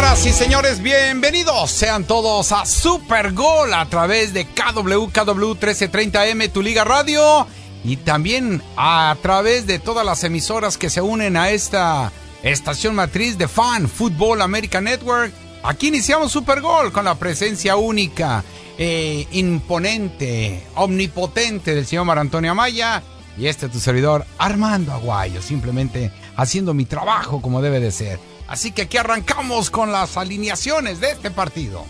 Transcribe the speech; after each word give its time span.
Señoras 0.00 0.24
y 0.26 0.32
señores, 0.32 0.82
bienvenidos 0.82 1.70
sean 1.70 2.04
todos 2.04 2.52
a 2.52 2.64
Super 2.64 3.34
Gol 3.34 3.74
a 3.74 3.84
través 3.84 4.32
de 4.32 4.46
KWKW 4.46 5.52
1330M, 5.52 6.50
tu 6.50 6.62
Liga 6.62 6.84
Radio, 6.84 7.46
y 7.84 7.96
también 7.96 8.62
a 8.78 9.14
través 9.20 9.66
de 9.66 9.78
todas 9.78 10.06
las 10.06 10.24
emisoras 10.24 10.78
que 10.78 10.88
se 10.88 11.02
unen 11.02 11.36
a 11.36 11.50
esta 11.50 12.12
estación 12.42 12.94
matriz 12.94 13.36
de 13.36 13.46
Fan 13.46 13.90
Football 13.90 14.40
American 14.40 14.84
Network. 14.84 15.34
Aquí 15.62 15.88
iniciamos 15.88 16.32
Super 16.32 16.62
Gol 16.62 16.92
con 16.92 17.04
la 17.04 17.16
presencia 17.16 17.76
única, 17.76 18.42
eh, 18.78 19.26
imponente, 19.32 20.66
omnipotente 20.76 21.74
del 21.74 21.86
señor 21.86 22.06
Mar 22.06 22.18
Antonio 22.18 22.52
Amaya 22.52 23.02
y 23.36 23.48
este 23.48 23.68
tu 23.68 23.78
servidor 23.78 24.24
Armando 24.38 24.94
Aguayo, 24.94 25.42
simplemente 25.42 26.10
haciendo 26.36 26.72
mi 26.72 26.86
trabajo 26.86 27.42
como 27.42 27.60
debe 27.60 27.80
de 27.80 27.92
ser. 27.92 28.29
Así 28.50 28.72
que 28.72 28.82
aquí 28.82 28.96
arrancamos 28.96 29.70
con 29.70 29.92
las 29.92 30.16
alineaciones 30.16 31.00
de 31.00 31.12
este 31.12 31.30
partido. 31.30 31.86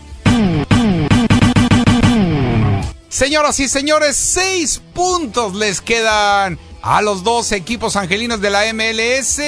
Señoras 3.09 3.59
y 3.59 3.67
señores, 3.67 4.15
seis 4.15 4.79
puntos 4.93 5.55
les 5.55 5.81
quedan 5.81 6.59
a 6.83 7.01
los 7.01 7.23
dos 7.23 7.51
equipos 7.51 7.95
angelinos 7.95 8.41
de 8.41 8.51
la 8.51 8.71
MLS, 8.73 9.41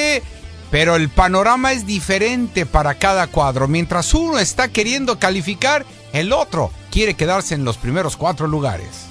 pero 0.71 0.95
el 0.95 1.09
panorama 1.09 1.71
es 1.71 1.85
diferente 1.85 2.65
para 2.65 2.95
cada 2.95 3.27
cuadro. 3.27 3.67
Mientras 3.67 4.15
uno 4.15 4.39
está 4.39 4.69
queriendo 4.69 5.19
calificar, 5.19 5.85
el 6.13 6.33
otro 6.33 6.71
quiere 6.89 7.13
quedarse 7.13 7.53
en 7.53 7.63
los 7.63 7.77
primeros 7.77 8.17
cuatro 8.17 8.47
lugares. 8.47 9.05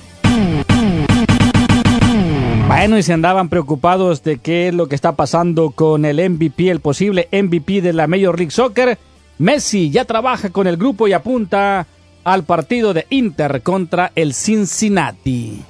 Bueno, 2.66 2.98
y 2.98 3.02
se 3.02 3.12
andaban 3.12 3.48
preocupados 3.48 4.22
de 4.22 4.38
qué 4.38 4.68
es 4.68 4.74
lo 4.74 4.88
que 4.88 4.94
está 4.94 5.12
pasando 5.12 5.70
con 5.70 6.04
el 6.04 6.30
MVP, 6.30 6.70
el 6.70 6.80
posible 6.80 7.28
MVP 7.32 7.82
de 7.82 7.92
la 7.92 8.06
Major 8.06 8.36
League 8.36 8.50
Soccer. 8.50 8.98
Messi 9.38 9.90
ya 9.90 10.04
trabaja 10.04 10.50
con 10.50 10.66
el 10.66 10.76
grupo 10.76 11.08
y 11.08 11.12
apunta 11.12 11.86
al 12.24 12.44
partido 12.44 12.94
de 12.94 13.06
Inter 13.10 13.62
contra 13.62 14.12
el 14.14 14.34
Cincinnati. 14.34 15.62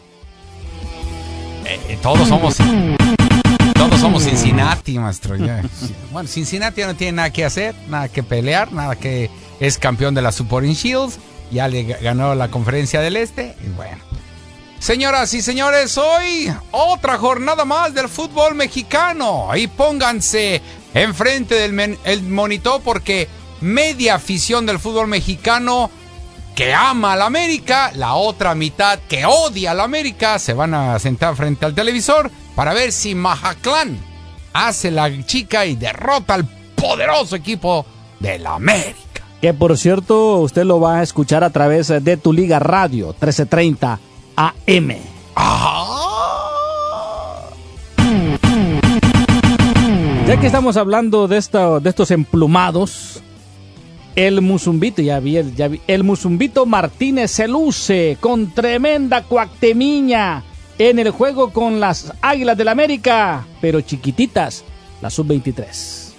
Eh, 1.65 1.99
todos 2.03 2.29
somos 2.29 2.57
todos 3.75 4.01
somos 4.01 4.25
Cincinnati, 4.25 4.99
maestro. 4.99 5.37
Ya. 5.37 5.63
Bueno, 6.13 6.29
Cincinnati 6.29 6.83
no 6.83 6.95
tiene 6.95 7.13
nada 7.13 7.31
que 7.31 7.45
hacer, 7.45 7.75
nada 7.89 8.09
que 8.09 8.23
pelear, 8.23 8.73
nada 8.73 8.97
que 8.97 9.31
es 9.61 9.79
campeón 9.79 10.15
de 10.15 10.23
la 10.23 10.33
Supporting 10.33 10.75
Shields, 10.75 11.19
ya 11.51 11.69
le 11.69 11.85
ganó 11.85 12.35
la 12.35 12.49
Conferencia 12.49 13.01
del 13.01 13.17
Este 13.17 13.55
y 13.65 13.69
bueno. 13.71 14.12
Señoras 14.83 15.33
y 15.33 15.43
señores, 15.43 15.97
hoy 15.97 16.53
otra 16.73 17.17
jornada 17.17 17.65
más 17.65 17.95
del 17.95 18.09
fútbol 18.09 18.57
mexicano. 18.57 19.47
Ahí 19.49 19.69
pónganse 19.69 20.61
enfrente 20.93 21.55
del 21.55 21.99
el 22.03 22.23
monitor 22.25 22.81
porque 22.83 23.29
media 23.61 24.17
afición 24.17 24.67
del 24.67 24.81
fútbol 24.81 25.07
mexicano 25.07 25.89
que 26.57 26.75
ama 26.75 27.13
a 27.13 27.17
la 27.17 27.27
América, 27.27 27.93
la 27.95 28.15
otra 28.15 28.57
mitad 28.57 28.99
que 29.09 29.25
odia 29.25 29.71
a 29.71 29.75
la 29.75 29.85
América, 29.85 30.41
se 30.41 30.53
van 30.53 30.75
a 30.75 30.99
sentar 30.99 31.37
frente 31.37 31.65
al 31.65 31.77
televisor 31.77 32.29
para 32.57 32.75
ver 32.75 32.91
si 32.91 33.15
Majaclán 33.15 33.97
hace 34.53 34.91
la 34.91 35.25
chica 35.25 35.65
y 35.65 35.77
derrota 35.77 36.35
al 36.35 36.45
poderoso 36.75 37.37
equipo 37.37 37.87
de 38.19 38.41
la 38.41 38.55
América. 38.55 39.23
Que 39.41 39.55
por 39.55 39.79
cierto, 39.79 40.39
usted 40.39 40.65
lo 40.65 40.81
va 40.81 40.99
a 40.99 41.03
escuchar 41.05 41.45
a 41.45 41.51
través 41.51 41.87
de 41.87 42.17
tu 42.17 42.33
liga 42.33 42.59
radio 42.59 43.11
1330 43.11 44.01
AM. 44.43 44.97
Ya 50.27 50.41
que 50.41 50.47
estamos 50.47 50.77
hablando 50.77 51.29
de, 51.29 51.37
esta, 51.37 51.79
de 51.79 51.91
estos 51.91 52.11
emplumados, 52.11 53.23
el 54.17 54.41
Musumbito, 54.41 55.03
ya 55.03 55.21
vi, 55.21 55.39
ya 55.55 55.69
vi, 55.69 55.81
el 55.87 56.05
Musumbito 56.05 56.67
Martínez 56.67 57.31
se 57.31 57.47
luce 57.49 58.17
con 58.21 58.53
tremenda 58.53 59.23
cuactemiña 59.25 60.43
en 60.79 60.99
el 60.99 61.11
juego 61.11 61.53
con 61.53 61.81
las 61.81 62.13
Águilas 62.21 62.57
del 62.57 62.69
América, 62.69 63.47
pero 63.61 63.81
chiquititas, 63.81 64.65
la 65.01 65.11
sub-23. 65.11 66.13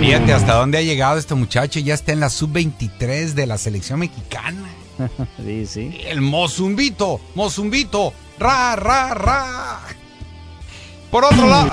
Fíjate 0.00 0.32
hasta 0.32 0.54
dónde 0.54 0.78
ha 0.78 0.82
llegado 0.82 1.18
este 1.18 1.34
muchacho, 1.34 1.80
ya 1.80 1.94
está 1.94 2.12
en 2.12 2.20
la 2.20 2.28
sub-23 2.28 3.32
de 3.32 3.46
la 3.46 3.56
selección 3.56 4.00
mexicana. 4.00 4.83
El 5.38 6.20
Mozumbito, 6.20 7.20
Mozumbito, 7.34 8.12
ra, 8.38 8.76
ra, 8.76 9.14
ra. 9.14 9.80
Por 11.10 11.24
otro 11.24 11.46
lado, 11.46 11.70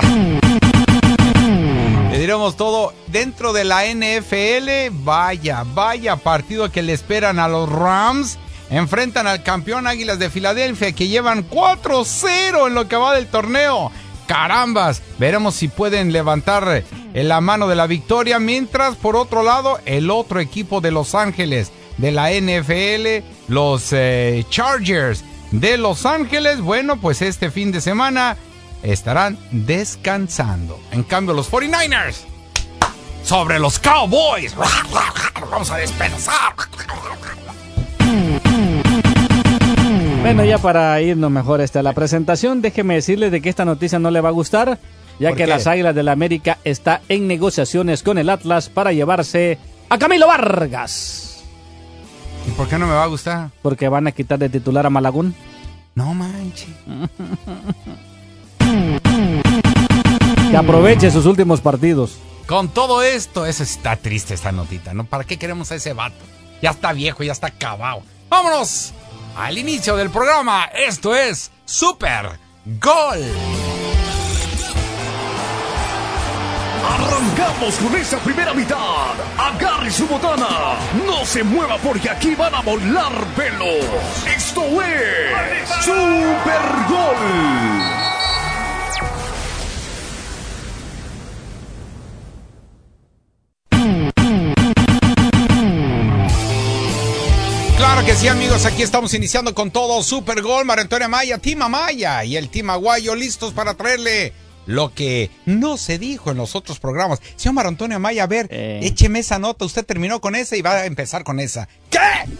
le 2.12 2.20
diremos 2.20 2.56
todo 2.56 2.94
dentro 3.08 3.54
de 3.54 3.64
la 3.64 3.86
NFL. 3.86 4.94
Vaya, 5.04 5.66
vaya 5.74 6.16
partido 6.18 6.72
que 6.72 6.84
le 6.84 6.94
esperan 6.94 7.40
a 7.40 7.48
los 7.48 7.68
Rams. 7.68 8.38
Enfrentan 8.70 9.28
al 9.28 9.44
campeón 9.44 9.88
Águilas 9.88 10.20
de 10.20 10.30
Filadelfia 10.30 10.92
que 10.94 11.08
llevan 11.08 11.50
4-0 11.50 12.68
en 12.68 12.74
lo 12.76 12.88
que 12.88 12.96
va 12.96 13.16
del 13.16 13.28
torneo. 13.28 13.92
Carambas, 14.28 15.02
veremos 15.18 15.56
si 15.56 15.68
pueden 15.68 16.14
levantar 16.14 16.84
la 17.14 17.42
mano 17.42 17.68
de 17.68 17.76
la 17.76 17.88
victoria. 17.88 18.40
Mientras, 18.40 18.96
por 18.96 19.16
otro 19.16 19.44
lado, 19.44 19.80
el 19.86 20.10
otro 20.10 20.40
equipo 20.40 20.80
de 20.80 20.92
Los 20.92 21.16
Ángeles 21.16 21.72
de 21.98 22.12
la 22.12 22.32
NFL, 22.32 23.26
los 23.48 23.90
eh, 23.92 24.46
Chargers 24.50 25.24
de 25.52 25.78
Los 25.78 26.06
Ángeles, 26.06 26.62
bueno, 26.62 27.00
pues 27.00 27.22
este 27.22 27.52
fin 27.52 27.72
de 27.72 27.82
semana 27.82 28.38
estarán 28.84 29.38
descansando. 29.52 30.80
En 30.92 31.04
cambio, 31.04 31.34
los 31.34 31.52
49ers 31.52 32.26
sobre 33.24 33.60
los 33.60 33.80
Cowboys. 33.80 34.56
Vamos 35.50 35.72
a 35.72 35.78
despedazar. 35.78 36.54
Bueno, 40.22 40.46
ya 40.46 40.60
para 40.60 41.02
irnos 41.02 41.32
mejor 41.32 41.62
este, 41.62 41.80
a 41.80 41.84
la 41.84 41.94
presentación, 41.94 42.62
déjeme 42.62 42.96
decirle 42.96 43.30
de 43.30 43.42
que 43.42 43.50
esta 43.50 43.66
noticia 43.66 44.00
no 44.00 44.12
le 44.12 44.22
va 44.22 44.30
a 44.30 44.34
gustar, 44.34 44.80
ya 45.20 45.34
que 45.34 45.48
las 45.48 45.68
Águilas 45.68 45.96
del 45.96 46.06
la 46.06 46.12
América 46.12 46.58
está 46.64 47.02
en 47.10 47.28
negociaciones 47.28 48.04
con 48.04 48.18
el 48.18 48.30
Atlas 48.30 48.70
para 48.70 48.94
llevarse 48.94 49.58
a 49.90 49.98
Camilo 49.98 50.28
Vargas. 50.28 51.31
¿Y 52.48 52.52
por 52.52 52.68
qué 52.68 52.78
no 52.78 52.88
me 52.88 52.94
va 52.94 53.04
a 53.04 53.08
gustar? 53.08 53.50
Porque 53.62 53.88
van 53.88 54.08
a 54.08 54.12
quitar 54.12 54.40
de 54.40 54.50
titular 54.50 54.86
a 54.86 54.90
Malagún. 54.90 55.36
No 55.96 56.14
manches. 56.14 56.70
que 60.50 60.58
aproveche 60.58 61.12
sus 61.12 61.26
últimos 61.26 61.62
partidos. 61.62 62.18
Con 62.46 62.70
todo 62.70 63.02
esto, 63.02 63.46
eso 63.46 63.64
está 63.64 63.96
triste 63.96 64.34
esta 64.34 64.52
notita, 64.52 64.94
¿no? 64.94 65.06
¿Para 65.06 65.24
qué 65.24 65.38
queremos 65.38 65.72
a 65.72 65.76
ese 65.76 65.94
vato? 65.94 66.24
Ya 66.62 66.72
está 66.72 66.94
viejo, 66.94 67.24
ya 67.24 67.32
está 67.32 67.48
acabado. 67.48 68.02
¡Vámonos! 68.30 68.94
Al 69.38 69.58
inicio 69.58 69.96
del 69.96 70.10
programa, 70.10 70.66
esto 70.66 71.16
es 71.16 71.52
Super 71.66 72.38
Gol. 72.66 73.22
Arrancamos 76.92 77.76
con 77.76 77.96
esa 77.96 78.18
primera 78.20 78.54
mitad. 78.54 79.14
Agarre 79.38 79.90
su 79.92 80.06
botana. 80.08 80.76
No 81.06 81.26
se 81.26 81.42
mueva 81.42 81.78
porque 81.78 82.10
aquí 82.10 82.36
van 82.36 82.54
a 82.54 82.62
volar 82.62 83.14
velos. 83.38 83.86
Esto 84.28 84.62
es 84.82 85.70
Super 85.86 86.62
Gol. 86.90 88.02
Claro 97.78 98.06
que 98.06 98.16
sí, 98.16 98.28
amigos. 98.28 98.66
Aquí 98.66 98.84
estamos 98.84 99.14
iniciando 99.14 99.56
con 99.56 99.72
todo 99.72 100.04
Super 100.04 100.42
Gol. 100.42 100.66
María 100.66 101.08
Maya, 101.08 101.38
Tima 101.38 101.70
Maya 101.70 102.26
y 102.26 102.36
el 102.36 102.50
Team 102.50 102.70
Aguayo 102.70 103.16
listos 103.16 103.54
para 103.54 103.76
traerle 103.76 104.34
lo 104.66 104.94
que 104.94 105.30
no 105.46 105.78
se 105.78 105.98
dijo 105.98 106.32
en 106.32 106.38
los 106.38 106.56
otros 106.56 106.80
programas. 106.80 107.20
Señor 107.36 107.56
Mar 107.56 107.68
Antonio 107.68 107.98
Amaya, 107.98 108.24
a 108.24 108.28
ver, 108.28 108.48
Eh. 108.52 108.80
écheme 108.84 109.20
esa 109.20 109.40
nota. 109.40 109.66
Usted 109.66 109.86
terminó 109.86 110.22
con 110.22 110.36
esa 110.36 110.56
y 110.56 110.62
va 110.62 110.72
a 110.74 110.86
empezar 110.86 111.24
con 111.24 111.40
esa. 111.40 111.68
¿Qué? 111.90 111.98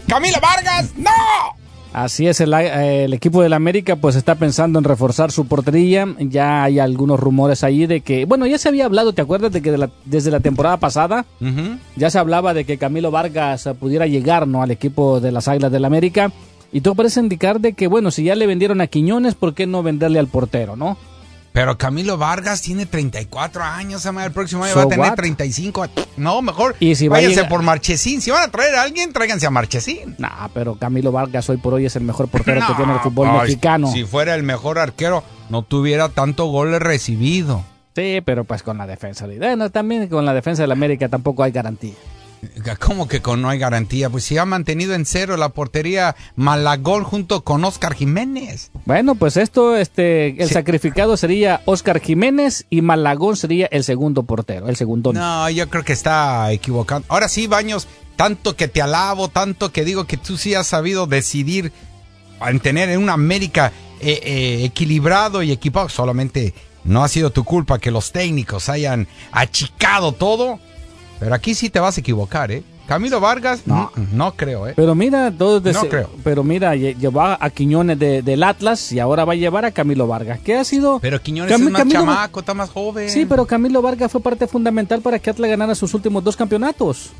¿Camila 0.08 0.38
Vargas? 0.40 0.90
¡No! 0.96 1.10
Así 1.94 2.26
es, 2.26 2.40
el, 2.40 2.54
eh, 2.54 3.04
el 3.04 3.12
equipo 3.12 3.42
del 3.42 3.52
América 3.52 3.96
pues 3.96 4.16
está 4.16 4.34
pensando 4.36 4.78
en 4.78 4.84
reforzar 4.86 5.30
su 5.30 5.46
portería. 5.46 6.06
Ya 6.20 6.62
hay 6.64 6.78
algunos 6.78 7.20
rumores 7.20 7.64
ahí 7.64 7.84
de 7.86 8.00
que, 8.00 8.24
bueno, 8.24 8.46
ya 8.46 8.56
se 8.56 8.68
había 8.70 8.86
hablado, 8.86 9.12
¿te 9.12 9.20
acuerdas 9.20 9.52
de 9.52 9.60
que 9.60 9.70
de 9.70 9.76
la- 9.76 9.90
desde 10.06 10.30
la 10.30 10.40
temporada 10.40 10.78
pasada 10.78 11.26
ya 11.96 12.08
se 12.08 12.18
hablaba 12.18 12.54
de 12.54 12.64
que 12.64 12.78
Camilo 12.78 13.10
Vargas 13.10 13.66
eh, 13.66 13.74
pudiera 13.74 14.06
llegar 14.06 14.48
¿no? 14.48 14.62
al 14.62 14.70
equipo 14.70 15.20
de 15.20 15.32
las 15.32 15.48
Águilas 15.48 15.70
del 15.70 15.84
América? 15.84 16.32
Y 16.72 16.80
todo 16.80 16.94
parece 16.94 17.20
indicar 17.20 17.60
de 17.60 17.74
que, 17.74 17.88
bueno, 17.88 18.10
si 18.10 18.24
ya 18.24 18.34
le 18.36 18.46
vendieron 18.46 18.80
a 18.80 18.86
Quiñones, 18.86 19.34
¿por 19.34 19.52
qué 19.52 19.66
no 19.66 19.82
venderle 19.82 20.18
al 20.18 20.28
portero, 20.28 20.76
no? 20.76 20.96
Pero 21.52 21.76
Camilo 21.76 22.16
Vargas 22.16 22.62
tiene 22.62 22.86
34 22.86 23.62
años, 23.62 24.06
el 24.06 24.32
próximo 24.32 24.64
año 24.64 24.72
So 24.72 24.78
va 24.80 24.84
a 24.84 24.88
tener 24.88 25.10
what? 25.10 25.16
35. 25.16 25.86
No, 26.16 26.40
mejor 26.40 26.74
Y 26.80 26.94
si 26.94 27.08
va 27.08 27.16
a 27.16 27.18
váyanse 27.18 27.36
llegar- 27.36 27.50
por 27.50 27.62
Marchesín. 27.62 28.22
Si 28.22 28.30
van 28.30 28.44
a 28.44 28.48
traer 28.50 28.74
a 28.76 28.82
alguien, 28.82 29.12
tráiganse 29.12 29.46
a 29.46 29.50
Marchesín. 29.50 30.14
Nah, 30.18 30.48
pero 30.54 30.76
Camilo 30.76 31.12
Vargas 31.12 31.50
hoy 31.50 31.58
por 31.58 31.74
hoy 31.74 31.84
es 31.84 31.94
el 31.96 32.04
mejor 32.04 32.28
portero 32.28 32.66
que 32.66 32.74
tiene 32.76 32.94
el 32.94 33.00
fútbol 33.00 33.32
mexicano. 33.32 33.92
Si 33.92 34.04
fuera 34.04 34.34
el 34.34 34.42
mejor 34.44 34.78
arquero, 34.78 35.22
no 35.50 35.62
tuviera 35.62 36.08
tanto 36.08 36.46
goles 36.46 36.80
recibido. 36.80 37.64
Sí, 37.94 38.22
pero 38.24 38.44
pues 38.44 38.62
con 38.62 38.78
la 38.78 38.86
defensa. 38.86 39.26
Bueno, 39.26 39.68
también 39.68 40.08
con 40.08 40.24
la 40.24 40.32
defensa 40.32 40.62
del 40.62 40.72
América 40.72 41.10
tampoco 41.10 41.42
hay 41.42 41.52
garantía. 41.52 41.92
¿Cómo 42.80 43.08
que 43.08 43.20
con 43.22 43.40
no 43.42 43.48
hay 43.48 43.58
garantía? 43.58 44.10
Pues 44.10 44.24
si 44.24 44.38
ha 44.38 44.44
mantenido 44.44 44.94
en 44.94 45.06
cero 45.06 45.36
la 45.36 45.50
portería 45.50 46.16
Malagón 46.36 47.04
junto 47.04 47.44
con 47.44 47.64
Oscar 47.64 47.94
Jiménez. 47.94 48.70
Bueno, 48.84 49.14
pues 49.14 49.36
esto, 49.36 49.76
este, 49.76 50.42
el 50.42 50.48
Sí. 50.48 50.54
sacrificado 50.54 51.16
sería 51.16 51.62
Oscar 51.64 52.00
Jiménez 52.00 52.66
y 52.70 52.82
Malagón 52.82 53.36
sería 53.36 53.66
el 53.66 53.84
segundo 53.84 54.24
portero, 54.24 54.68
el 54.68 54.76
segundo. 54.76 55.12
No, 55.12 55.48
yo 55.50 55.68
creo 55.68 55.84
que 55.84 55.92
está 55.92 56.50
equivocado. 56.52 57.04
Ahora 57.08 57.28
sí, 57.28 57.46
Baños, 57.46 57.86
tanto 58.16 58.56
que 58.56 58.68
te 58.68 58.82
alabo, 58.82 59.28
tanto 59.28 59.72
que 59.72 59.84
digo 59.84 60.04
que 60.06 60.16
tú 60.16 60.36
sí 60.36 60.54
has 60.54 60.66
sabido 60.66 61.06
decidir 61.06 61.72
en 62.46 62.60
tener 62.60 62.88
en 62.90 63.00
una 63.02 63.12
América 63.12 63.72
eh, 64.00 64.20
eh, 64.24 64.64
equilibrado 64.64 65.42
y 65.44 65.52
equipado. 65.52 65.88
Solamente 65.88 66.54
no 66.84 67.04
ha 67.04 67.08
sido 67.08 67.30
tu 67.30 67.44
culpa 67.44 67.78
que 67.78 67.92
los 67.92 68.10
técnicos 68.10 68.68
hayan 68.68 69.06
achicado 69.30 70.10
todo. 70.12 70.58
Pero 71.22 71.34
aquí 71.34 71.54
sí 71.54 71.70
te 71.70 71.78
vas 71.80 71.96
a 71.96 72.00
equivocar, 72.00 72.50
¿eh? 72.50 72.62
Camilo 72.86 73.20
Vargas, 73.20 73.62
no, 73.64 73.92
No. 74.12 74.32
creo, 74.34 74.66
¿eh? 74.66 74.72
Pero 74.74 74.94
mira, 74.96 75.30
todos 75.30 75.62
No 75.62 75.88
creo. 75.88 76.10
pero 76.24 76.42
mira, 76.42 76.74
lle- 76.74 76.96
llevó 76.98 77.22
a 77.22 77.48
Quiñones 77.50 77.96
de- 77.98 78.22
del 78.22 78.42
Atlas 78.42 78.90
y 78.90 78.98
ahora 78.98 79.24
va 79.24 79.34
a 79.34 79.36
llevar 79.36 79.64
a 79.64 79.70
Camilo 79.70 80.08
Vargas. 80.08 80.40
¿Qué 80.44 80.56
ha 80.56 80.64
sido? 80.64 80.98
Pero 81.00 81.20
Quiñones 81.22 81.52
Cam- 81.54 81.62
es 81.66 81.70
más 81.70 81.82
Camilo- 81.82 82.00
chamaco, 82.00 82.40
está 82.40 82.54
más 82.54 82.70
joven. 82.70 83.08
Sí, 83.08 83.24
pero 83.24 83.46
Camilo 83.46 83.80
Vargas 83.82 84.10
fue 84.10 84.20
parte 84.20 84.48
fundamental 84.48 85.00
para 85.00 85.20
que 85.20 85.30
Atlas 85.30 85.48
ganara 85.48 85.74
sus 85.76 85.94
últimos 85.94 86.24
dos 86.24 86.36
campeonatos. 86.36 87.10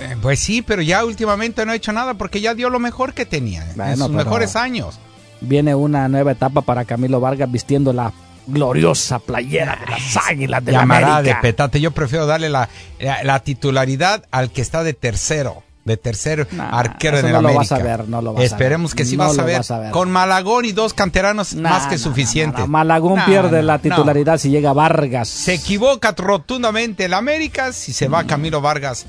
Eh, 0.00 0.16
pues 0.20 0.40
sí, 0.40 0.60
pero 0.62 0.82
ya 0.82 1.04
últimamente 1.04 1.64
no 1.64 1.70
ha 1.70 1.76
hecho 1.76 1.92
nada 1.92 2.14
porque 2.14 2.40
ya 2.40 2.54
dio 2.54 2.68
lo 2.68 2.80
mejor 2.80 3.14
que 3.14 3.24
tenía 3.24 3.64
en 3.70 3.76
Bueno, 3.76 3.96
sus 3.96 4.06
pero- 4.08 4.24
mejores 4.24 4.56
años. 4.56 4.98
Viene 5.40 5.74
una 5.76 6.08
nueva 6.08 6.32
etapa 6.32 6.62
para 6.62 6.84
Camilo 6.84 7.20
Vargas 7.20 7.50
vistiendo 7.52 7.92
la 7.92 8.12
gloriosa 8.46 9.18
playera 9.18 9.78
de 9.84 9.90
las 9.90 10.16
Águilas 10.28 10.64
de 10.64 10.72
la 10.72 10.80
Llamará 10.80 11.06
de 11.06 11.30
América. 11.30 11.40
petate. 11.40 11.80
Yo 11.80 11.90
prefiero 11.92 12.26
darle 12.26 12.48
la, 12.50 12.68
la, 13.00 13.22
la 13.24 13.40
titularidad 13.40 14.24
al 14.30 14.50
que 14.50 14.62
está 14.62 14.82
de 14.84 14.94
tercero. 14.94 15.62
De 15.84 15.98
tercer 15.98 16.48
Nah, 16.52 16.70
arquero 16.78 17.18
en 17.18 17.24
no 17.24 17.26
el 17.26 17.32
lo 17.34 17.38
América. 17.50 17.58
vas 17.58 17.72
a 17.72 17.78
ver, 17.84 18.08
no 18.08 18.22
lo 18.22 18.32
vas 18.32 18.40
a 18.42 18.46
Esperemos 18.46 18.92
ver. 18.92 18.96
que 18.96 19.04
sí 19.04 19.18
No 19.18 19.24
vas, 19.24 19.34
a 19.34 19.42
lo 19.42 19.46
ver. 19.46 19.56
vas 19.58 19.70
a 19.70 19.78
ver. 19.80 19.90
Con 19.90 20.10
Malagón 20.10 20.64
y 20.64 20.72
dos 20.72 20.94
canteranos 20.94 21.52
Nah, 21.54 21.68
más 21.68 21.86
que 21.88 21.96
no, 21.96 21.98
suficiente. 22.02 22.60
no, 22.60 22.64
no. 22.66 22.72
Malagón 22.72 23.18
No, 23.18 23.26
pierde 23.26 23.58
no, 23.58 23.62
la 23.64 23.74
no. 23.74 23.80
titularidad 23.80 24.38
si 24.38 24.48
llega 24.48 24.72
Vargas. 24.72 25.28
Se 25.28 25.52
equivoca 25.52 26.14
rotundamente 26.16 27.04
el 27.04 27.12
América 27.12 27.74
si 27.74 27.92
se 27.92 28.08
va 28.08 28.24
Camilo 28.24 28.62
Vargas 28.62 29.04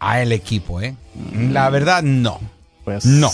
a 0.00 0.22
el 0.22 0.32
equipo, 0.32 0.80
¿eh? 0.80 0.94
La 1.50 1.68
verdad, 1.68 2.02
no. 2.02 2.40
Pues, 2.84 3.04
No. 3.04 3.30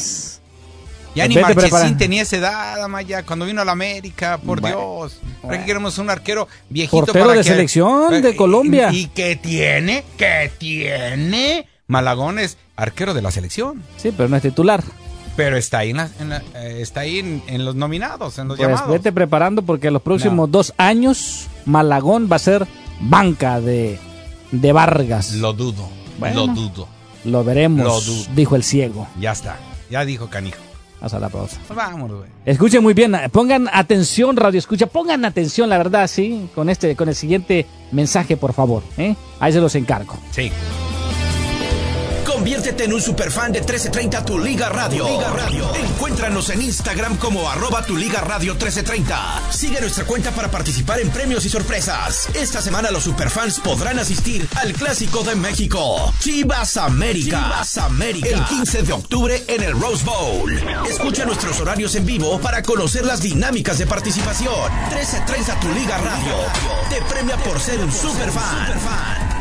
Ya 1.14 1.26
ni 1.26 1.34
Marchesín 1.36 1.96
tenía 1.96 2.22
esa 2.22 2.36
edad, 2.36 2.84
Amaya, 2.84 3.24
cuando 3.24 3.44
vino 3.44 3.60
a 3.60 3.64
la 3.64 3.72
América, 3.72 4.38
por 4.38 4.60
Bueno, 4.60 4.76
Dios. 4.76 5.14
¿Para 5.20 5.46
bueno. 5.48 5.62
qué 5.62 5.66
queremos 5.66 5.98
un 5.98 6.08
arquero 6.10 6.46
viejito? 6.68 6.98
Portero 6.98 7.24
para 7.26 7.38
de 7.38 7.44
que- 7.44 7.50
selección 7.50 8.22
de 8.22 8.30
y- 8.30 8.36
Colombia. 8.36 8.90
¿Y 8.92 9.06
qué 9.06 9.34
tiene? 9.36 10.04
¿Qué 10.16 10.50
tiene? 10.58 11.66
Malagón 11.88 12.38
es 12.38 12.56
arquero 12.76 13.14
de 13.14 13.22
la 13.22 13.30
selección, 13.32 13.82
Sí, 13.96 14.12
pero 14.16 14.28
no 14.28 14.36
es 14.36 14.42
titular. 14.42 14.84
pero 15.36 15.56
está 15.56 15.78
ahí 15.78 15.90
en, 15.90 15.96
la- 15.96 16.10
en 16.20 16.28
la- 16.28 16.42
eh, 16.54 16.78
está 16.80 17.00
ahí 17.00 17.18
en, 17.18 17.42
en 17.48 17.64
los 17.64 17.74
nominados, 17.74 18.38
en 18.38 18.46
los 18.46 18.56
Pues 18.58 18.68
llamados. 18.68 18.90
vete 18.92 19.10
preparando 19.10 19.62
porque 19.62 19.90
los 19.90 20.02
próximos 20.02 20.48
No. 20.48 20.52
dos 20.52 20.72
años 20.76 21.48
Malagón 21.64 22.28
va 22.30 22.36
a 22.36 22.40
ser 22.40 22.66
banca 23.00 23.60
de, 23.60 23.98
de 24.52 24.72
Vargas. 24.72 25.32
Lo, 25.34 25.52
dudo, 25.52 25.88
Bueno. 26.20 26.46
lo 26.46 26.54
dudo. 26.54 27.44
veremos, 27.44 27.84
lo 27.84 28.00
dudo. 28.00 28.26
dijo 28.36 28.54
el 28.54 28.62
ciego. 28.62 29.08
Ya 29.18 29.32
está, 29.32 29.56
ya 29.90 30.04
dijo 30.04 30.28
Canijo. 30.30 30.58
Hasta 31.00 31.18
la 31.18 31.28
pausa. 31.28 31.58
Pues 31.66 31.76
vámonos, 31.76 32.18
güey. 32.18 32.30
Escuchen 32.44 32.82
muy 32.82 32.94
bien, 32.94 33.16
pongan 33.32 33.68
atención, 33.72 34.36
radio 34.36 34.58
escucha, 34.58 34.86
pongan 34.86 35.24
atención, 35.24 35.68
la 35.70 35.78
verdad, 35.78 36.06
sí, 36.06 36.48
con 36.54 36.68
este, 36.68 36.94
con 36.94 37.08
el 37.08 37.14
siguiente 37.14 37.66
mensaje, 37.92 38.36
por 38.36 38.52
favor, 38.52 38.82
¿eh? 38.98 39.16
Ahí 39.38 39.52
se 39.52 39.60
los 39.60 39.74
encargo. 39.74 40.18
Sí. 40.30 40.50
Conviértete 42.40 42.84
en 42.84 42.94
un 42.94 43.02
superfan 43.02 43.52
de 43.52 43.58
1330 43.58 44.24
Tu 44.24 44.38
Liga 44.38 44.70
Radio. 44.70 45.04
Tu 45.04 45.12
Liga 45.12 45.28
Radio. 45.28 45.74
Encuéntranos 45.74 46.48
en 46.48 46.62
Instagram 46.62 47.18
como 47.18 47.50
arroba 47.50 47.84
Tu 47.84 47.94
Liga 47.94 48.22
Radio 48.22 48.54
1330. 48.54 49.52
Sigue 49.52 49.78
nuestra 49.78 50.06
cuenta 50.06 50.30
para 50.30 50.50
participar 50.50 51.00
en 51.00 51.10
premios 51.10 51.44
y 51.44 51.50
sorpresas. 51.50 52.30
Esta 52.32 52.62
semana 52.62 52.90
los 52.90 53.04
superfans 53.04 53.60
podrán 53.60 53.98
asistir 53.98 54.48
al 54.56 54.72
Clásico 54.72 55.22
de 55.22 55.34
México. 55.34 56.14
Chivas 56.18 56.78
América. 56.78 57.42
Chivas 57.42 57.76
América. 57.76 58.28
El 58.30 58.42
15 58.46 58.82
de 58.84 58.92
octubre 58.94 59.44
en 59.46 59.62
el 59.62 59.78
Rose 59.78 60.02
Bowl. 60.02 60.50
Escucha 60.88 61.26
nuestros 61.26 61.60
horarios 61.60 61.94
en 61.94 62.06
vivo 62.06 62.40
para 62.40 62.62
conocer 62.62 63.04
las 63.04 63.20
dinámicas 63.20 63.76
de 63.76 63.86
participación. 63.86 64.54
1330 64.88 65.60
Tu 65.60 65.68
Liga 65.74 65.98
Radio. 65.98 66.36
Te 66.88 67.02
premia 67.02 67.36
por 67.36 67.60
ser 67.60 67.80
un 67.80 67.92
superfan. 67.92 69.39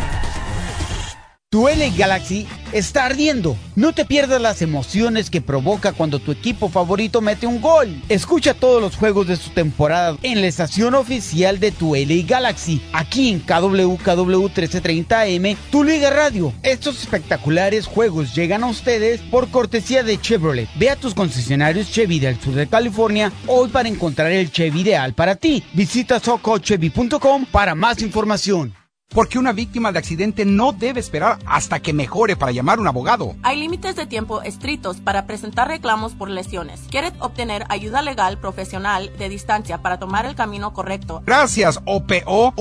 Tu 1.51 1.67
LA 1.67 1.89
Galaxy 1.97 2.45
está 2.73 3.07
ardiendo. 3.07 3.57
No 3.75 3.91
te 3.91 4.05
pierdas 4.05 4.39
las 4.39 4.61
emociones 4.61 5.31
que 5.31 5.41
provoca 5.41 5.93
cuando 5.93 6.19
tu 6.19 6.31
equipo 6.31 6.69
favorito 6.69 7.21
mete 7.21 7.47
un 7.47 7.59
gol. 7.59 8.03
Escucha 8.07 8.53
todos 8.53 8.79
los 8.79 8.95
juegos 8.95 9.25
de 9.25 9.35
su 9.35 9.49
temporada 9.49 10.15
en 10.21 10.41
la 10.41 10.47
estación 10.47 10.93
oficial 10.93 11.59
de 11.59 11.71
tu 11.71 11.95
LA 11.95 12.27
Galaxy, 12.27 12.83
aquí 12.93 13.29
en 13.29 13.39
KWKW 13.39 14.45
1330M, 14.45 15.57
tu 15.71 15.83
Liga 15.83 16.11
Radio. 16.11 16.53
Estos 16.61 17.01
espectaculares 17.01 17.87
juegos 17.87 18.35
llegan 18.35 18.63
a 18.63 18.67
ustedes 18.67 19.19
por 19.19 19.49
cortesía 19.49 20.03
de 20.03 20.21
Chevrolet. 20.21 20.69
Ve 20.75 20.91
a 20.91 20.97
tus 20.97 21.15
concesionarios 21.15 21.91
Chevy 21.91 22.19
del 22.19 22.39
sur 22.39 22.53
de 22.53 22.67
California 22.67 23.31
hoy 23.47 23.69
para 23.69 23.89
encontrar 23.89 24.31
el 24.31 24.51
Chevy 24.51 24.81
ideal 24.81 25.15
para 25.15 25.33
ti. 25.33 25.63
Visita 25.73 26.19
socochevy.com 26.19 27.47
para 27.51 27.73
más 27.73 28.03
información. 28.03 28.78
Porque 29.09 29.39
una 29.39 29.53
víctima 29.53 29.91
de 29.91 29.97
accidente 29.97 30.45
no 30.45 30.71
debe 30.71 30.99
esperar 30.99 31.39
hasta 31.47 31.79
que 31.79 31.93
mejore 31.93 32.35
para 32.35 32.51
llamar 32.51 32.77
a 32.77 32.81
un 32.81 32.87
abogado. 32.87 33.35
Hay 33.41 33.59
límites 33.59 33.95
de 33.95 34.05
tiempo 34.05 34.43
estrictos 34.43 34.97
para 34.97 35.25
presentar 35.25 35.67
reclamos 35.67 36.13
por 36.13 36.29
lesiones. 36.29 36.81
¿Quieres 36.91 37.13
obtener 37.19 37.65
ayuda 37.69 38.03
legal 38.03 38.39
profesional 38.39 39.11
de 39.17 39.29
distancia 39.29 39.79
para 39.81 39.97
tomar 39.97 40.27
el 40.27 40.35
camino 40.35 40.73
correcto? 40.73 41.23
Gracias, 41.25 41.79
OPO, 41.85 42.53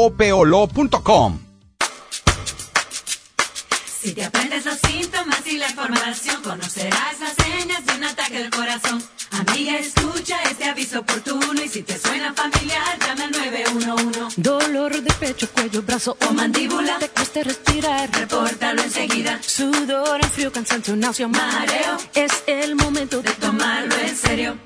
Si 4.01 4.13
te 4.15 4.25
aprendes 4.25 4.65
los 4.65 4.79
síntomas 4.79 5.47
y 5.47 5.59
la 5.59 5.69
información, 5.69 6.43
conocerás 6.43 7.21
las 7.21 7.35
señas 7.35 7.85
de 7.85 7.95
un 7.95 8.05
ataque 8.05 8.39
del 8.39 8.51
corazón. 8.51 9.03
Amiga, 9.31 9.79
escucha 9.79 10.37
este 10.51 10.65
aviso 10.65 11.01
oportuno 11.01 11.63
y 11.63 11.69
si 11.69 11.83
te 11.83 11.99
suena 11.99 12.33
familiar, 12.35 12.99
llama 13.07 13.25
al 13.25 13.31
911. 13.33 14.41
Dolor 14.41 15.01
de 15.03 15.13
pecho, 15.15 15.49
cuello, 15.53 15.83
brazo 15.83 16.17
O 16.29 16.33
mandíbula, 16.33 16.99
Te 16.99 17.09
cuesta 17.09 17.43
respirar. 17.43 18.11
repórtalo 18.13 18.83
enseguida. 18.83 19.39
Sudor, 19.43 20.21
en 20.23 20.31
frío, 20.31 20.53
cansancio, 20.53 20.97
náusea, 20.97 21.29
Mareo. 21.29 21.99
Es 22.15 22.33
el 22.47 22.75
momento 22.75 23.21
De 23.23 23.31
tomarlo 23.33 23.95
en 23.97 24.17
serio. 24.17 24.57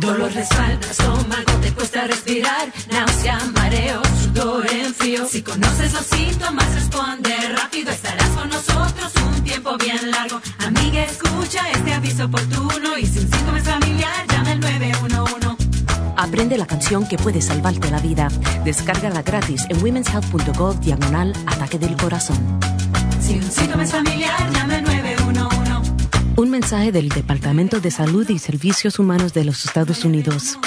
Dolor 0.00 0.32
de 0.32 0.40
espalda, 0.42 0.90
estómago, 0.90 1.52
te 1.62 1.72
cuesta 1.72 2.04
respirar, 2.08 2.72
náusea, 2.90 3.38
mareo, 3.54 4.02
sudor 4.24 4.66
en 4.72 4.92
frío. 4.92 5.24
Si 5.28 5.40
conoces 5.42 5.92
los 5.92 6.04
síntomas, 6.06 6.74
responde 6.74 7.32
rápido, 7.56 7.92
estarás 7.92 8.28
con 8.30 8.48
nosotros 8.48 9.12
un 9.44 9.50
tiempo 9.50 9.76
bien 9.76 10.10
largo. 10.10 10.40
Amiga, 10.58 11.04
escucha 11.04 11.70
este 11.70 11.92
aviso 11.92 12.24
oportuno 12.24 12.96
y 12.98 13.06
si 13.06 13.18
un 13.18 13.30
síntoma 13.30 13.58
es 13.58 13.64
familiar, 13.64 14.26
llama 14.28 14.52
al 14.52 14.60
911. 14.60 16.14
Aprende 16.16 16.56
la 16.56 16.66
canción 16.66 17.06
que 17.06 17.18
puede 17.18 17.42
salvarte 17.42 17.90
la 17.90 17.98
vida. 18.00 18.28
Descárgala 18.64 19.22
gratis 19.22 19.66
en 19.68 19.82
womenshealth.gov 19.82 20.80
diagonal 20.80 21.32
ataque 21.46 21.78
del 21.78 21.96
corazón. 21.96 22.38
Si 23.20 23.34
un 23.34 23.50
síntoma 23.50 23.84
es 23.84 23.90
familiar, 23.90 24.50
llama 24.52 24.76
al 24.76 24.84
911. 24.84 25.92
Un 26.36 26.50
mensaje 26.50 26.90
del 26.90 27.10
Departamento 27.10 27.80
de 27.80 27.90
Salud 27.90 28.28
y 28.30 28.38
Servicios 28.38 28.98
Humanos 28.98 29.34
de 29.34 29.44
los 29.44 29.64
Estados 29.66 30.04
Unidos. 30.04 30.58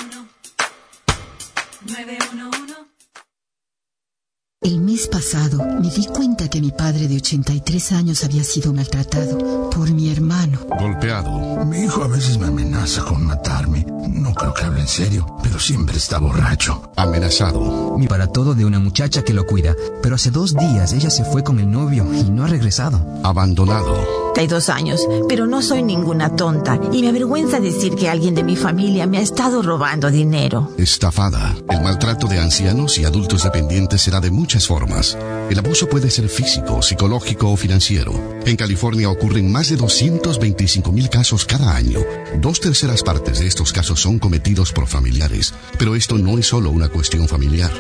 El 4.68 4.82
mes 4.82 5.08
pasado 5.08 5.66
me 5.80 5.90
di 5.90 6.06
cuenta 6.08 6.50
que 6.50 6.60
mi 6.60 6.72
padre 6.72 7.08
de 7.08 7.16
83 7.16 7.94
años 7.94 8.26
había 8.26 8.44
sido 8.44 8.74
maltratado 8.74 9.70
por 9.70 9.90
mi 9.92 10.12
hermano. 10.12 10.60
Golpeado. 10.78 11.64
Mi 11.64 11.86
hijo 11.86 12.04
a 12.04 12.10
veces 12.10 12.38
me 12.38 12.48
amenaza 12.48 13.06
con 13.06 13.26
matarme. 13.26 13.86
No 14.10 14.34
creo 14.34 14.54
que 14.54 14.66
hable 14.66 14.82
en 14.82 14.88
serio, 14.90 15.26
pero 15.42 15.58
siempre 15.58 15.96
está 15.96 16.20
borracho. 16.20 16.92
Amenazado. 16.98 17.98
Mi 17.98 18.08
para 18.08 18.28
todo 18.28 18.56
de 18.56 18.66
una 18.66 18.80
muchacha 18.80 19.24
que 19.24 19.34
lo 19.34 19.46
cuida, 19.46 19.74
pero 20.04 20.16
hace 20.16 20.32
dos 20.32 20.54
días 20.54 20.92
ella 20.92 21.12
se 21.12 21.24
fue 21.24 21.46
con 21.46 21.62
el 21.62 21.72
novio 21.72 22.06
y 22.14 22.30
no 22.30 22.44
ha 22.44 22.48
regresado. 22.48 23.00
Abandonado. 23.24 24.28
Hay 24.38 24.46
dos 24.46 24.70
años, 24.70 25.02
pero 25.28 25.48
no 25.48 25.64
soy 25.64 25.82
ninguna 25.82 26.36
tonta 26.36 26.80
y 26.92 27.02
me 27.02 27.10
avergüenza 27.10 27.60
decir 27.60 27.96
que 27.96 28.08
alguien 28.08 28.36
de 28.36 28.44
mi 28.44 28.56
familia 28.56 29.08
me 29.08 29.18
ha 29.18 29.22
estado 29.22 29.64
robando 29.64 30.12
dinero. 30.12 30.72
Estafada. 30.78 31.56
El 31.68 31.82
maltrato 31.82 32.28
de 32.28 32.40
ancianos 32.40 33.00
y 33.00 33.06
adultos 33.06 33.44
dependientes 33.46 34.04
será 34.04 34.20
de 34.20 34.30
formas. 34.66 35.18
El 35.50 35.60
abuso 35.60 35.88
puede 35.88 36.10
ser 36.10 36.30
físico, 36.30 36.82
psicológico 36.82 37.52
o 37.52 37.58
financiero. 37.58 38.40
En 38.46 38.56
California 38.56 39.10
ocurren 39.10 39.52
más 39.52 39.70
de 39.70 39.76
225 39.76 40.92
mil 40.92 41.10
casos 41.10 41.46
cada 41.46 41.76
año. 41.76 42.00
Dos 42.40 42.62
terceras 42.62 43.04
partes 43.04 43.40
de 43.40 43.48
estos 43.48 43.74
casos 43.74 44.02
son 44.02 44.18
cometidos 44.18 44.72
por 44.72 44.88
familiares. 44.88 45.54
Pero 45.78 45.96
esto 45.96 46.18
no 46.18 46.40
es 46.40 46.48
solo 46.48 46.72
una 46.72 46.90
cuestión 46.90 47.28
familiar. 47.28 47.72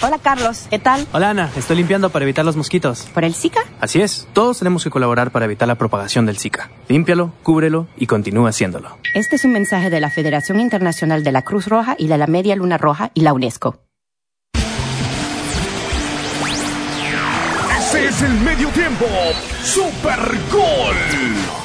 Hola 0.05 0.19
Carlos, 0.21 0.67
¿qué 0.69 0.79
tal? 0.79 1.07
Hola 1.13 1.29
Ana, 1.29 1.49
estoy 1.55 1.77
limpiando 1.77 2.09
para 2.09 2.23
evitar 2.23 2.43
los 2.43 2.57
mosquitos. 2.57 3.03
¿Por 3.13 3.23
el 3.23 3.33
Zika? 3.33 3.61
Así 3.79 4.01
es, 4.01 4.27
todos 4.33 4.59
tenemos 4.59 4.83
que 4.83 4.89
colaborar 4.89 5.31
para 5.31 5.45
evitar 5.45 5.65
la 5.65 5.75
propagación 5.75 6.25
del 6.25 6.37
Zika. 6.37 6.69
Límpialo, 6.89 7.31
cúbrelo 7.41 7.87
y 7.95 8.05
continúa 8.05 8.49
haciéndolo. 8.49 8.97
Este 9.15 9.37
es 9.37 9.45
un 9.45 9.53
mensaje 9.53 9.89
de 9.89 10.01
la 10.01 10.09
Federación 10.09 10.59
Internacional 10.59 11.23
de 11.23 11.31
la 11.31 11.43
Cruz 11.43 11.67
Roja 11.67 11.95
y 11.97 12.07
de 12.07 12.17
la 12.17 12.27
Media 12.27 12.53
Luna 12.57 12.77
Roja 12.77 13.11
y 13.13 13.21
la 13.21 13.31
UNESCO. 13.31 13.79
Ese 17.79 18.07
es 18.07 18.21
el 18.23 18.33
medio 18.41 18.67
tiempo. 18.71 19.05
Super 19.63 20.19
Gol. 20.51 21.62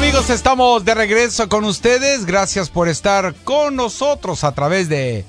Amigos, 0.00 0.30
estamos 0.30 0.84
de 0.84 0.94
regreso 0.94 1.48
con 1.48 1.64
ustedes. 1.64 2.24
Gracias 2.24 2.70
por 2.70 2.88
estar 2.88 3.34
con 3.44 3.76
nosotros 3.76 4.44
a 4.44 4.52
través 4.52 4.88
de 4.88 5.24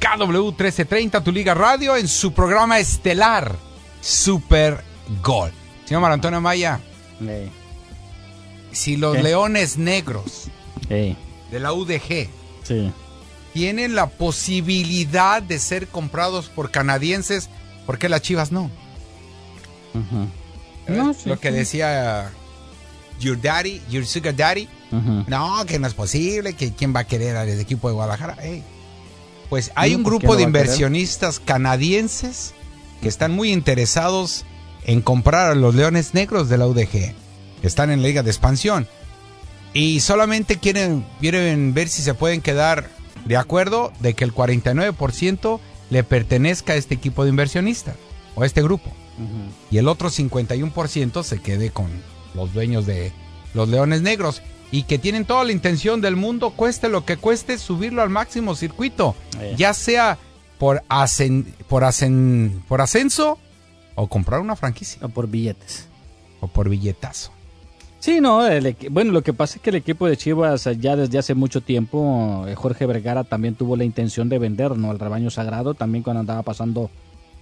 KW 0.00 0.46
1330, 0.48 1.22
tu 1.22 1.30
Liga 1.30 1.54
Radio, 1.54 1.96
en 1.96 2.08
su 2.08 2.32
programa 2.32 2.78
estelar 2.80 3.54
Super 4.00 4.82
Gol. 5.22 5.52
Señor 5.84 6.02
Mar 6.02 6.12
Antonio 6.12 6.40
Maya, 6.40 6.80
Ey, 7.20 7.50
si 8.72 8.96
los 8.96 9.16
¿Qué? 9.16 9.22
Leones 9.22 9.78
Negros 9.78 10.48
de 10.88 11.16
la 11.60 11.72
UDG 11.72 12.28
sí. 12.64 12.92
tienen 13.52 13.94
la 13.94 14.06
posibilidad 14.08 15.40
de 15.42 15.58
ser 15.58 15.86
comprados 15.88 16.48
por 16.48 16.70
canadienses, 16.72 17.48
¿por 17.86 17.98
qué 17.98 18.08
las 18.08 18.22
Chivas 18.22 18.50
no? 18.50 18.70
Ujú. 19.94 20.28
No, 20.88 21.14
sí, 21.14 21.28
Lo 21.28 21.38
que 21.38 21.50
sí. 21.50 21.54
decía 21.56 22.32
Your 23.20 23.40
Daddy, 23.40 23.80
Your 23.90 24.04
Sugar 24.04 24.34
Daddy. 24.34 24.68
No, 24.90 25.64
que 25.66 25.78
no 25.78 25.86
es 25.86 25.94
posible, 25.94 26.54
que 26.54 26.72
quién 26.72 26.94
va 26.94 27.00
a 27.00 27.06
querer 27.06 27.36
al 27.36 27.48
equipo 27.48 27.88
de 27.88 27.94
Guadalajara. 27.94 28.36
Pues 29.48 29.70
hay 29.74 29.94
un 29.94 30.02
grupo 30.02 30.28
¿quién 30.28 30.38
de 30.38 30.42
inversionistas 30.44 31.40
canadienses 31.40 32.54
que 33.00 33.08
están 33.08 33.32
muy 33.32 33.52
interesados 33.52 34.44
en 34.84 35.00
comprar 35.00 35.50
a 35.50 35.54
los 35.54 35.74
Leones 35.74 36.14
Negros 36.14 36.48
de 36.48 36.58
la 36.58 36.66
UDG. 36.66 36.88
que 36.90 37.14
Están 37.62 37.90
en 37.90 38.02
la 38.02 38.08
liga 38.08 38.22
de 38.22 38.30
expansión. 38.30 38.88
Y 39.72 40.00
solamente 40.00 40.56
quieren, 40.56 41.06
quieren 41.20 41.74
ver 41.74 41.88
si 41.88 42.02
se 42.02 42.14
pueden 42.14 42.40
quedar 42.40 42.90
de 43.24 43.36
acuerdo 43.36 43.92
de 44.00 44.14
que 44.14 44.24
el 44.24 44.34
49% 44.34 45.60
le 45.90 46.04
pertenezca 46.04 46.72
a 46.72 46.76
este 46.76 46.94
equipo 46.94 47.22
de 47.22 47.30
inversionistas 47.30 47.94
o 48.34 48.42
a 48.42 48.46
este 48.46 48.62
grupo 48.62 48.90
y 49.70 49.78
el 49.78 49.88
otro 49.88 50.08
51% 50.10 51.22
se 51.22 51.40
quede 51.40 51.70
con 51.70 51.88
los 52.34 52.52
dueños 52.54 52.86
de 52.86 53.12
los 53.54 53.68
Leones 53.68 54.02
Negros 54.02 54.42
y 54.72 54.84
que 54.84 54.98
tienen 54.98 55.24
toda 55.24 55.44
la 55.44 55.52
intención 55.52 56.00
del 56.00 56.16
mundo, 56.16 56.50
cueste 56.50 56.88
lo 56.88 57.04
que 57.04 57.16
cueste, 57.16 57.58
subirlo 57.58 58.02
al 58.02 58.10
máximo 58.10 58.54
circuito, 58.54 59.16
ya 59.56 59.74
sea 59.74 60.18
por, 60.58 60.82
por, 61.68 61.84
por 62.68 62.80
ascenso 62.80 63.38
o 63.96 64.06
comprar 64.06 64.40
una 64.40 64.56
franquicia 64.56 65.04
O 65.04 65.08
por 65.08 65.26
billetes. 65.28 65.88
o 66.40 66.46
por 66.46 66.68
billetazo. 66.68 67.32
Sí, 67.98 68.20
no, 68.20 68.46
el 68.46 68.76
bueno, 68.90 69.12
lo 69.12 69.22
que 69.22 69.34
pasa 69.34 69.56
es 69.56 69.62
que 69.62 69.68
el 69.68 69.76
equipo 69.76 70.06
de 70.06 70.16
Chivas 70.16 70.66
eh, 70.66 70.76
ya 70.78 70.96
desde 70.96 71.18
hace 71.18 71.34
mucho 71.34 71.60
tiempo, 71.60 72.46
eh, 72.48 72.54
Jorge 72.54 72.86
Vergara 72.86 73.24
también 73.24 73.56
tuvo 73.56 73.76
la 73.76 73.84
intención 73.84 74.30
de 74.30 74.38
vender, 74.38 74.74
¿no? 74.78 74.90
El 74.90 74.98
rebaño 74.98 75.28
sagrado, 75.28 75.74
también 75.74 76.02
cuando 76.02 76.20
andaba 76.20 76.42
pasando 76.42 76.90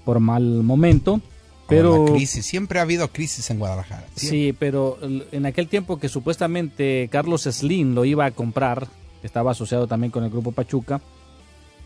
por 0.04 0.18
mal 0.18 0.42
momento. 0.42 1.20
Pero 1.68 2.06
la 2.06 2.12
crisis, 2.12 2.46
siempre 2.46 2.78
ha 2.78 2.82
habido 2.82 3.08
crisis 3.08 3.50
en 3.50 3.58
Guadalajara. 3.58 4.06
siempre. 4.16 4.38
Sí, 4.48 4.52
pero 4.58 4.98
en 5.32 5.46
aquel 5.46 5.68
tiempo 5.68 5.98
que 5.98 6.08
supuestamente 6.08 7.08
Carlos 7.12 7.42
Slim 7.42 7.94
lo 7.94 8.04
iba 8.04 8.24
a 8.24 8.30
comprar, 8.30 8.88
estaba 9.22 9.50
asociado 9.52 9.86
también 9.86 10.10
con 10.10 10.24
el 10.24 10.30
grupo 10.30 10.52
Pachuca, 10.52 11.00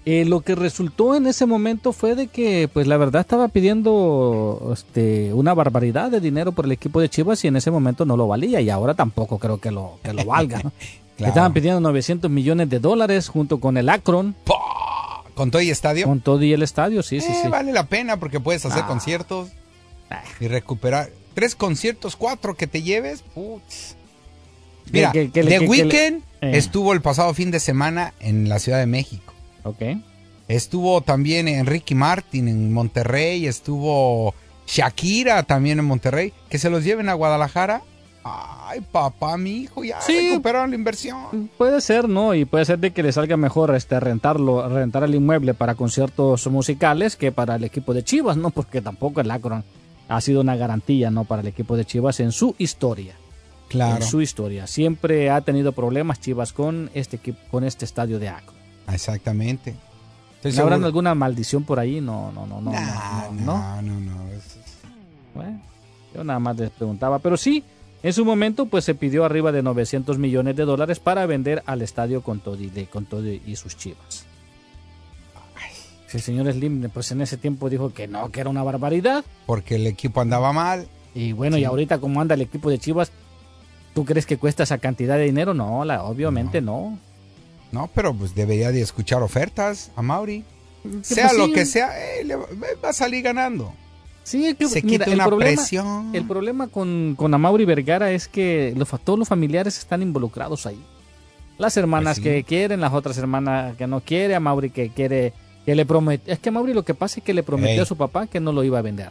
eh, 0.04 0.24
lo 0.24 0.40
que 0.40 0.54
resultó 0.56 1.14
en 1.14 1.26
ese 1.28 1.46
momento 1.46 1.92
fue 1.92 2.14
de 2.16 2.26
que, 2.26 2.68
pues 2.72 2.86
la 2.88 2.96
verdad 2.96 3.20
estaba 3.20 3.46
pidiendo 3.48 4.70
este, 4.72 5.32
una 5.32 5.54
barbaridad 5.54 6.10
de 6.10 6.20
dinero 6.20 6.50
por 6.52 6.64
el 6.64 6.72
equipo 6.72 7.00
de 7.00 7.08
Chivas 7.08 7.44
y 7.44 7.48
en 7.48 7.56
ese 7.56 7.70
momento 7.70 8.04
no 8.04 8.16
lo 8.16 8.26
valía 8.26 8.60
y 8.60 8.68
ahora 8.70 8.94
tampoco 8.94 9.38
creo 9.38 9.58
que 9.58 9.70
lo, 9.70 9.98
que 10.02 10.12
lo 10.12 10.24
valga. 10.24 10.60
¿no? 10.62 10.72
Claro. 11.14 11.28
Estaban 11.28 11.52
pidiendo 11.52 11.78
900 11.80 12.30
millones 12.30 12.70
de 12.70 12.80
dólares 12.80 13.28
junto 13.28 13.60
con 13.60 13.76
el 13.76 13.90
Akron, 13.90 14.34
¡Pah! 14.46 15.22
¿Con 15.34 15.50
todo 15.50 15.60
y 15.60 15.68
estadio? 15.68 16.06
con 16.06 16.20
todo 16.22 16.42
y 16.42 16.54
el 16.54 16.62
estadio, 16.62 17.02
sí, 17.02 17.20
sí, 17.20 17.30
Eh, 17.30 17.36
sí. 17.42 17.48
Vale 17.48 17.70
la 17.72 17.86
pena 17.86 18.16
porque 18.18 18.40
puedes 18.40 18.64
hacer 18.64 18.84
Ah. 18.84 18.88
conciertos 18.88 19.50
y 20.40 20.48
recuperar. 20.48 21.10
Tres 21.34 21.54
conciertos, 21.54 22.16
cuatro 22.16 22.54
que 22.56 22.66
te 22.66 22.82
lleves. 22.82 23.22
Putz. 23.22 23.96
Mira, 24.90 25.12
que- 25.12 25.30
que- 25.30 25.42
The 25.44 25.60
Weeknd 25.60 26.22
eh. 26.40 26.52
estuvo 26.56 26.92
el 26.92 27.00
pasado 27.00 27.32
fin 27.34 27.50
de 27.50 27.60
semana 27.60 28.12
en 28.20 28.48
la 28.48 28.58
Ciudad 28.58 28.78
de 28.78 28.86
México. 28.86 29.32
Ok. 29.62 29.82
Estuvo 30.48 31.00
también 31.00 31.48
en 31.48 31.66
Ricky 31.66 31.94
Martin 31.94 32.48
en 32.48 32.72
Monterrey. 32.72 33.46
Estuvo 33.46 34.34
Shakira 34.66 35.42
también 35.44 35.78
en 35.78 35.84
Monterrey. 35.84 36.32
Que 36.50 36.58
se 36.58 36.68
los 36.68 36.84
lleven 36.84 37.08
a 37.08 37.14
Guadalajara. 37.14 37.82
Ay, 38.24 38.80
papá, 38.92 39.36
mi 39.36 39.50
hijo, 39.62 39.82
ya 39.82 40.00
Sí. 40.00 40.30
recuperaron 40.30 40.70
la 40.70 40.76
inversión. 40.76 41.50
Puede 41.58 41.80
ser, 41.80 42.08
¿no? 42.08 42.34
Y 42.34 42.44
puede 42.44 42.64
ser 42.64 42.78
de 42.78 42.92
que 42.92 43.02
le 43.02 43.10
salga 43.12 43.36
mejor 43.36 43.74
este 43.74 43.98
rentarlo, 43.98 44.68
rentar 44.68 45.02
el 45.02 45.14
inmueble 45.16 45.54
para 45.54 45.74
conciertos 45.74 46.46
musicales 46.46 47.16
que 47.16 47.32
para 47.32 47.56
el 47.56 47.64
equipo 47.64 47.94
de 47.94 48.04
Chivas, 48.04 48.36
¿no? 48.36 48.50
Porque 48.50 48.80
tampoco 48.80 49.20
el 49.20 49.30
Akron 49.30 49.64
ha 50.16 50.20
sido 50.20 50.40
una 50.40 50.56
garantía, 50.56 51.10
¿no? 51.10 51.24
Para 51.24 51.42
el 51.42 51.48
equipo 51.48 51.76
de 51.76 51.84
Chivas 51.84 52.20
en 52.20 52.32
su 52.32 52.54
historia. 52.58 53.14
Claro. 53.68 54.02
En 54.02 54.08
su 54.08 54.20
historia. 54.20 54.66
Siempre 54.66 55.30
ha 55.30 55.40
tenido 55.40 55.72
problemas 55.72 56.20
Chivas 56.20 56.52
con 56.52 56.90
este 56.94 57.16
equipo, 57.16 57.38
con 57.50 57.64
este 57.64 57.84
estadio 57.84 58.18
de 58.18 58.28
Akron. 58.28 58.56
Exactamente. 58.92 59.74
¿No 60.44 60.62
¿Habrán 60.62 60.84
alguna 60.84 61.14
maldición 61.14 61.64
por 61.64 61.78
ahí? 61.78 62.00
No, 62.00 62.32
no, 62.32 62.46
no, 62.46 62.60
no. 62.60 62.72
Nah, 62.72 63.30
no, 63.30 63.80
no, 63.82 64.00
no. 64.00 64.00
no, 64.00 64.24
Bueno, 65.34 65.60
yo 66.14 66.24
nada 66.24 66.38
más 66.38 66.56
les 66.56 66.70
preguntaba. 66.70 67.18
Pero 67.20 67.36
sí, 67.36 67.64
En 68.02 68.12
su 68.12 68.24
momento, 68.24 68.66
pues 68.66 68.84
se 68.84 68.96
pidió 68.96 69.24
arriba 69.24 69.52
de 69.52 69.62
900 69.62 70.18
millones 70.18 70.56
de 70.56 70.64
dólares 70.64 70.98
para 70.98 71.24
vender 71.24 71.62
al 71.66 71.82
estadio 71.82 72.22
con 72.22 72.40
todo 72.40 72.60
y, 72.60 72.68
de, 72.68 72.86
con 72.86 73.06
todo 73.06 73.28
y 73.28 73.54
sus 73.54 73.76
chivas. 73.76 74.26
El 76.14 76.20
señor 76.22 76.52
Slim, 76.52 76.88
pues 76.90 77.10
en 77.12 77.20
ese 77.22 77.36
tiempo 77.36 77.68
dijo 77.70 77.92
que 77.92 78.08
no, 78.08 78.30
que 78.30 78.40
era 78.40 78.50
una 78.50 78.62
barbaridad. 78.62 79.24
Porque 79.46 79.76
el 79.76 79.86
equipo 79.86 80.20
andaba 80.20 80.52
mal. 80.52 80.86
Y 81.14 81.32
bueno, 81.32 81.58
y 81.58 81.64
ahorita 81.64 81.98
como 81.98 82.20
anda 82.20 82.34
el 82.34 82.40
equipo 82.42 82.70
de 82.70 82.78
Chivas, 82.78 83.12
¿tú 83.94 84.04
crees 84.04 84.26
que 84.26 84.38
cuesta 84.38 84.62
esa 84.62 84.78
cantidad 84.78 85.16
de 85.16 85.24
dinero? 85.24 85.54
No, 85.54 85.84
la, 85.84 86.04
obviamente 86.04 86.60
no. 86.60 86.98
no. 87.70 87.90
pero 87.94 88.14
pues 88.14 88.34
debería 88.34 88.70
de 88.72 88.80
escuchar 88.80 89.22
ofertas 89.22 89.90
a 89.96 90.02
Mauri. 90.02 90.44
Sea 91.02 91.28
pues 91.28 91.38
lo 91.38 91.46
sí. 91.46 91.52
que 91.52 91.64
sea, 91.66 91.90
eh, 92.18 92.24
le 92.24 92.34
va 92.36 92.46
va 92.82 92.88
a 92.88 92.92
salir 92.92 93.22
ganando. 93.22 93.72
Sí, 94.24 94.46
es 94.46 94.54
que 94.56 94.68
Se 94.68 94.82
mira, 94.82 95.04
quita 95.04 95.10
el 95.10 95.14
una 95.14 95.26
problema, 95.26 95.52
presión. 95.56 96.10
El 96.14 96.26
problema 96.26 96.68
con, 96.68 97.14
con 97.16 97.34
Amauri 97.34 97.64
Vergara 97.64 98.10
es 98.12 98.28
que 98.28 98.72
los, 98.76 98.88
todos 99.04 99.18
los 99.18 99.28
familiares 99.28 99.78
están 99.78 100.00
involucrados 100.02 100.64
ahí. 100.66 100.80
Las 101.58 101.76
hermanas 101.76 102.14
Pues 102.14 102.16
sí. 102.16 102.22
que 102.22 102.44
quieren, 102.44 102.80
las 102.80 102.92
otras 102.92 103.18
hermanas 103.18 103.76
que 103.76 103.86
no 103.86 104.00
quiere, 104.00 104.34
a 104.34 104.40
Mauri 104.40 104.70
que 104.70 104.90
quiere, 104.90 105.32
que 105.64 105.74
le 105.74 105.86
promete. 105.86 106.32
Es 106.32 106.38
que 106.38 106.50
Mauri 106.50 106.74
lo 106.74 106.84
que 106.84 106.94
pasa 106.94 107.20
es 107.20 107.24
que 107.24 107.34
le 107.34 107.42
prometió 107.42 107.82
a 107.82 107.86
su 107.86 107.96
papá 107.96 108.26
que 108.26 108.40
no 108.40 108.52
lo 108.52 108.64
iba 108.64 108.78
a 108.78 108.82
vender. 108.82 109.10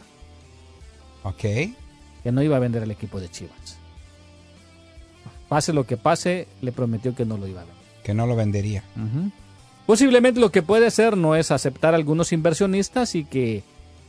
Ok. 1.22 1.40
Que 1.42 2.32
no 2.32 2.42
iba 2.42 2.56
a 2.56 2.60
vender 2.60 2.82
el 2.82 2.90
equipo 2.90 3.20
de 3.20 3.28
Chivas. 3.30 3.78
Pase 5.48 5.72
lo 5.72 5.84
que 5.86 5.96
pase, 5.96 6.48
le 6.60 6.72
prometió 6.72 7.14
que 7.14 7.24
no 7.24 7.36
lo 7.36 7.46
iba 7.46 7.60
a 7.60 7.64
vender. 7.64 7.82
Que 8.04 8.14
no 8.14 8.26
lo 8.26 8.36
vendería. 8.36 8.82
Posiblemente 9.86 10.40
lo 10.40 10.50
que 10.50 10.62
puede 10.62 10.86
hacer 10.86 11.16
no 11.16 11.36
es 11.36 11.50
aceptar 11.50 11.94
a 11.94 11.96
algunos 11.96 12.32
inversionistas 12.32 13.14
y 13.14 13.24
que 13.24 13.62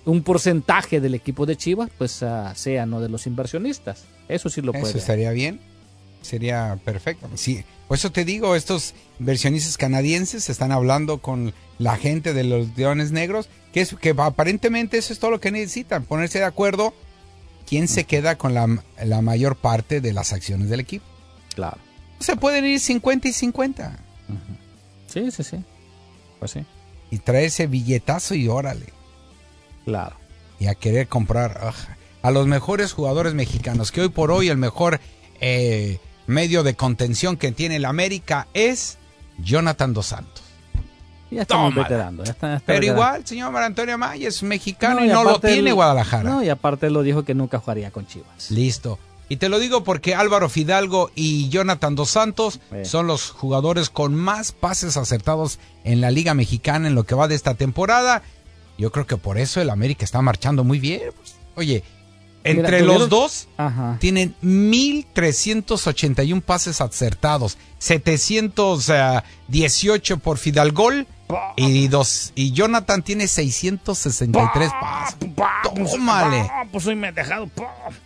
un 0.05 0.21
porcentaje 0.23 0.99
del 0.99 1.15
equipo 1.15 1.45
de 1.45 1.55
Chivas 1.55 1.89
pues 1.97 2.23
ah, 2.23 2.53
sea 2.55 2.85
no 2.85 3.01
de 3.01 3.09
los 3.09 3.27
inversionistas. 3.27 4.05
Eso 4.27 4.49
sí 4.49 4.61
lo 4.61 4.73
Eso 4.73 4.81
puede. 4.81 4.97
estaría 4.97 5.31
bien. 5.31 5.59
Sería 6.23 6.79
perfecto. 6.83 7.29
Sí, 7.35 7.63
por 7.87 7.97
eso 7.97 8.11
te 8.11 8.25
digo, 8.25 8.55
estos 8.55 8.95
inversionistas 9.19 9.77
canadienses 9.77 10.49
están 10.49 10.71
hablando 10.71 11.19
con 11.19 11.53
la 11.77 11.95
gente 11.97 12.33
de 12.33 12.43
los 12.43 12.75
Leones 12.75 13.11
Negros, 13.11 13.49
que 13.71 13.81
es 13.81 13.93
que 13.93 14.15
aparentemente 14.17 14.97
eso 14.97 15.13
es 15.13 15.19
todo 15.19 15.29
lo 15.31 15.39
que 15.39 15.51
necesitan, 15.51 16.03
ponerse 16.05 16.39
de 16.39 16.45
acuerdo 16.45 16.93
quién 17.67 17.87
se 17.87 18.05
queda 18.05 18.37
con 18.37 18.53
la, 18.55 18.67
la 19.03 19.21
mayor 19.21 19.55
parte 19.57 20.01
de 20.01 20.13
las 20.13 20.33
acciones 20.33 20.69
del 20.69 20.79
equipo. 20.79 21.05
Claro. 21.53 21.77
Se 22.19 22.35
pueden 22.35 22.65
ir 22.65 22.79
50 22.79 23.27
y 23.27 23.33
50 23.33 23.99
Sí, 25.07 25.29
sí, 25.29 25.43
sí. 25.43 25.57
Pues 26.39 26.51
sí. 26.51 26.65
y 27.11 27.17
traer 27.19 27.45
ese 27.45 27.67
billetazo 27.67 28.33
y 28.33 28.47
órale. 28.47 28.87
Claro. 29.85 30.15
Y 30.59 30.67
a 30.67 30.75
querer 30.75 31.07
comprar 31.07 31.59
ugh, 31.67 31.95
a 32.21 32.31
los 32.31 32.47
mejores 32.47 32.93
jugadores 32.93 33.33
mexicanos, 33.33 33.91
que 33.91 34.01
hoy 34.01 34.09
por 34.09 34.31
hoy 34.31 34.47
el 34.47 34.57
mejor 34.57 34.99
eh, 35.41 35.99
medio 36.27 36.63
de 36.63 36.75
contención 36.75 37.37
que 37.37 37.51
tiene 37.51 37.77
el 37.77 37.85
América 37.85 38.47
es 38.53 38.97
Jonathan 39.39 39.93
Dos 39.93 40.07
Santos. 40.07 40.43
Ya 41.31 41.41
estamos 41.41 41.71
Tómala. 41.73 41.89
veterando. 41.89 42.23
ya 42.23 42.31
está- 42.31 42.47
ya 42.49 42.55
está 42.57 42.65
Pero 42.73 42.85
igual, 42.85 43.25
señor 43.25 43.51
Mar 43.51 43.63
Antonio 43.63 43.97
Maya 43.97 44.27
es 44.27 44.43
mexicano 44.43 44.99
No, 44.99 45.05
y 45.05 45.09
no 45.09 45.23
lo 45.23 45.39
tiene 45.39 45.71
Guadalajara. 45.71 46.29
No, 46.29 46.43
y 46.43 46.49
aparte 46.49 46.89
lo 46.91 47.01
dijo 47.01 47.23
que 47.23 47.33
nunca 47.33 47.59
jugaría 47.59 47.89
con 47.91 48.05
Chivas. 48.05 48.51
Listo. 48.51 48.99
Y 49.29 49.37
te 49.37 49.49
lo 49.49 49.57
digo 49.57 49.83
porque 49.83 50.13
Álvaro 50.13 50.47
Fidalgo 50.47 51.09
y 51.15 51.49
Jonathan 51.49 51.95
Dos 51.95 52.11
Santos 52.11 52.59
Eh. 52.71 52.85
son 52.85 53.07
los 53.07 53.31
jugadores 53.31 53.89
con 53.89 54.13
más 54.13 54.51
pases 54.51 54.95
acertados 54.95 55.57
en 55.83 56.01
la 56.01 56.11
Liga 56.11 56.35
Mexicana 56.35 56.87
en 56.87 56.93
lo 56.93 57.05
que 57.05 57.15
va 57.15 57.27
de 57.27 57.33
esta 57.35 57.55
temporada. 57.55 58.21
Yo 58.77 58.91
creo 58.91 59.07
que 59.07 59.17
por 59.17 59.39
eso 59.39 59.59
el 59.59 59.71
América 59.71 60.05
está 60.05 60.21
marchando 60.21 60.63
muy 60.63 60.77
bien. 60.79 61.01
Pues, 61.15 61.35
oye, 61.55 61.83
entre 62.43 62.81
Mira, 62.81 62.93
los 62.93 63.09
dos 63.09 63.47
Ajá. 63.57 63.97
tienen 63.99 64.35
1381 64.41 66.41
pases 66.41 66.81
acertados, 66.81 67.57
718 67.79 70.17
por 70.17 70.37
Fidalgol 70.37 71.07
y 71.55 71.87
dos 71.87 72.31
y 72.35 72.51
Jonathan 72.51 73.01
tiene 73.01 73.27
663 73.27 74.71
pases. 74.79 75.17
Tómale. 75.63 76.49
pues 76.71 76.83
soy 76.83 76.95
me 76.95 77.11
dejado. 77.11 77.49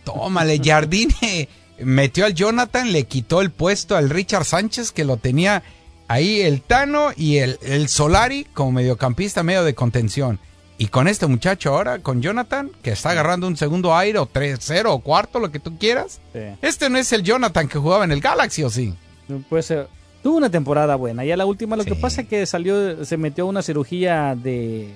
Tómale, 0.04 0.60
Jardine 0.62 1.48
metió 1.80 2.24
al 2.24 2.34
Jonathan, 2.34 2.92
le 2.92 3.04
quitó 3.04 3.40
el 3.40 3.50
puesto 3.50 3.96
al 3.96 4.10
Richard 4.10 4.44
Sánchez 4.44 4.92
que 4.92 5.04
lo 5.04 5.16
tenía 5.16 5.62
ahí 6.06 6.40
el 6.40 6.62
Tano 6.62 7.10
y 7.16 7.38
el, 7.38 7.58
el 7.62 7.88
Solari 7.88 8.44
como 8.54 8.72
mediocampista 8.72 9.42
medio 9.42 9.64
de 9.64 9.74
contención. 9.74 10.38
Y 10.80 10.86
con 10.88 11.08
este 11.08 11.26
muchacho 11.26 11.74
ahora, 11.74 11.98
con 11.98 12.22
Jonathan, 12.22 12.70
que 12.82 12.92
está 12.92 13.10
agarrando 13.10 13.48
un 13.48 13.56
segundo 13.56 13.96
aire 13.96 14.18
o 14.20 14.28
3-0 14.28 14.84
o 14.86 15.00
cuarto, 15.00 15.40
lo 15.40 15.50
que 15.50 15.58
tú 15.58 15.76
quieras. 15.76 16.20
Este 16.62 16.88
no 16.88 16.98
es 16.98 17.12
el 17.12 17.24
Jonathan 17.24 17.66
que 17.66 17.78
jugaba 17.78 18.04
en 18.04 18.12
el 18.12 18.20
Galaxy, 18.20 18.62
¿o 18.62 18.70
sí? 18.70 18.94
Puede 19.48 19.64
ser. 19.64 19.88
Tuvo 20.22 20.36
una 20.36 20.50
temporada 20.50 20.94
buena. 20.94 21.24
Ya 21.24 21.36
la 21.36 21.46
última, 21.46 21.76
lo 21.76 21.84
que 21.84 21.96
pasa 21.96 22.22
es 22.22 22.28
que 22.28 22.46
salió, 22.46 23.04
se 23.04 23.16
metió 23.16 23.44
a 23.44 23.48
una 23.48 23.62
cirugía 23.62 24.36
de. 24.36 24.92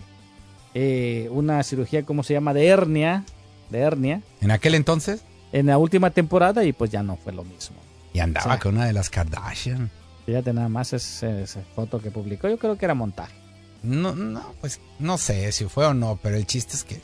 eh, 0.75 1.29
una 1.33 1.63
cirugía, 1.65 2.05
¿cómo 2.05 2.23
se 2.23 2.35
llama? 2.35 2.55
De 2.55 2.67
hernia. 2.67 3.25
De 3.71 3.79
hernia. 3.81 4.21
En 4.41 4.51
aquel 4.53 4.75
entonces. 4.77 5.25
En 5.53 5.67
la 5.67 5.79
última 5.79 6.11
temporada 6.11 6.65
y 6.65 6.73
pues 6.73 6.91
ya 6.91 7.03
no 7.03 7.17
fue 7.17 7.33
lo 7.33 7.43
mismo. 7.45 7.77
Y 8.15 8.21
andaba 8.21 8.47
O 8.47 8.49
sea, 8.51 8.59
con 8.61 8.77
una 8.77 8.87
de 8.87 8.93
las 8.93 9.11
Kardashian. 9.11 9.91
Fíjate 10.27 10.53
nada 10.53 10.69
más 10.69 10.93
esa, 10.93 11.41
esa 11.41 11.61
foto 11.75 12.01
que 12.01 12.11
publicó. 12.13 12.49
Yo 12.49 12.57
creo 12.59 12.79
que 12.79 12.85
era 12.85 12.95
montaje. 12.95 13.35
No, 13.83 14.15
no, 14.15 14.43
pues 14.61 14.81
no 14.99 15.19
sé 15.19 15.51
si 15.53 15.65
fue 15.67 15.87
o 15.87 15.95
no, 15.95 16.19
pero 16.23 16.37
el 16.37 16.47
chiste 16.47 16.75
es 16.77 16.85
que 16.85 17.01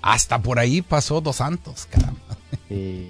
hasta 0.00 0.40
por 0.40 0.58
ahí 0.58 0.82
pasó 0.82 1.20
Dos 1.20 1.36
Santos, 1.36 1.86
caramba. 1.90 2.18
Sí, 2.68 3.08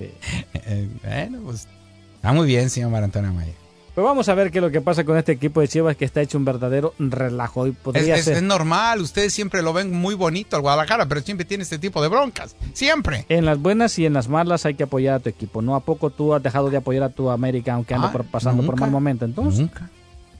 Eh, 0.00 0.88
bueno, 1.02 1.40
pues 1.44 1.68
está 2.16 2.32
muy 2.32 2.46
bien, 2.46 2.68
señor 2.70 2.90
Mar 2.90 3.04
Antonio 3.04 3.32
Maya. 3.32 3.52
Pues 3.94 4.04
vamos 4.04 4.28
a 4.28 4.34
ver 4.34 4.50
qué 4.50 4.58
es 4.58 4.62
lo 4.62 4.72
que 4.72 4.80
pasa 4.80 5.04
con 5.04 5.16
este 5.16 5.30
equipo 5.30 5.60
de 5.60 5.68
Chivas 5.68 5.96
que 5.96 6.04
está 6.04 6.20
hecho 6.20 6.36
un 6.36 6.44
verdadero 6.44 6.94
relajo. 6.98 7.64
Y 7.68 7.70
Es, 7.70 7.76
podría 7.76 8.16
es- 8.16 8.24
ser. 8.24 8.38
es 8.38 8.42
normal, 8.42 9.00
ustedes 9.00 9.32
siempre 9.32 9.62
lo 9.62 9.72
ven 9.72 9.92
muy 9.92 10.16
bonito 10.16 10.56
al 10.56 10.62
Guadalajara, 10.62 11.06
pero 11.06 11.20
siempre 11.20 11.44
tiene 11.44 11.62
este 11.62 11.78
tipo 11.78 12.02
de 12.02 12.08
broncas. 12.08 12.56
Siempre. 12.72 13.24
En 13.28 13.44
las 13.44 13.56
buenas 13.60 13.96
y 14.00 14.04
en 14.06 14.12
las 14.14 14.26
malas 14.28 14.66
hay 14.66 14.74
que 14.74 14.82
apoyar 14.82 15.14
a 15.14 15.20
tu 15.20 15.28
equipo. 15.28 15.62
¿No 15.62 15.76
a 15.76 15.80
poco 15.80 16.10
tú 16.10 16.34
has 16.34 16.42
dejado 16.42 16.70
de 16.70 16.78
apoyar 16.78 17.04
a 17.04 17.10
tu 17.10 17.30
América 17.30 17.74
aunque 17.74 17.94
ande 17.94 18.08
Ah, 18.08 18.12
por- 18.12 18.24
pasando 18.24 18.66
por 18.66 18.80
mal 18.80 18.90
momento? 18.90 19.24
Entonces, 19.26 19.60
Nunca. 19.60 19.88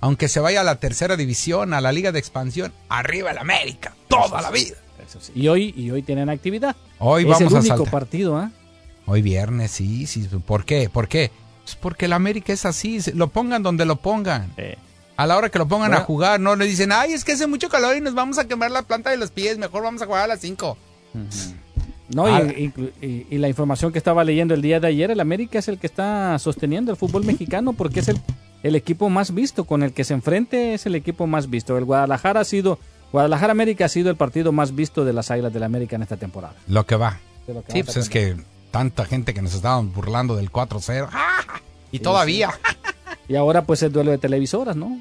Aunque 0.05 0.29
se 0.29 0.39
vaya 0.39 0.61
a 0.61 0.65
la 0.65 0.77
tercera 0.77 1.17
división, 1.17 1.73
a 1.73 1.81
la 1.81 1.91
liga 1.91 2.13
de 2.13 2.19
expansión, 2.19 2.75
arriba 2.91 3.31
el 3.31 3.39
América, 3.39 3.95
toda 4.09 4.43
la 4.43 4.51
vida. 4.51 4.75
Sí. 5.19 5.33
Y 5.35 5.49
hoy, 5.49 5.73
y 5.77 5.91
hoy 5.91 6.03
tienen 6.03 6.29
actividad. 6.29 6.77
Hoy 6.99 7.23
es 7.23 7.29
vamos 7.29 7.41
el 7.53 7.57
a 7.57 7.61
único 7.61 7.77
saltar. 7.77 7.91
partido, 7.91 8.37
¿ah? 8.37 8.51
Hoy 9.07 9.23
viernes, 9.23 9.71
sí, 9.71 10.07
sí. 10.07 10.29
¿Por 10.47 10.67
qué? 10.67 10.91
¿Por 10.91 11.09
qué? 11.09 11.31
Pues 11.63 11.77
porque 11.77 12.05
el 12.05 12.13
América 12.13 12.53
es 12.53 12.67
así, 12.67 13.01
lo 13.15 13.29
pongan 13.29 13.63
donde 13.63 13.87
lo 13.87 13.97
pongan. 13.97 14.53
A 15.17 15.27
la 15.27 15.39
hora 15.39 15.49
que 15.49 15.59
lo 15.59 15.67
pongan 15.67 15.89
Bueno. 15.91 16.03
a 16.03 16.07
jugar, 16.07 16.39
no 16.39 16.55
le 16.55 16.67
dicen, 16.67 16.93
ay, 16.93 17.15
es 17.15 17.25
que 17.25 17.33
hace 17.33 17.47
mucho 17.47 17.71
calor 17.71 17.97
y 17.97 18.03
nos 18.03 18.13
vamos 18.15 18.37
a 18.39 18.47
quemar 18.47 18.71
la 18.73 18.83
planta 18.83 19.09
de 19.11 19.17
los 19.17 19.31
pies, 19.31 19.57
mejor 19.57 19.83
vamos 19.85 20.03
a 20.03 20.07
jugar 20.07 20.25
a 20.25 20.27
las 20.27 20.41
5. 20.41 20.77
No, 22.11 22.27
Ah. 22.27 22.43
y- 22.43 23.27
y 23.31 23.39
la 23.39 23.49
información 23.49 23.91
que 23.91 23.97
estaba 23.99 24.23
leyendo 24.25 24.53
el 24.53 24.61
día 24.61 24.79
de 24.81 24.89
ayer, 24.89 25.11
el 25.11 25.21
América 25.21 25.59
es 25.59 25.69
el 25.69 25.79
que 25.79 25.87
está 25.87 26.39
sosteniendo 26.39 26.91
el 26.91 26.99
fútbol 26.99 27.25
mexicano 27.25 27.73
porque 27.73 28.01
es 28.01 28.09
el, 28.09 28.21
el 28.65 28.75
equipo 28.77 29.11
más 29.11 29.33
visto, 29.35 29.65
con 29.65 29.83
el 29.83 29.93
que 29.93 30.05
se 30.05 30.15
enfrente 30.15 30.73
es 30.73 30.87
el 30.87 30.95
equipo 30.95 31.27
más 31.27 31.51
visto. 31.51 31.77
El 31.77 31.85
Guadalajara 31.85 32.41
ha 32.41 32.45
sido, 32.45 32.79
Guadalajara 33.13 33.53
América 33.53 33.85
ha 33.85 33.89
sido 33.91 34.09
el 34.11 34.17
partido 34.17 34.53
más 34.53 34.75
visto 34.75 35.05
de 35.05 35.13
las 35.13 35.31
Águilas 35.31 35.53
del 35.53 35.63
América 35.63 35.97
en 35.97 36.03
esta 36.03 36.17
temporada. 36.17 36.55
Lo 36.67 36.87
que 36.87 36.97
va. 36.97 37.21
De 37.47 37.53
lo 37.53 37.63
que 37.63 37.73
Sí, 37.73 37.83
va 37.83 37.85
pues 37.85 37.97
es 37.99 38.09
que 38.09 38.37
tanta 38.71 39.05
gente 39.05 39.35
que 39.35 39.43
nos 39.43 39.53
estaban 39.55 39.93
burlando 39.93 40.35
del 40.35 40.51
4-0. 40.51 41.09
¡Ah! 41.13 41.61
Y 41.93 41.99
todavía. 41.99 42.51
Y 43.29 43.37
ahora 43.37 43.65
pues 43.65 43.83
el 43.83 43.93
duelo 43.93 44.11
de 44.11 44.19
televisoras, 44.19 44.77
¿no? 44.77 44.99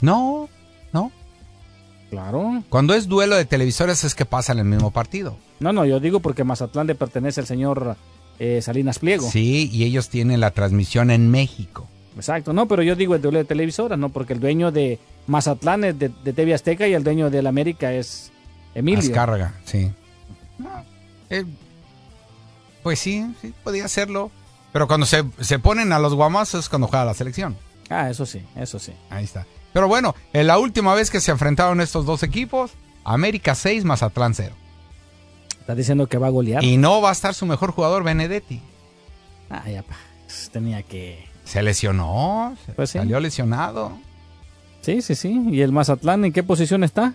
No, 0.00 0.48
no. 0.92 1.12
Claro. 2.08 2.62
Cuando 2.70 2.94
es 2.94 3.06
duelo 3.06 3.36
de 3.36 3.44
televisores 3.44 4.02
es 4.04 4.14
que 4.14 4.24
pasa 4.24 4.52
en 4.52 4.60
el 4.60 4.64
mismo 4.64 4.90
partido. 4.92 5.36
No, 5.60 5.74
no, 5.74 5.84
yo 5.84 6.00
digo 6.00 6.20
porque 6.20 6.42
Mazatlán 6.42 6.86
le 6.86 6.94
pertenece 6.94 7.40
al 7.40 7.46
señor 7.46 7.96
eh, 8.38 8.60
Salinas 8.62 8.98
Pliego. 8.98 9.30
Sí, 9.30 9.68
y 9.70 9.84
ellos 9.84 10.08
tienen 10.08 10.40
la 10.40 10.52
transmisión 10.52 11.10
en 11.10 11.30
México. 11.30 11.86
Exacto, 12.16 12.52
no, 12.52 12.66
pero 12.68 12.82
yo 12.82 12.94
digo 12.94 13.14
el 13.14 13.22
duelo 13.22 13.38
de 13.38 13.44
televisoras, 13.44 13.98
¿no? 13.98 14.08
Porque 14.08 14.34
el 14.34 14.40
dueño 14.40 14.70
de 14.70 14.98
Mazatlán 15.26 15.84
es 15.84 15.98
de, 15.98 16.08
de 16.08 16.32
TV 16.32 16.54
Azteca 16.54 16.86
y 16.86 16.94
el 16.94 17.02
dueño 17.02 17.28
del 17.30 17.46
América 17.46 17.92
es 17.92 18.30
Emilio. 18.74 19.00
Azcárraga, 19.00 19.54
sí. 19.64 19.90
Eh, 21.30 21.44
pues 22.82 22.98
sí, 23.00 23.26
sí, 23.40 23.52
podía 23.64 23.84
hacerlo. 23.84 24.30
Pero 24.72 24.86
cuando 24.86 25.06
se, 25.06 25.24
se 25.40 25.58
ponen 25.58 25.92
a 25.92 25.98
los 25.98 26.14
guamazos 26.14 26.64
es 26.64 26.68
cuando 26.68 26.86
juega 26.86 27.04
la 27.04 27.14
selección. 27.14 27.56
Ah, 27.90 28.10
eso 28.10 28.26
sí, 28.26 28.42
eso 28.56 28.78
sí. 28.78 28.92
Ahí 29.10 29.24
está. 29.24 29.46
Pero 29.72 29.88
bueno, 29.88 30.14
en 30.32 30.46
la 30.46 30.58
última 30.58 30.94
vez 30.94 31.10
que 31.10 31.20
se 31.20 31.30
enfrentaron 31.30 31.80
estos 31.80 32.06
dos 32.06 32.22
equipos, 32.22 32.72
América 33.04 33.54
6, 33.54 33.84
Mazatlán 33.84 34.34
0. 34.34 34.54
Está 35.60 35.74
diciendo 35.74 36.08
que 36.08 36.18
va 36.18 36.28
a 36.28 36.30
golear. 36.30 36.62
Y 36.62 36.76
no 36.76 37.00
va 37.00 37.08
a 37.08 37.12
estar 37.12 37.34
su 37.34 37.46
mejor 37.46 37.72
jugador, 37.72 38.04
Benedetti. 38.04 38.60
Ah, 39.50 39.68
ya, 39.68 39.82
pa. 39.82 39.96
Tenía 40.52 40.82
que... 40.82 41.26
Se 41.44 41.62
lesionó, 41.62 42.56
Pues 42.76 42.90
sí. 42.90 42.98
salió 42.98 43.20
lesionado. 43.20 43.92
Sí, 44.80 45.02
sí, 45.02 45.14
sí. 45.14 45.40
¿Y 45.50 45.60
el 45.62 45.72
Mazatlán 45.72 46.24
en 46.24 46.32
qué 46.32 46.42
posición 46.42 46.84
está? 46.84 47.14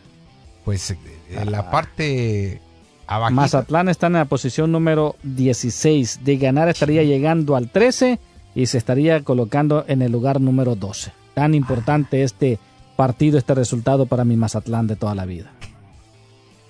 Pues 0.65 0.91
eh, 0.91 0.97
en 1.31 1.51
la 1.51 1.69
parte 1.71 2.61
Abajito. 3.07 3.35
Mazatlán 3.41 3.89
está 3.89 4.07
en 4.07 4.13
la 4.13 4.25
posición 4.25 4.71
número 4.71 5.15
16. 5.23 6.23
De 6.23 6.37
ganar 6.37 6.69
estaría 6.69 7.03
llegando 7.03 7.55
al 7.55 7.69
13 7.69 8.19
y 8.55 8.65
se 8.67 8.77
estaría 8.77 9.23
colocando 9.23 9.83
en 9.87 10.01
el 10.01 10.11
lugar 10.11 10.39
número 10.41 10.75
12. 10.75 11.11
Tan 11.33 11.53
importante 11.55 12.23
este 12.23 12.59
partido, 12.95 13.37
este 13.37 13.55
resultado 13.55 14.05
para 14.07 14.25
mi 14.25 14.35
Mazatlán 14.35 14.87
de 14.87 14.95
toda 14.95 15.15
la 15.15 15.25
vida. 15.25 15.51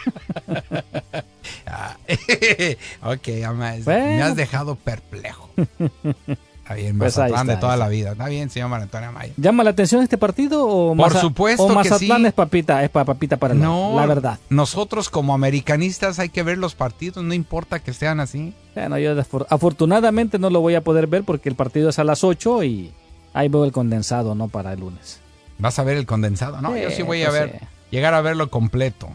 Ah, 1.71 1.95
ok, 3.03 3.27
ama, 3.45 3.73
Bueno. 3.83 4.05
me 4.15 4.21
has 4.23 4.35
dejado 4.35 4.75
perplejo. 4.75 5.49
Está 6.69 6.75
bien, 6.79 6.99
Pues 6.99 7.17
Mazatlán 7.17 7.47
de 7.47 7.57
toda 7.57 7.77
la 7.77 7.87
vida. 7.87 8.11
Está 8.11 8.27
bien, 8.27 8.47
señor 8.51 8.69
Mario 8.69 8.83
Antonio 8.83 9.09
Amaya. 9.09 9.33
¿Llama 9.37 9.63
la 9.63 9.71
atención 9.71 10.03
este 10.03 10.19
partido 10.19 10.67
o, 10.67 10.89
Por 10.95 11.07
Maza- 11.07 11.19
supuesto 11.21 11.63
o 11.63 11.67
que 11.69 11.73
Mazatlán 11.73 12.21
sí. 12.21 12.27
es 12.27 12.33
papita, 12.33 12.83
es 12.83 12.91
pa- 12.91 13.05
papita 13.05 13.37
para 13.37 13.55
No, 13.55 13.93
la 13.95 14.05
verdad? 14.05 14.37
Nosotros 14.51 15.09
como 15.09 15.33
americanistas 15.33 16.19
hay 16.19 16.29
que 16.29 16.43
ver 16.43 16.59
los 16.59 16.75
partidos, 16.75 17.23
no 17.23 17.33
importa 17.33 17.79
que 17.79 17.91
sean 17.91 18.19
así. 18.19 18.53
Bueno, 18.75 18.99
yo 18.99 19.15
afortunadamente 19.49 20.37
no 20.37 20.51
lo 20.51 20.61
voy 20.61 20.75
a 20.75 20.81
poder 20.81 21.07
ver 21.07 21.23
porque 21.23 21.49
el 21.49 21.55
partido 21.55 21.89
es 21.89 21.97
a 21.97 22.03
las 22.03 22.23
8 22.23 22.63
y 22.63 22.91
ahí 23.33 23.49
veo 23.49 23.65
el 23.65 23.71
condensado, 23.71 24.35
¿no? 24.35 24.47
Para 24.47 24.73
el 24.73 24.79
lunes. 24.81 25.21
Vas 25.57 25.79
a 25.79 25.83
ver 25.83 25.97
el 25.97 26.05
condensado. 26.05 26.61
No, 26.61 26.77
yo 26.77 26.91
sí 26.91 27.01
voy 27.01 27.23
a 27.23 27.29
pues 27.29 27.39
ver, 27.41 27.57
sí. 27.59 27.65
llegar 27.89 28.13
a 28.13 28.21
verlo 28.21 28.51
completo. 28.51 29.09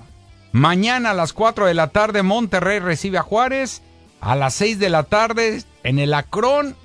Mañana 0.51 1.11
a 1.11 1.14
las 1.14 1.33
4 1.33 1.67
de 1.67 1.75
la 1.75 1.87
tarde 1.88 2.25
Monterrey 2.25 2.81
recibe 2.81 3.19
a 3.19 3.23
Juárez. 3.23 3.81
A 4.21 4.35
las 4.37 4.55
6 4.55 4.79
de 4.79 4.88
la 4.88 5.03
tarde 5.05 5.62
en 5.83 5.99
el 5.99 6.14
Acrón. 6.14 6.77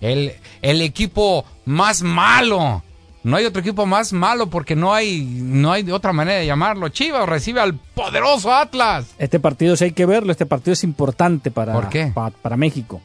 el, 0.00 0.32
el 0.62 0.82
equipo 0.82 1.44
más 1.64 2.02
malo. 2.02 2.82
No 3.22 3.36
hay 3.36 3.44
otro 3.44 3.60
equipo 3.60 3.86
más 3.86 4.12
malo 4.12 4.48
porque 4.50 4.76
no 4.76 4.94
hay, 4.94 5.24
no 5.24 5.72
hay 5.72 5.90
otra 5.90 6.12
manera 6.12 6.38
de 6.38 6.46
llamarlo. 6.46 6.88
Chivas 6.90 7.28
recibe 7.28 7.60
al 7.60 7.74
poderoso 7.74 8.54
Atlas. 8.54 9.06
Este 9.18 9.40
partido 9.40 9.76
sí 9.76 9.84
hay 9.84 9.92
que 9.92 10.06
verlo, 10.06 10.30
este 10.30 10.46
partido 10.46 10.74
es 10.74 10.84
importante 10.84 11.50
para, 11.50 11.72
¿Por 11.72 11.88
qué? 11.88 12.12
pa- 12.14 12.30
para 12.30 12.56
México. 12.56 13.00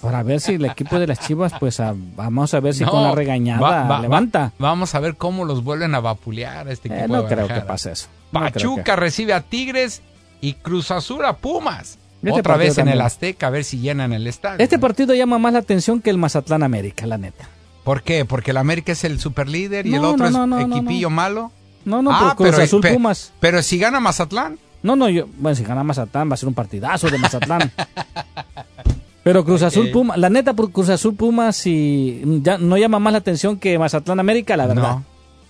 Para 0.00 0.22
ver 0.22 0.40
si 0.40 0.54
el 0.54 0.64
equipo 0.64 0.98
de 0.98 1.06
las 1.08 1.18
Chivas, 1.20 1.52
pues 1.58 1.80
a- 1.80 1.92
vamos 1.96 2.54
a 2.54 2.60
ver 2.60 2.72
si 2.74 2.84
No, 2.84 2.92
con 2.92 3.02
la 3.02 3.12
regañada 3.12 3.60
va- 3.60 3.82
va- 3.84 4.00
levanta. 4.00 4.38
va- 4.40 4.52
vamos 4.56 4.94
a 4.94 5.00
ver 5.00 5.16
cómo 5.16 5.44
los 5.44 5.62
vuelven 5.64 5.94
a 5.94 6.00
vapulear 6.00 6.68
a 6.68 6.72
este 6.72 6.88
Eh, 6.88 6.96
equipo. 7.00 7.14
no 7.16 7.22
de 7.24 7.34
creo 7.34 7.48
que 7.48 7.60
pase 7.60 7.92
eso. 7.92 8.06
No 8.32 8.40
Pachuca 8.40 8.82
que- 8.84 8.96
recibe 8.96 9.34
a 9.34 9.42
Tigres 9.42 10.00
y 10.40 10.54
Cruz 10.54 10.90
Azul 10.92 11.24
a 11.26 11.34
Pumas. 11.36 11.98
Este 12.22 12.40
Otra 12.40 12.56
vez 12.56 12.78
en 12.78 12.88
el. 12.88 13.00
Azteca, 13.00 13.46
a 13.46 13.50
ver 13.50 13.62
si 13.64 13.78
llenan 13.78 14.12
el 14.12 14.26
estadio. 14.26 14.56
Este 14.58 14.78
partido 14.78 15.14
llama 15.14 15.38
más 15.38 15.52
la 15.52 15.58
atención 15.60 16.00
que 16.00 16.10
el 16.10 16.18
Mazatlán 16.18 16.62
América, 16.62 17.06
la 17.06 17.18
neta. 17.18 17.48
¿Por 17.84 18.02
qué? 18.02 18.24
¿Porque 18.24 18.50
el 18.50 18.56
América 18.56 18.92
es 18.92 19.04
el 19.04 19.20
superlíder 19.20 19.86
y 19.86 19.94
el 19.94 20.04
otro 20.04 20.28
no, 20.30 20.58
es 20.58 20.66
equipillo 20.66 21.08
malo? 21.10 21.52
No, 21.84 22.02
no, 22.02 22.10
Ah, 22.10 22.18
pero 22.20 22.36
Cruz 22.36 22.50
pero- 22.50 22.62
Azul 22.64 22.80
pe- 22.80 22.94
Pumas. 22.94 23.32
Pero 23.38 23.62
si 23.62 23.78
gana 23.78 24.00
Mazatlán. 24.00 24.58
No, 24.82 24.96
no, 24.96 25.08
yo, 25.08 25.26
bueno, 25.38 25.54
si 25.54 25.62
gana 25.62 25.84
Mazatlán 25.84 26.28
va 26.30 26.34
a 26.34 26.36
ser 26.36 26.48
un 26.48 26.54
partidazo 26.54 27.08
de 27.08 27.18
Mazatlán. 27.18 27.70
Pero 29.22 29.44
Cruz 29.44 29.62
Azul. 29.62 29.90
Pumas, 29.90 30.16
la 30.18 30.30
neta 30.30 30.54
por 30.54 30.70
Cruz 30.70 30.88
Azul 30.88 31.14
Pumas 31.16 31.66
y 31.66 32.22
ya 32.42 32.58
no 32.58 32.76
llama 32.78 32.98
más 33.00 33.12
la 33.12 33.18
atención 33.18 33.56
que 33.58 33.76
Mazatlán 33.78 34.20
América, 34.20 34.56
la 34.56 34.66
verdad. 34.68 34.82
No. 34.96 35.04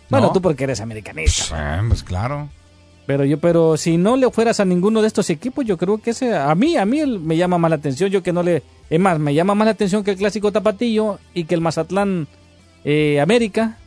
Bueno, 0.08 0.26
No. 0.28 0.32
tú 0.32 0.40
porque 0.40 0.64
eres 0.64 0.80
americanista. 0.80 1.78
Eh, 1.78 1.82
pues 1.88 2.02
claro. 2.02 2.48
Pero 3.06 3.24
yo, 3.24 3.38
pero 3.38 3.76
si 3.76 3.96
no 3.98 4.16
le 4.16 4.28
fueras 4.30 4.58
a 4.58 4.64
ninguno 4.64 5.00
de 5.00 5.06
estos 5.06 5.30
equipos, 5.30 5.64
yo 5.64 5.76
creo 5.78 5.98
que 5.98 6.10
ese, 6.10 6.36
a 6.36 6.54
mí, 6.56 6.76
a 6.76 6.84
mí 6.84 7.02
me 7.06 7.36
llama 7.36 7.56
más 7.56 7.70
la 7.70 7.76
atención. 7.76 8.10
Yo 8.10 8.22
que 8.22 8.32
no 8.32 8.42
le, 8.42 8.62
es 8.90 8.98
más, 9.00 9.18
me 9.20 9.32
llama 9.32 9.54
más 9.54 9.64
la 9.66 9.70
atención 9.72 10.02
que 10.02 10.10
el 10.12 10.16
clásico 10.16 10.50
tapatillo 10.50 11.18
y 11.32 11.44
que 11.44 11.54
el 11.54 11.60
Mazatlán 11.60 12.26
eh, 12.84 13.20
América. 13.20 13.78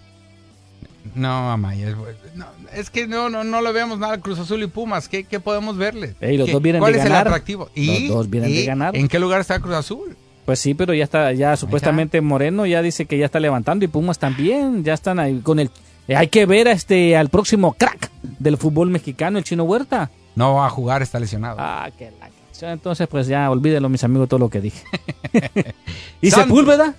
No, 1.16 1.52
Amaya, 1.52 1.90
es, 1.90 1.96
no, 2.36 2.46
es 2.74 2.90
que 2.90 3.08
no, 3.08 3.30
no, 3.30 3.44
no 3.44 3.62
le 3.62 3.72
vemos 3.72 4.00
nada 4.00 4.20
Cruz 4.20 4.40
Azul 4.40 4.62
y 4.64 4.68
Pumas. 4.68 5.08
¿Qué, 5.10 5.24
qué 5.24 5.40
podemos 5.40 5.76
verles? 5.78 6.16
Ey, 6.22 6.38
los 6.38 6.46
¿Qué- 6.48 6.52
dos 6.54 6.62
vienen 6.62 6.80
¿Cuál 6.82 6.94
de 6.94 7.00
es 7.00 7.04
ganar. 7.06 7.28
el 7.28 7.34
atractivo? 7.34 7.70
Los 7.76 8.08
dos 8.10 8.30
vienen 8.30 8.52
de 8.52 8.62
¿Y 8.62 8.66
ganar. 8.66 8.96
¿En 8.96 9.08
qué 9.08 9.18
lugar 9.20 9.42
está 9.42 9.60
Cruz 9.60 9.76
Azul? 9.76 10.16
Pues 10.46 10.60
sí, 10.60 10.74
pero 10.74 10.94
ya 10.94 11.04
está, 11.04 11.32
ya 11.34 11.56
supuestamente 11.58 12.22
Moreno 12.22 12.66
ya 12.66 12.82
dice 12.82 13.06
que 13.06 13.18
ya 13.18 13.26
está 13.26 13.40
levantando 13.40 13.86
y 13.86 13.88
Pumas 13.88 14.18
también, 14.20 14.84
ya 14.84 14.94
están 14.94 15.20
ahí 15.20 15.40
con 15.42 15.60
el. 15.60 15.70
Eh, 16.10 16.16
hay 16.18 16.28
que 16.28 16.46
ver 16.46 16.68
a 16.68 16.72
este 16.72 17.16
al 17.16 17.30
próximo 17.30 17.74
crack 17.74 18.10
del 18.40 18.58
fútbol 18.58 18.90
mexicano, 18.90 19.38
el 19.38 19.44
Chino 19.44 19.64
Huerta. 19.64 20.12
No 20.36 20.56
va 20.56 20.68
a 20.68 20.70
jugar, 20.70 21.02
está 21.02 21.20
lesionado. 21.20 21.58
Ah, 21.60 21.90
que 21.98 22.12
la. 22.20 22.30
Entonces, 22.72 23.08
pues 23.08 23.28
ya 23.28 23.50
olvídenlo, 23.50 23.88
mis 23.88 24.04
amigos, 24.04 24.28
todo 24.28 24.40
lo 24.42 24.50
que 24.50 24.60
dije. 24.60 24.84
¿Y 26.22 26.30
Santos. 26.32 26.48
Sepúlveda? 26.50 26.94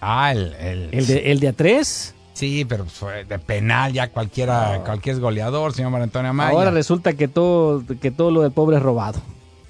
Ah, 0.00 0.32
el, 0.32 0.54
el, 0.54 0.88
¿El 0.92 1.06
de, 1.06 1.32
el 1.32 1.40
de 1.40 1.48
a 1.48 1.52
tres? 1.52 2.14
Sí, 2.32 2.64
pero 2.64 2.84
fue 2.86 3.24
de 3.24 3.38
penal 3.38 3.92
ya 3.92 4.08
cualquiera, 4.10 4.82
cualquier 4.84 5.14
es 5.16 5.20
goleador, 5.20 5.72
señor 5.72 5.90
María 5.90 6.04
Antonio 6.04 6.30
Amaya. 6.30 6.50
Ahora 6.50 6.70
resulta 6.70 7.12
que 7.12 7.28
todo, 7.28 7.82
que 8.00 8.10
todo 8.10 8.30
lo 8.30 8.42
del 8.42 8.50
pobre 8.52 8.76
es 8.78 8.82
robado. 8.82 9.20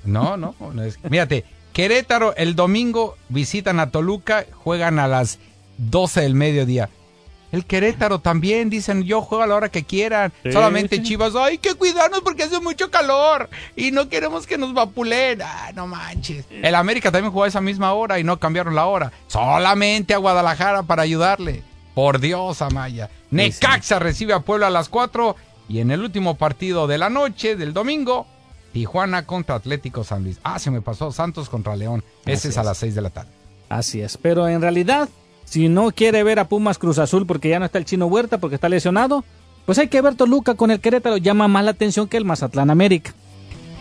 No, 0.05 0.37
no, 0.37 0.55
no 0.73 0.83
es- 0.83 0.99
Mírate, 1.11 1.45
Querétaro 1.73 2.35
el 2.37 2.55
domingo 2.55 3.17
visitan 3.29 3.81
a 3.81 3.91
Toluca, 3.91 4.47
juegan 4.53 4.99
a 4.99 5.09
las 5.09 5.39
12 5.79 6.23
del 6.23 6.35
mediodía. 6.35 6.89
El 7.55 7.65
Querétaro 7.67 8.19
también, 8.19 8.69
dicen, 8.69 9.05
yo 9.05 9.23
juego 9.23 9.45
a 9.45 9.47
la 9.47 9.55
hora 9.55 9.69
que 9.69 9.85
quieran. 9.85 10.33
Sí, 10.43 10.51
Solamente 10.51 10.97
sí. 10.97 11.03
Chivas, 11.05 11.37
hay 11.37 11.59
que 11.59 11.75
cuidarnos 11.75 12.21
porque 12.23 12.43
hace 12.43 12.59
mucho 12.59 12.91
calor 12.91 13.49
y 13.77 13.93
no 13.93 14.09
queremos 14.09 14.45
que 14.45 14.59
nos 14.59 14.75
vapulen. 14.75 15.41
Ah, 15.41 15.71
no 15.73 15.87
manches. 15.87 16.47
El 16.51 16.75
América 16.75 17.13
también 17.13 17.31
jugó 17.31 17.45
a 17.45 17.47
esa 17.47 17.61
misma 17.61 17.93
hora 17.93 18.19
y 18.19 18.25
no 18.25 18.41
cambiaron 18.41 18.75
la 18.75 18.87
hora. 18.87 19.13
Solamente 19.29 20.15
a 20.15 20.19
Guadalajara 20.19 20.83
para 20.83 21.03
ayudarle. 21.03 21.63
Por 21.95 22.19
Dios, 22.19 22.61
Amaya. 22.61 23.09
Necaxa 23.31 24.01
recibe 24.01 24.33
a 24.33 24.41
Puebla 24.41 24.67
a 24.67 24.71
las 24.71 24.89
4 24.89 25.37
y 25.69 25.79
en 25.79 25.93
el 25.93 26.01
último 26.01 26.35
partido 26.35 26.89
de 26.89 26.99
la 26.99 27.09
noche 27.09 27.55
del 27.55 27.73
domingo, 27.73 28.27
Tijuana 28.73 29.27
contra 29.27 29.55
Atlético 29.55 30.03
San 30.03 30.25
Luis. 30.25 30.41
Ah, 30.43 30.59
se 30.59 30.73
me 30.73 30.81
pasó 30.83 31.13
Santos 31.13 31.49
contra 31.49 31.77
León. 31.77 32.03
Ese 32.27 32.33
Así 32.33 32.49
es 32.49 32.59
a 32.59 32.65
las 32.65 32.79
6 32.79 32.97
de 32.97 33.01
la 33.01 33.11
tarde. 33.11 33.31
Así 33.69 34.01
es. 34.01 34.17
Pero 34.17 34.49
en 34.49 34.61
realidad, 34.61 35.09
si 35.55 35.69
no 35.69 35.93
quiere 35.93 36.25
ver 36.25 36.41
a 36.41 36.49
Pumas 36.49 36.79
Cruz 36.79 36.99
Azul 36.99 37.27
porque 37.27 37.49
ya 37.49 37.61
no 37.61 37.65
está 37.67 37.79
el 37.79 37.85
Chino 37.85 38.07
Huerta, 38.07 38.39
porque 38.39 38.57
está 38.57 38.69
lesionado, 38.69 39.25
pues 39.67 39.79
hay 39.79 39.87
que 39.87 40.01
ver 40.01 40.17
Toluca 40.17 40.55
con 40.57 40.73
el 40.73 40.81
Querétaro. 40.81 41.17
Llama 41.17 41.47
más 41.47 41.65
la 41.65 41.71
atención 41.71 42.09
que 42.09 42.17
el 42.17 42.25
Mazatlán 42.25 42.71
América. 42.71 43.15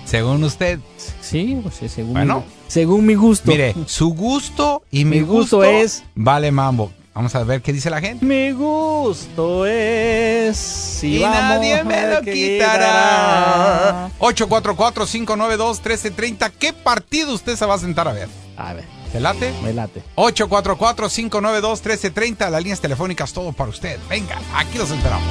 Según 0.05 0.43
usted. 0.43 0.77
Sí, 1.19 1.59
pues 1.63 1.73
sí, 1.75 1.89
según, 1.89 2.13
Bueno. 2.13 2.41
mi, 2.41 2.45
según 2.67 3.05
mi 3.07 3.15
gusto. 3.15 3.49
Mire, 3.49 3.73
su 3.87 4.09
gusto 4.13 4.83
y 4.91 5.03
mi, 5.05 5.17
Mi 5.17 5.21
gusto 5.23 5.57
gusto, 5.57 5.63
es- 5.63 6.03
Vale 6.13 6.51
mambo. 6.51 6.91
Vamos 7.15 7.33
a 7.35 7.43
ver 7.43 7.61
qué 7.63 7.73
dice 7.73 7.89
la 7.89 7.99
gente. 8.01 8.23
Mi 8.25 8.51
gusto 8.51 9.65
es. 9.65 10.55
Si 10.57 11.17
y 11.17 11.21
nadie 11.21 11.83
me 11.83 12.07
lo 12.07 12.21
quitará. 12.21 14.09
844-592-1330. 14.19 16.51
¿Qué 16.59 16.71
partido 16.73 17.33
usted 17.33 17.55
se 17.55 17.65
va 17.65 17.73
a 17.75 17.79
sentar 17.79 18.07
a 18.07 18.13
ver? 18.13 18.29
A 18.57 18.73
ver, 18.73 18.85
¿Te 19.13 19.19
late? 19.19 19.53
me 19.63 19.73
late. 19.73 20.01
844-592-1330. 20.15 22.49
Las 22.49 22.63
líneas 22.63 22.81
telefónicas, 22.81 23.31
todo 23.31 23.53
para 23.53 23.69
usted. 23.69 23.99
Venga, 24.09 24.39
aquí 24.55 24.79
los 24.79 24.89
esperamos. 24.89 25.29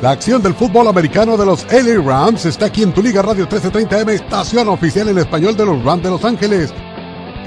La 0.00 0.12
acción 0.12 0.40
del 0.40 0.54
fútbol 0.54 0.86
americano 0.86 1.36
de 1.36 1.46
los 1.46 1.66
LA 1.72 2.00
Rams 2.00 2.46
está 2.46 2.66
aquí 2.66 2.84
en 2.84 2.92
tu 2.92 3.02
Liga 3.02 3.22
Radio 3.22 3.48
1330M, 3.48 4.10
estación 4.10 4.68
oficial 4.68 5.08
en 5.08 5.18
español 5.18 5.56
de 5.56 5.66
los 5.66 5.82
Rams 5.82 6.04
de 6.04 6.10
Los 6.10 6.24
Ángeles. 6.24 6.72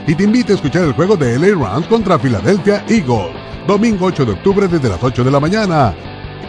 Y 0.08 0.16
te 0.16 0.24
invito 0.24 0.52
a 0.52 0.56
escuchar 0.56 0.84
el 0.84 0.92
juego 0.92 1.16
de 1.16 1.40
LA 1.40 1.58
Rams 1.58 1.88
contra 1.88 2.20
Philadelphia 2.20 2.84
Eagles, 2.90 3.34
domingo 3.66 4.08
8 4.08 4.26
de 4.26 4.34
octubre 4.34 4.68
desde 4.68 4.90
las 4.90 5.02
8 5.02 5.24
de 5.24 5.32
la 5.32 5.40
mañana. 5.40 5.96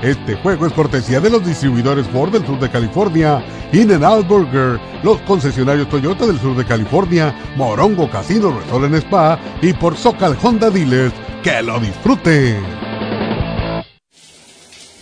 Este 0.03 0.35
juego 0.37 0.67
es 0.67 0.73
cortesía 0.73 1.21
de 1.21 1.31
los 1.31 1.45
distribuidores 1.45 2.07
Ford 2.09 2.33
del 2.33 2.47
sur 2.47 2.59
de 2.59 2.71
California, 2.71 3.45
In-N-Out 3.73 4.27
Burger, 4.27 4.81
los 5.03 5.21
concesionarios 5.23 5.89
Toyota 5.89 6.27
del 6.27 6.41
sur 6.41 6.57
de 6.57 6.65
California, 6.65 7.35
Morongo 7.57 8.11
Casino 8.11 8.59
Resort 8.59 8.95
Spa 8.95 9.39
y 9.61 9.73
por 9.75 9.97
Socal 9.97 10.37
Honda 10.43 10.71
Dealers. 10.71 11.15
¡Que 11.43 11.63
lo 11.63 11.79
disfruten! 11.79 12.65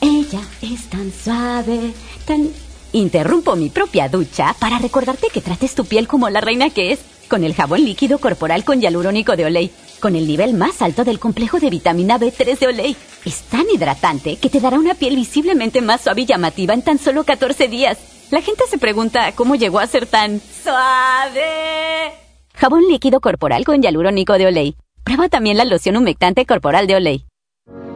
Ella 0.00 0.40
es 0.62 0.88
tan 0.88 1.12
suave, 1.12 1.92
tan... 2.24 2.48
Interrumpo 2.92 3.54
mi 3.54 3.68
propia 3.68 4.08
ducha 4.08 4.56
para 4.58 4.78
recordarte 4.78 5.28
que 5.32 5.42
trates 5.42 5.74
tu 5.74 5.84
piel 5.84 6.08
como 6.08 6.30
la 6.30 6.40
reina 6.40 6.70
que 6.70 6.92
es, 6.92 7.00
con 7.28 7.44
el 7.44 7.54
jabón 7.54 7.84
líquido 7.84 8.18
corporal 8.18 8.64
con 8.64 8.80
hialurónico 8.80 9.36
de 9.36 9.44
Olay, 9.44 9.70
con 10.00 10.16
el 10.16 10.26
nivel 10.26 10.54
más 10.54 10.82
alto 10.82 11.04
del 11.04 11.18
complejo 11.18 11.60
de 11.60 11.70
vitamina 11.70 12.18
B3 12.18 12.58
de 12.58 12.66
Olay. 12.66 12.96
Es 13.24 13.42
tan 13.42 13.66
hidratante 13.72 14.36
que 14.36 14.48
te 14.50 14.60
dará 14.60 14.78
una 14.78 14.94
piel 14.94 15.14
visiblemente 15.14 15.82
más 15.82 16.00
suave 16.00 16.22
y 16.22 16.26
llamativa 16.26 16.74
en 16.74 16.82
tan 16.82 16.98
solo 16.98 17.24
14 17.24 17.68
días. 17.68 17.98
La 18.30 18.42
gente 18.42 18.64
se 18.68 18.78
pregunta 18.78 19.32
cómo 19.32 19.54
llegó 19.54 19.78
a 19.78 19.86
ser 19.86 20.06
tan 20.06 20.40
suave. 20.40 22.12
Jabón 22.54 22.88
líquido 22.88 23.20
corporal 23.20 23.64
con 23.64 23.80
hialurónico 23.80 24.34
de 24.34 24.46
Olay. 24.46 24.76
Prueba 25.04 25.28
también 25.28 25.56
la 25.56 25.64
loción 25.64 25.96
humectante 25.96 26.44
corporal 26.44 26.86
de 26.86 26.96
Olay. 26.96 27.24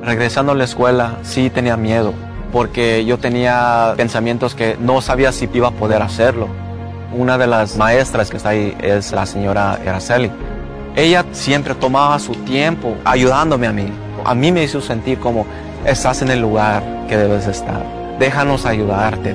Regresando 0.03 0.53
a 0.53 0.55
la 0.55 0.65
escuela, 0.65 1.19
sí 1.23 1.51
tenía 1.51 1.77
miedo, 1.77 2.15
porque 2.53 3.05
yo 3.05 3.19
tenía 3.19 3.95
pensamientos 3.97 4.55
que 4.55 4.77
no 4.81 5.01
sabía 5.01 5.33
si 5.33 5.49
iba 5.53 5.69
a 5.69 5.73
poder 5.73 6.03
hacerlo. 6.03 6.49
Una 7.15 7.37
de 7.37 7.47
las 7.47 7.77
maestras 7.77 8.31
que 8.31 8.39
está 8.39 8.51
ahí 8.51 8.75
es 8.81 9.13
la 9.13 9.27
señora 9.27 9.73
Araceli. 9.75 10.31
Ella 10.97 11.25
siempre 11.33 11.75
tomaba 11.75 12.19
su 12.19 12.33
tiempo 12.33 12.97
ayudándome 13.05 13.67
a 13.67 13.73
mí. 13.73 13.93
A 14.25 14.35
mí 14.35 14.51
me 14.51 14.65
hizo 14.65 14.81
sentir 14.81 15.19
como 15.19 15.47
estás 15.85 16.23
en 16.23 16.31
el 16.31 16.41
lugar 16.41 17.07
que 17.09 17.17
debes 17.17 17.47
estar. 17.47 17.85
Déjanos 18.19 18.65
ayudarte. 18.65 19.35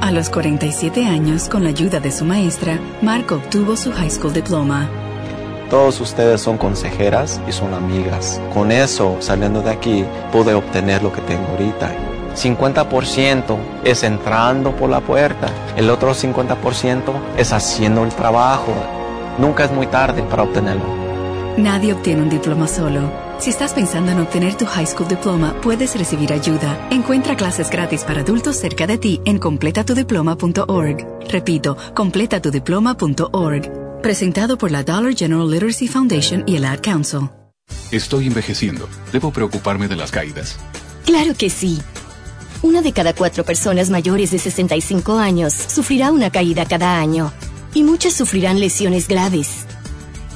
A 0.00 0.10
los 0.12 0.30
47 0.30 1.04
años, 1.04 1.48
con 1.48 1.64
la 1.64 1.70
ayuda 1.70 2.00
de 2.00 2.10
su 2.10 2.24
maestra, 2.24 2.78
Mark 3.02 3.30
obtuvo 3.32 3.76
su 3.76 3.92
high 3.92 4.10
school 4.10 4.32
diploma. 4.32 4.88
Todos 5.68 6.00
ustedes 6.00 6.40
son 6.40 6.56
consejeras 6.56 7.38
y 7.46 7.52
son 7.52 7.74
amigas. 7.74 8.40
Con 8.54 8.72
eso, 8.72 9.18
saliendo 9.20 9.60
de 9.60 9.70
aquí, 9.70 10.04
pude 10.32 10.54
obtener 10.54 11.02
lo 11.02 11.12
que 11.12 11.20
tengo 11.20 11.46
ahorita. 11.48 12.09
50% 12.34 13.56
es 13.84 14.02
entrando 14.02 14.72
por 14.72 14.90
la 14.90 15.00
puerta, 15.00 15.48
el 15.76 15.90
otro 15.90 16.14
50% 16.14 17.12
es 17.36 17.52
haciendo 17.52 18.04
el 18.04 18.10
trabajo. 18.10 18.72
Nunca 19.38 19.64
es 19.64 19.72
muy 19.72 19.86
tarde 19.86 20.22
para 20.22 20.42
obtenerlo. 20.42 20.84
Nadie 21.56 21.92
obtiene 21.92 22.22
un 22.22 22.30
diploma 22.30 22.66
solo. 22.66 23.10
Si 23.38 23.50
estás 23.50 23.72
pensando 23.72 24.12
en 24.12 24.20
obtener 24.20 24.54
tu 24.54 24.66
high 24.66 24.86
school 24.86 25.08
diploma, 25.08 25.54
puedes 25.62 25.96
recibir 25.96 26.32
ayuda. 26.32 26.88
Encuentra 26.90 27.36
clases 27.36 27.70
gratis 27.70 28.04
para 28.04 28.20
adultos 28.20 28.56
cerca 28.56 28.86
de 28.86 28.98
ti 28.98 29.20
en 29.24 29.38
completatudiploma.org. 29.38 31.06
Repito, 31.28 31.76
completatudiploma.org. 31.94 34.02
Presentado 34.02 34.58
por 34.58 34.70
la 34.70 34.82
Dollar 34.82 35.14
General 35.14 35.50
Literacy 35.50 35.88
Foundation 35.88 36.44
y 36.46 36.56
el 36.56 36.66
Ad 36.66 36.80
Council. 36.80 37.30
Estoy 37.90 38.26
envejeciendo. 38.26 38.88
Debo 39.12 39.32
preocuparme 39.32 39.88
de 39.88 39.96
las 39.96 40.10
caídas. 40.10 40.58
Claro 41.04 41.34
que 41.34 41.50
sí. 41.50 41.80
Una 42.62 42.82
de 42.82 42.92
cada 42.92 43.14
cuatro 43.14 43.44
personas 43.44 43.88
mayores 43.88 44.30
de 44.30 44.38
65 44.38 45.14
años 45.14 45.54
sufrirá 45.54 46.12
una 46.12 46.30
caída 46.30 46.66
cada 46.66 46.98
año 46.98 47.32
y 47.72 47.82
muchas 47.82 48.12
sufrirán 48.12 48.60
lesiones 48.60 49.08
graves. 49.08 49.64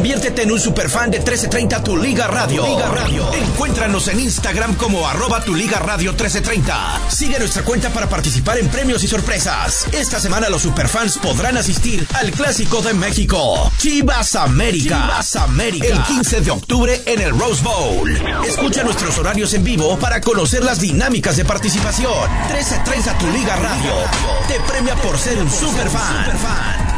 Conviértete 0.00 0.44
en 0.44 0.52
un 0.52 0.58
superfan 0.58 1.10
de 1.10 1.18
1330 1.18 1.84
Tu 1.84 1.94
Liga 1.94 2.26
Radio. 2.26 2.64
Liga 2.64 2.88
Radio. 2.88 3.34
Encuéntranos 3.34 4.08
en 4.08 4.20
Instagram 4.20 4.74
como 4.76 5.06
arroba 5.06 5.44
Tu 5.44 5.54
Liga 5.54 5.78
Radio 5.78 6.12
1330. 6.12 7.10
Sigue 7.10 7.38
nuestra 7.38 7.62
cuenta 7.64 7.90
para 7.90 8.08
participar 8.08 8.56
en 8.56 8.68
premios 8.68 9.04
y 9.04 9.08
sorpresas. 9.08 9.86
Esta 9.92 10.18
semana 10.18 10.48
los 10.48 10.62
superfans 10.62 11.18
podrán 11.18 11.58
asistir 11.58 12.06
al 12.14 12.30
Clásico 12.30 12.80
de 12.80 12.94
México. 12.94 13.70
Chivas 13.76 14.36
América. 14.36 15.02
Chivas 15.02 15.36
América. 15.36 15.88
El 15.88 16.02
15 16.04 16.40
de 16.40 16.50
octubre 16.50 17.02
en 17.04 17.20
el 17.20 17.38
Rose 17.38 17.62
Bowl. 17.62 18.10
Escucha 18.48 18.82
nuestros 18.82 19.18
horarios 19.18 19.52
en 19.52 19.64
vivo 19.64 19.98
para 19.98 20.22
conocer 20.22 20.64
las 20.64 20.80
dinámicas 20.80 21.36
de 21.36 21.44
participación. 21.44 22.10
1330 22.46 23.18
Tu 23.18 23.26
Liga 23.32 23.54
Radio. 23.56 23.92
Te 24.48 24.58
premia 24.60 24.94
por 24.96 25.18
ser 25.18 25.36
un 25.42 25.50
superfan. 25.50 26.89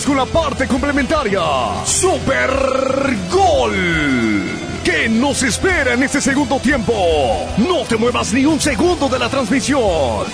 Con 0.00 0.16
la 0.16 0.24
parte 0.24 0.66
complementaria. 0.66 1.42
Super 1.84 2.48
Gol. 3.30 3.74
¿Qué 4.82 5.06
nos 5.06 5.42
espera 5.42 5.92
en 5.92 6.02
este 6.02 6.18
segundo 6.18 6.58
tiempo? 6.60 6.94
No 7.58 7.84
te 7.86 7.98
muevas 7.98 8.32
ni 8.32 8.46
un 8.46 8.58
segundo 8.58 9.06
de 9.10 9.18
la 9.18 9.28
transmisión. 9.28 10.24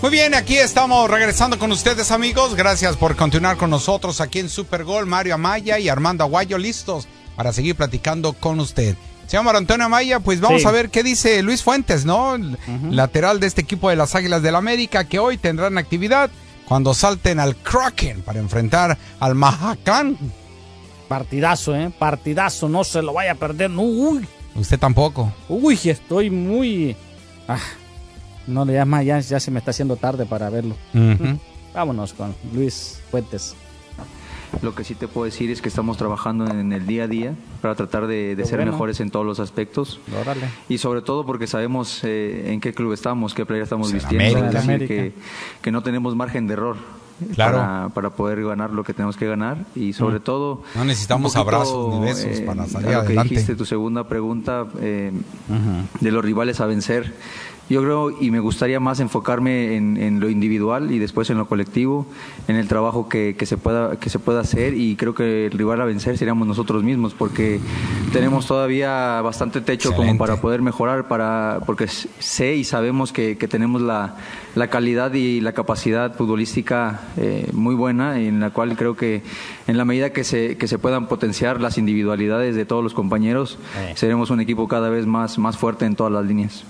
Muy 0.00 0.10
bien, 0.10 0.34
aquí 0.34 0.58
estamos 0.58 1.08
regresando 1.08 1.56
con 1.56 1.70
ustedes, 1.70 2.10
amigos. 2.10 2.56
Gracias 2.56 2.96
por 2.96 3.14
continuar 3.14 3.56
con 3.58 3.70
nosotros 3.70 4.20
aquí 4.20 4.40
en 4.40 4.48
Super 4.48 4.82
Gol. 4.82 5.06
Mario 5.06 5.34
Amaya 5.34 5.78
y 5.78 5.88
Armando 5.88 6.24
Aguayo 6.24 6.58
listos 6.58 7.06
para 7.36 7.52
seguir 7.52 7.76
platicando 7.76 8.32
con 8.32 8.58
usted. 8.58 8.96
Señor 9.32 9.56
Antonio 9.56 9.86
Amaya, 9.86 10.20
pues 10.20 10.40
vamos 10.42 10.60
Sí. 10.60 10.68
a 10.68 10.70
ver 10.72 10.90
qué 10.90 11.02
dice 11.02 11.42
Luis 11.42 11.62
Fuentes, 11.62 12.04
¿no? 12.04 12.36
Lateral 12.90 13.40
de 13.40 13.46
este 13.46 13.62
equipo 13.62 13.88
de 13.88 13.96
las 13.96 14.14
Águilas 14.14 14.42
del 14.42 14.54
América, 14.54 15.04
que 15.04 15.18
hoy 15.18 15.38
tendrán 15.38 15.78
actividad 15.78 16.30
cuando 16.68 16.92
salten 16.92 17.40
al 17.40 17.56
Kraken 17.56 18.20
para 18.20 18.40
enfrentar 18.40 18.98
al 19.20 19.34
Mahacán. 19.34 20.18
Partidazo, 21.08 21.74
¿eh? 21.74 21.90
Partidazo, 21.98 22.68
no 22.68 22.84
se 22.84 23.00
lo 23.00 23.14
vaya 23.14 23.32
a 23.32 23.34
perder. 23.36 23.70
No, 23.70 23.80
uy, 23.80 24.26
Usted 24.54 24.78
tampoco. 24.78 25.32
uy, 25.48 25.78
estoy 25.84 26.28
muy... 26.28 26.94
Ah, 27.48 27.56
no 28.46 28.66
le 28.66 28.74
llama, 28.74 29.02
ya, 29.02 29.18
ya 29.20 29.40
se 29.40 29.50
me 29.50 29.60
está 29.60 29.70
haciendo 29.70 29.96
tarde 29.96 30.26
para 30.26 30.50
verlo. 30.50 30.76
Vámonos 31.72 32.12
con 32.12 32.34
Luis 32.52 33.00
Fuentes. 33.10 33.54
Lo 34.60 34.74
que 34.74 34.84
sí 34.84 34.94
te 34.94 35.08
puedo 35.08 35.24
decir 35.24 35.50
es 35.50 35.62
que 35.62 35.68
estamos 35.68 35.96
trabajando 35.96 36.46
en 36.46 36.72
el 36.72 36.86
día 36.86 37.04
a 37.04 37.08
día 37.08 37.34
para 37.62 37.74
tratar 37.74 38.06
de, 38.06 38.36
ser 38.44 38.56
bueno. 38.58 38.72
mejores 38.72 39.00
en 39.00 39.10
todos 39.10 39.24
los 39.24 39.40
aspectos. 39.40 39.98
Órale. 40.20 40.46
Y 40.68 40.78
sobre 40.78 41.00
todo 41.02 41.24
porque 41.24 41.46
sabemos 41.46 42.00
eh, 42.04 42.52
en 42.52 42.60
qué 42.60 42.74
club 42.74 42.92
estamos, 42.92 43.32
qué 43.34 43.46
playa 43.46 43.62
estamos 43.64 43.90
Pues 43.90 44.04
en 44.04 44.10
vistiendo. 44.10 44.38
América. 44.38 44.46
es 44.60 44.66
decir, 44.66 44.70
América. 44.70 44.94
que, 44.94 45.12
que 45.62 45.72
no 45.72 45.82
tenemos 45.82 46.14
margen 46.14 46.46
de 46.46 46.52
error. 46.54 46.76
Claro. 47.34 47.58
Para, 47.58 47.88
para 47.90 48.10
poder 48.10 48.42
ganar 48.42 48.70
lo 48.70 48.82
que 48.82 48.94
tenemos 48.94 49.16
que 49.16 49.26
ganar 49.28 49.58
y 49.76 49.92
sobre 49.92 50.16
Mm. 50.18 50.22
todo 50.22 50.62
No 50.74 50.84
necesitamos 50.84 51.32
poquito, 51.34 51.40
abrazos 51.56 51.94
ni 52.00 52.06
besos 52.06 52.40
para 52.40 52.66
salir 52.66 52.88
a 52.88 53.02
lo 53.02 53.06
que 53.06 53.12
dijiste 53.12 53.54
tu 53.54 53.64
segunda 53.64 54.08
pregunta 54.08 54.66
eh, 54.80 55.12
de 56.00 56.10
los 56.10 56.24
rivales 56.24 56.60
a 56.60 56.66
vencer 56.66 57.14
yo 57.68 57.82
creo 57.82 58.10
y 58.10 58.30
me 58.30 58.40
gustaría 58.40 58.80
más 58.80 59.00
enfocarme 59.00 59.76
en, 59.76 59.96
en, 59.96 60.20
lo 60.20 60.28
individual 60.28 60.90
y 60.90 60.98
después 60.98 61.30
en 61.30 61.38
lo 61.38 61.46
colectivo, 61.46 62.06
en 62.48 62.56
el 62.56 62.68
trabajo 62.68 63.08
que, 63.08 63.34
que, 63.38 63.46
se 63.46 63.56
pueda, 63.56 63.96
que 63.98 64.10
se 64.10 64.18
pueda 64.18 64.40
hacer 64.40 64.74
y 64.74 64.96
creo 64.96 65.14
que 65.14 65.46
el 65.46 65.52
rival 65.52 65.80
a 65.80 65.84
vencer 65.84 66.18
seríamos 66.18 66.46
nosotros 66.46 66.82
mismos 66.82 67.14
porque 67.14 67.60
tenemos 68.12 68.46
todavía 68.46 69.20
bastante 69.22 69.60
techo 69.60 69.90
Excelente. 69.90 70.18
como 70.18 70.18
para 70.18 70.40
poder 70.40 70.60
mejorar, 70.62 71.08
para, 71.08 71.60
porque 71.66 71.86
sé 71.86 72.56
y 72.56 72.64
sabemos 72.64 73.12
que, 73.12 73.38
que 73.38 73.48
tenemos 73.48 73.80
la, 73.80 74.16
la, 74.54 74.68
calidad 74.68 75.12
y 75.14 75.40
la 75.40 75.52
capacidad 75.52 76.14
futbolística 76.14 77.00
eh, 77.16 77.48
muy 77.52 77.74
buena 77.74 78.18
en 78.18 78.40
la 78.40 78.50
cual 78.50 78.76
creo 78.76 78.96
que 78.96 79.22
en 79.66 79.76
la 79.76 79.84
medida 79.84 80.10
que 80.10 80.24
se, 80.24 80.56
que 80.56 80.68
se 80.68 80.78
puedan 80.78 81.08
potenciar 81.08 81.60
las 81.60 81.78
individualidades 81.78 82.54
de 82.56 82.64
todos 82.64 82.82
los 82.82 82.94
compañeros, 82.94 83.58
seremos 83.94 84.30
un 84.30 84.40
equipo 84.40 84.68
cada 84.68 84.88
vez 84.88 85.06
más, 85.06 85.38
más 85.38 85.56
fuerte 85.56 85.84
en 85.84 85.96
todas 85.96 86.12
las 86.12 86.24
líneas. 86.24 86.64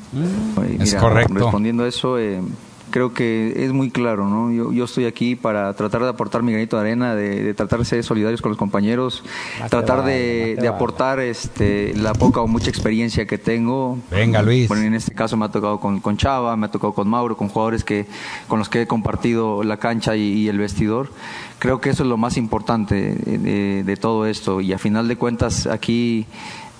Oye, 0.56 0.78
Es 0.80 0.94
correcto. 0.94 1.34
Respondiendo 1.34 1.84
a 1.84 1.88
eso, 1.88 2.18
eh, 2.18 2.40
creo 2.92 3.12
que 3.12 3.52
es 3.56 3.72
muy 3.72 3.90
claro, 3.90 4.28
¿no? 4.28 4.52
Yo, 4.52 4.72
yo 4.72 4.84
estoy 4.84 5.06
aquí 5.06 5.34
para 5.34 5.74
tratar 5.74 6.02
de 6.02 6.10
aportar 6.10 6.44
mi 6.44 6.52
granito 6.52 6.76
de 6.76 6.82
arena, 6.82 7.16
de, 7.16 7.42
de 7.42 7.54
tratar 7.54 7.80
de 7.80 7.84
ser 7.84 8.04
solidarios 8.04 8.40
con 8.40 8.50
los 8.50 8.58
compañeros, 8.58 9.24
Más 9.58 9.68
tratar 9.70 9.98
vale, 9.98 10.12
de, 10.12 10.54
vale. 10.56 10.68
aportar 10.68 11.18
este, 11.18 11.92
la 11.96 12.12
poca 12.12 12.40
o 12.40 12.46
mucha 12.46 12.70
experiencia 12.70 13.26
que 13.26 13.38
tengo. 13.38 13.98
Venga, 14.10 14.42
Luis. 14.42 14.68
Bueno, 14.68 14.84
en 14.84 14.94
este 14.94 15.12
caso 15.12 15.36
me 15.36 15.46
ha 15.46 15.48
tocado 15.48 15.80
con, 15.80 15.98
con 15.98 16.16
Chava, 16.16 16.56
me 16.56 16.66
ha 16.66 16.70
tocado 16.70 16.92
con 16.92 17.08
Mauro, 17.08 17.36
con 17.36 17.48
jugadores 17.48 17.82
que 17.82 18.06
con 18.46 18.60
los 18.60 18.68
que 18.68 18.82
he 18.82 18.86
compartido 18.86 19.64
la 19.64 19.78
cancha 19.78 20.14
y, 20.14 20.20
y 20.34 20.48
el 20.48 20.58
vestidor. 20.58 21.10
Creo 21.58 21.80
que 21.80 21.90
eso 21.90 22.02
es 22.02 22.08
lo 22.08 22.16
más 22.16 22.36
importante 22.36 23.14
de, 23.14 23.82
de 23.84 23.96
todo 23.96 24.26
esto 24.26 24.60
y 24.60 24.72
a 24.72 24.78
final 24.78 25.08
de 25.08 25.16
cuentas 25.16 25.66
aquí 25.66 26.26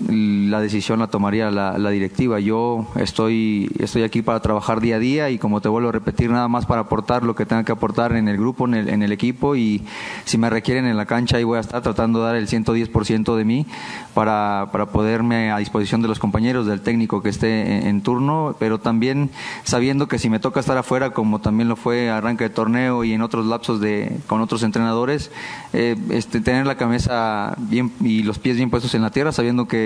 la 0.01 0.61
decisión 0.61 0.99
la 0.99 1.07
tomaría 1.07 1.51
la, 1.51 1.91
directiva. 1.91 2.41
Yo 2.41 2.87
estoy, 2.97 3.71
estoy 3.79 4.03
aquí 4.03 4.23
para 4.23 4.41
trabajar 4.41 4.81
día 4.81 4.97
a 4.97 4.99
día 4.99 5.31
y 5.31 5.39
como 5.39 5.61
te 5.61 5.69
vuelvo 5.69 5.91
a 5.91 5.93
repetir, 5.93 6.31
nada 6.31 6.49
más 6.49 6.67
para 6.67 6.83
aportar 6.83 7.23
lo 7.23 7.35
que 7.35 7.47
tenga 7.47 7.65
que 7.65 7.73
aportar 7.73 8.17
en 8.17 8.29
el 8.29 8.37
grupo, 8.37 8.67
en 8.67 9.03
el, 9.03 9.13
equipo 9.13 9.57
y 9.57 9.83
si 10.25 10.39
me 10.39 10.49
requieren 10.49 10.87
en 10.87 10.97
la 10.97 11.05
cancha 11.05 11.37
ahí 11.37 11.45
voy 11.45 11.59
a 11.59 11.61
estar 11.61 11.83
tratando 11.83 12.21
de 12.21 12.27
dar 12.27 12.37
el 12.37 12.49
110% 12.49 13.37
de 13.37 13.45
mí 13.45 13.67
para, 14.15 14.71
para 14.73 14.87
poderme 14.87 15.51
a 15.51 15.59
disposición 15.59 16.01
de 16.01 16.09
los 16.09 16.19
compañeros, 16.19 16.67
del 16.67 16.81
técnico 16.81 17.23
que 17.23 17.29
esté 17.29 17.77
en, 17.77 17.87
en, 17.87 18.03
turno, 18.03 18.57
pero 18.59 18.81
también 18.81 19.31
sabiendo 19.65 20.09
que 20.09 20.19
si 20.19 20.31
me 20.31 20.41
toca 20.41 20.61
estar 20.61 20.79
afuera, 20.79 21.11
como 21.11 21.41
también 21.41 21.69
lo 21.69 21.77
fue 21.77 22.11
arranque 22.11 22.45
de 22.45 22.51
torneo 22.51 23.05
y 23.05 23.13
en 23.13 23.21
otros 23.21 23.47
lapsos 23.47 23.81
de, 23.81 24.19
con 24.27 24.41
otros 24.41 24.63
entrenadores, 24.63 25.31
eh, 25.75 25.97
este, 26.11 26.41
tener 26.41 26.67
la 26.67 26.77
cabeza 26.77 27.55
bien 27.59 27.93
y 28.01 28.23
los 28.23 28.39
pies 28.39 28.57
bien 28.57 28.71
puestos 28.71 28.95
en 28.95 29.03
la 29.03 29.11
tierra, 29.11 29.33
sabiendo 29.33 29.69
que 29.69 29.82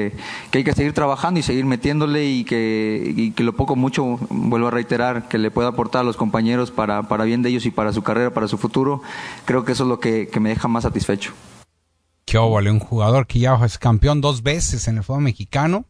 que 0.51 0.59
hay 0.59 0.65
que 0.65 0.73
seguir 0.73 0.93
trabajando 0.93 1.41
y 1.41 1.43
seguir 1.43 1.65
metiéndole 1.65 2.27
y 2.27 2.45
que, 2.45 3.13
y 3.17 3.31
que 3.33 3.43
lo 3.45 3.55
poco 3.55 3.77
mucho, 3.77 4.19
vuelvo 4.31 4.69
a 4.69 4.71
reiterar, 4.71 5.29
que 5.29 5.39
le 5.39 5.51
pueda 5.51 5.69
aportar 5.69 6.01
a 6.01 6.05
los 6.05 6.17
compañeros 6.17 6.71
para, 6.71 7.05
para 7.05 7.25
bien 7.25 7.43
de 7.43 7.49
ellos 7.51 7.67
y 7.67 7.71
para 7.71 7.93
su 7.93 8.03
carrera, 8.03 8.33
para 8.33 8.49
su 8.49 8.59
futuro, 8.59 9.03
creo 9.45 9.65
que 9.65 9.73
eso 9.73 9.85
es 9.85 9.89
lo 9.89 9.99
que, 10.01 10.29
que 10.29 10.41
me 10.41 10.51
deja 10.51 10.69
más 10.69 10.85
satisfecho. 10.85 11.33
Qué 12.25 12.39
óvole, 12.39 12.71
un 12.71 12.81
jugador 12.81 13.27
que 13.27 13.39
ya 13.39 13.55
es 13.65 13.79
campeón 13.79 14.21
dos 14.21 14.43
veces 14.43 14.89
en 14.89 14.97
el 14.97 15.05
fútbol 15.05 15.23
mexicano, 15.23 15.85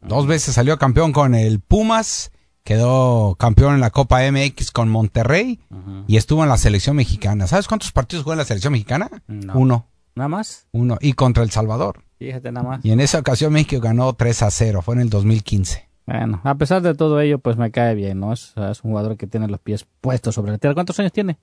dos 0.00 0.26
veces 0.26 0.54
salió 0.54 0.78
campeón 0.78 1.12
con 1.12 1.34
el 1.34 1.60
Pumas, 1.60 2.30
quedó 2.64 3.34
campeón 3.36 3.74
en 3.74 3.80
la 3.80 3.90
Copa 3.90 4.20
MX 4.30 4.70
con 4.70 4.88
Monterrey 4.88 5.60
uh 5.70 5.74
-huh. 5.74 6.04
y 6.06 6.16
estuvo 6.16 6.42
en 6.42 6.48
la 6.48 6.56
selección 6.56 6.96
mexicana. 6.96 7.46
¿Sabes 7.46 7.66
cuántos 7.66 7.92
partidos 7.92 8.22
jugó 8.22 8.34
en 8.34 8.38
la 8.38 8.44
selección 8.44 8.72
mexicana? 8.72 9.10
No. 9.26 9.54
Uno. 9.54 9.86
¿Nada 10.14 10.28
más? 10.28 10.66
Uno. 10.72 10.98
Y 11.00 11.14
contra 11.14 11.42
El 11.42 11.50
Salvador. 11.50 12.04
Fíjate 12.26 12.52
nada 12.52 12.66
más. 12.66 12.84
Y 12.84 12.92
en 12.92 13.00
esa 13.00 13.18
ocasión 13.18 13.52
México 13.52 13.80
ganó 13.80 14.12
3 14.12 14.42
a 14.42 14.50
0, 14.50 14.82
fue 14.82 14.94
en 14.94 15.02
el 15.02 15.10
2015. 15.10 15.88
Bueno, 16.06 16.40
a 16.44 16.54
pesar 16.56 16.82
de 16.82 16.94
todo 16.94 17.20
ello, 17.20 17.38
pues 17.38 17.56
me 17.56 17.70
cae 17.70 17.94
bien, 17.94 18.20
¿no? 18.20 18.32
Es, 18.32 18.54
es 18.56 18.82
un 18.82 18.90
jugador 18.90 19.16
que 19.16 19.26
tiene 19.26 19.48
los 19.48 19.60
pies 19.60 19.86
puestos 20.00 20.34
sobre 20.34 20.52
la 20.52 20.58
tierra. 20.58 20.74
¿Cuántos 20.74 20.98
años 20.98 21.12
tiene? 21.12 21.38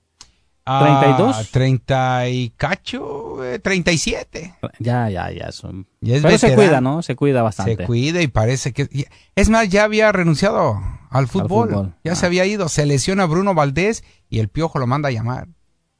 ¿32? 0.70 1.32
Ah, 1.34 1.44
30 1.52 2.30
y 2.30 2.50
cacho, 2.52 3.44
eh, 3.44 3.60
37. 3.60 4.56
Ya, 4.80 5.10
ya, 5.10 5.32
ya. 5.32 5.52
Son... 5.52 5.88
Es 6.02 6.22
Pero 6.22 6.34
veterano. 6.34 6.38
se 6.38 6.56
cuida, 6.56 6.82
¿no? 6.82 7.02
Se 7.02 7.16
cuida 7.16 7.42
bastante. 7.42 7.76
Se 7.78 7.86
cuida 7.86 8.22
y 8.22 8.28
parece 8.28 8.72
que... 8.72 9.08
Es 9.36 9.50
más, 9.50 9.70
ya 9.70 9.84
había 9.86 10.12
renunciado 10.12 10.80
al 11.10 11.28
fútbol. 11.28 11.70
Al 11.70 11.76
fútbol. 11.76 11.96
Ya 12.04 12.12
ah. 12.12 12.16
se 12.16 12.26
había 12.26 12.46
ido. 12.46 12.70
Se 12.70 12.86
lesiona 12.86 13.26
Bruno 13.26 13.56
Valdés 13.56 14.04
y 14.30 14.40
el 14.40 14.50
Piojo 14.50 14.78
lo 14.78 14.86
manda 14.86 15.10
a 15.10 15.12
llamar. 15.12 15.48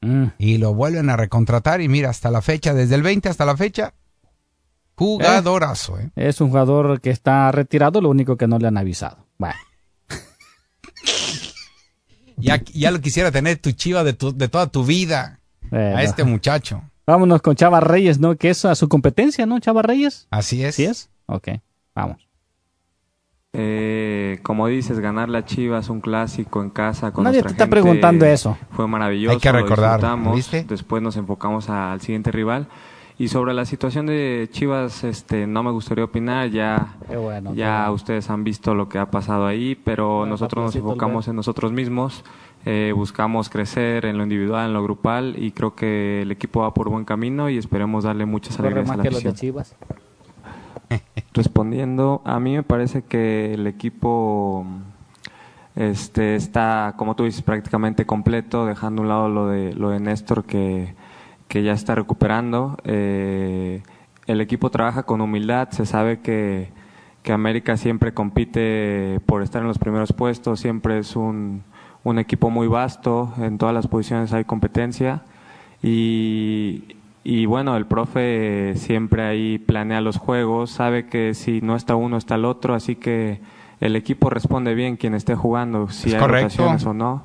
Mm. 0.02 0.26
Y 0.38 0.58
lo 0.58 0.72
vuelven 0.72 1.10
a 1.10 1.16
recontratar 1.16 1.80
y 1.80 1.88
mira, 1.88 2.10
hasta 2.10 2.30
la 2.30 2.40
fecha, 2.40 2.72
desde 2.72 2.94
el 2.94 3.02
20 3.02 3.28
hasta 3.28 3.44
la 3.44 3.56
fecha, 3.56 3.94
jugadorazo. 5.00 5.98
¿eh? 5.98 6.10
Es 6.14 6.42
un 6.42 6.50
jugador 6.50 7.00
que 7.00 7.08
está 7.08 7.50
retirado, 7.52 8.02
lo 8.02 8.10
único 8.10 8.36
que 8.36 8.46
no 8.46 8.58
le 8.58 8.68
han 8.68 8.76
avisado. 8.76 9.16
Bueno. 9.38 9.54
ya, 12.36 12.62
ya 12.74 12.90
lo 12.90 13.00
quisiera 13.00 13.30
tener 13.30 13.56
tu 13.56 13.72
chiva 13.72 14.04
de, 14.04 14.12
tu, 14.12 14.36
de 14.36 14.48
toda 14.48 14.66
tu 14.66 14.84
vida 14.84 15.40
bueno. 15.70 15.96
a 15.96 16.02
este 16.02 16.24
muchacho. 16.24 16.82
Vámonos 17.06 17.40
con 17.40 17.56
Chava 17.56 17.80
Reyes, 17.80 18.20
¿no? 18.20 18.36
Que 18.36 18.50
es 18.50 18.64
a 18.66 18.74
su 18.74 18.88
competencia, 18.88 19.46
¿no? 19.46 19.58
Chava 19.58 19.80
Reyes. 19.80 20.28
Así 20.30 20.62
es. 20.62 20.74
¿Sí 20.74 20.84
es? 20.84 21.08
Ok, 21.26 21.48
vamos. 21.94 22.28
Eh, 23.52 24.38
como 24.42 24.68
dices, 24.68 25.00
ganar 25.00 25.28
la 25.28 25.44
Chivas 25.44 25.88
un 25.88 26.00
clásico 26.00 26.62
en 26.62 26.70
casa 26.70 27.10
con 27.10 27.24
Nadie 27.24 27.42
te 27.42 27.48
está 27.48 27.64
gente 27.64 27.70
preguntando 27.70 28.26
eso. 28.26 28.56
Fue 28.72 28.86
maravilloso. 28.86 29.32
Hay 29.32 29.40
que 29.40 29.50
recordar, 29.50 30.00
¿viste? 30.34 30.64
Después 30.68 31.02
nos 31.02 31.16
enfocamos 31.16 31.70
al 31.70 32.00
siguiente 32.02 32.30
rival. 32.30 32.68
Y 33.20 33.28
sobre 33.28 33.52
la 33.52 33.66
situación 33.66 34.06
de 34.06 34.48
Chivas, 34.50 35.04
este, 35.04 35.46
no 35.46 35.62
me 35.62 35.70
gustaría 35.70 36.02
opinar. 36.02 36.48
Ya, 36.48 36.96
bueno, 37.06 37.52
ya 37.52 37.80
bueno. 37.80 37.92
ustedes 37.92 38.30
han 38.30 38.44
visto 38.44 38.74
lo 38.74 38.88
que 38.88 38.96
ha 38.96 39.10
pasado 39.10 39.46
ahí, 39.46 39.74
pero 39.74 40.20
bueno, 40.20 40.30
nosotros 40.30 40.64
nos 40.64 40.76
enfocamos 40.76 41.28
en 41.28 41.36
nosotros 41.36 41.70
mismos. 41.70 42.24
Eh, 42.64 42.94
buscamos 42.96 43.50
crecer 43.50 44.06
en 44.06 44.16
lo 44.16 44.22
individual, 44.22 44.68
en 44.68 44.72
lo 44.72 44.82
grupal, 44.82 45.34
y 45.36 45.50
creo 45.50 45.74
que 45.74 46.22
el 46.22 46.30
equipo 46.32 46.60
va 46.60 46.72
por 46.72 46.88
buen 46.88 47.04
camino 47.04 47.50
y 47.50 47.58
esperemos 47.58 48.04
darle 48.04 48.24
muchas 48.24 48.58
alegrías 48.58 48.88
a 48.88 48.96
la 48.96 49.02
que. 49.02 49.10
Los 49.10 49.22
de 49.22 49.34
Chivas. 49.34 49.76
Respondiendo, 51.34 52.22
a 52.24 52.40
mí 52.40 52.54
me 52.54 52.62
parece 52.62 53.02
que 53.02 53.52
el 53.52 53.66
equipo 53.66 54.64
este, 55.76 56.36
está, 56.36 56.94
como 56.96 57.16
tú 57.16 57.24
dices, 57.24 57.42
prácticamente 57.42 58.06
completo, 58.06 58.64
dejando 58.64 59.02
a 59.02 59.04
un 59.04 59.08
lado 59.10 59.28
lo 59.28 59.46
de, 59.48 59.74
lo 59.74 59.90
de 59.90 60.00
Néstor 60.00 60.44
que, 60.44 60.94
que 61.50 61.64
ya 61.64 61.72
está 61.72 61.96
recuperando. 61.96 62.78
Eh, 62.84 63.82
el 64.26 64.40
equipo 64.40 64.70
trabaja 64.70 65.02
con 65.02 65.20
humildad, 65.20 65.68
se 65.70 65.84
sabe 65.84 66.20
que, 66.20 66.68
que 67.24 67.32
América 67.32 67.76
siempre 67.76 68.14
compite 68.14 69.18
por 69.26 69.42
estar 69.42 69.60
en 69.60 69.66
los 69.66 69.78
primeros 69.78 70.12
puestos, 70.12 70.60
siempre 70.60 71.00
es 71.00 71.16
un, 71.16 71.64
un 72.04 72.18
equipo 72.20 72.50
muy 72.50 72.68
vasto, 72.68 73.34
en 73.38 73.58
todas 73.58 73.74
las 73.74 73.88
posiciones 73.88 74.32
hay 74.32 74.44
competencia 74.44 75.22
y, 75.82 76.84
y 77.24 77.46
bueno, 77.46 77.76
el 77.76 77.86
profe 77.86 78.74
siempre 78.76 79.24
ahí 79.24 79.58
planea 79.58 80.00
los 80.00 80.18
juegos, 80.18 80.70
sabe 80.70 81.06
que 81.06 81.34
si 81.34 81.60
no 81.62 81.74
está 81.74 81.96
uno 81.96 82.16
está 82.16 82.36
el 82.36 82.44
otro, 82.44 82.74
así 82.74 82.94
que 82.94 83.40
el 83.80 83.96
equipo 83.96 84.30
responde 84.30 84.76
bien 84.76 84.96
quien 84.96 85.14
esté 85.14 85.34
jugando, 85.34 85.88
si 85.88 86.10
es 86.10 86.14
hay 86.14 86.20
correcto. 86.20 86.44
rotaciones 86.46 86.86
o 86.86 86.94
no. 86.94 87.24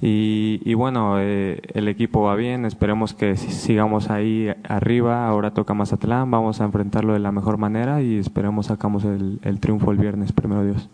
Y, 0.00 0.60
y 0.64 0.74
bueno, 0.74 1.18
eh, 1.18 1.62
el 1.72 1.88
equipo 1.88 2.22
va 2.22 2.34
bien, 2.36 2.66
esperemos 2.66 3.14
que 3.14 3.36
sigamos 3.36 4.10
ahí 4.10 4.52
arriba, 4.68 5.26
ahora 5.26 5.54
toca 5.54 5.72
Mazatlán, 5.72 6.30
vamos 6.30 6.60
a 6.60 6.64
enfrentarlo 6.64 7.14
de 7.14 7.18
la 7.18 7.32
mejor 7.32 7.56
manera 7.56 8.02
y 8.02 8.18
esperemos 8.18 8.66
sacamos 8.66 9.04
el, 9.04 9.40
triunfo 9.60 9.92
el 9.92 9.98
viernes, 9.98 10.32
primero 10.32 10.64
Dios. 10.64 10.90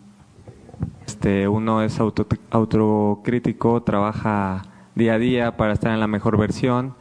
Este, 1.05 1.49
uno 1.49 1.81
es 1.81 1.99
auto, 1.99 2.25
autocrítico, 2.49 3.83
trabaja 3.83 4.61
día 4.95 5.15
a 5.15 5.19
día 5.19 5.57
para 5.57 5.73
estar 5.73 5.91
en 5.91 5.99
la 5.99 6.07
mejor 6.07 6.37
versión 6.37 6.95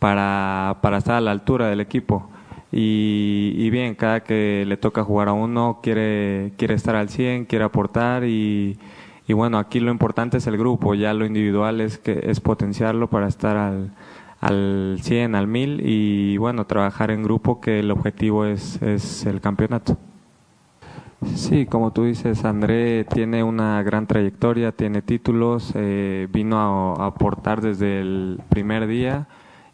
para, 0.00 0.78
para 0.82 0.98
estar 0.98 1.14
a 1.14 1.20
la 1.20 1.30
altura 1.30 1.68
del 1.68 1.80
equipo. 1.80 2.28
Y, 2.72 3.54
y, 3.56 3.70
bien, 3.70 3.94
cada 3.94 4.24
que 4.24 4.64
le 4.66 4.76
toca 4.76 5.04
jugar 5.04 5.28
a 5.28 5.32
uno 5.32 5.78
quiere, 5.80 6.54
quiere 6.56 6.74
estar 6.74 6.96
al 6.96 7.08
100, 7.08 7.44
quiere 7.44 7.64
aportar 7.64 8.24
y, 8.24 8.76
y 9.26 9.32
bueno, 9.32 9.58
aquí 9.58 9.80
lo 9.80 9.90
importante 9.90 10.36
es 10.36 10.46
el 10.46 10.58
grupo, 10.58 10.94
ya 10.94 11.14
lo 11.14 11.24
individual 11.24 11.80
es, 11.80 11.98
que, 11.98 12.20
es 12.24 12.40
potenciarlo 12.40 13.08
para 13.08 13.26
estar 13.26 13.56
al, 13.56 13.90
al 14.40 14.98
100, 15.00 15.34
al 15.34 15.46
1000 15.46 15.80
y 15.84 16.36
bueno, 16.36 16.66
trabajar 16.66 17.10
en 17.10 17.22
grupo 17.22 17.60
que 17.60 17.80
el 17.80 17.90
objetivo 17.90 18.44
es, 18.44 18.80
es 18.82 19.24
el 19.24 19.40
campeonato. 19.40 19.96
Sí, 21.36 21.64
como 21.64 21.90
tú 21.90 22.04
dices, 22.04 22.44
André 22.44 23.04
tiene 23.04 23.42
una 23.42 23.82
gran 23.82 24.06
trayectoria, 24.06 24.72
tiene 24.72 25.00
títulos, 25.00 25.72
eh, 25.74 26.28
vino 26.30 26.58
a, 26.98 27.04
a 27.04 27.06
aportar 27.06 27.62
desde 27.62 28.00
el 28.00 28.40
primer 28.50 28.86
día 28.86 29.26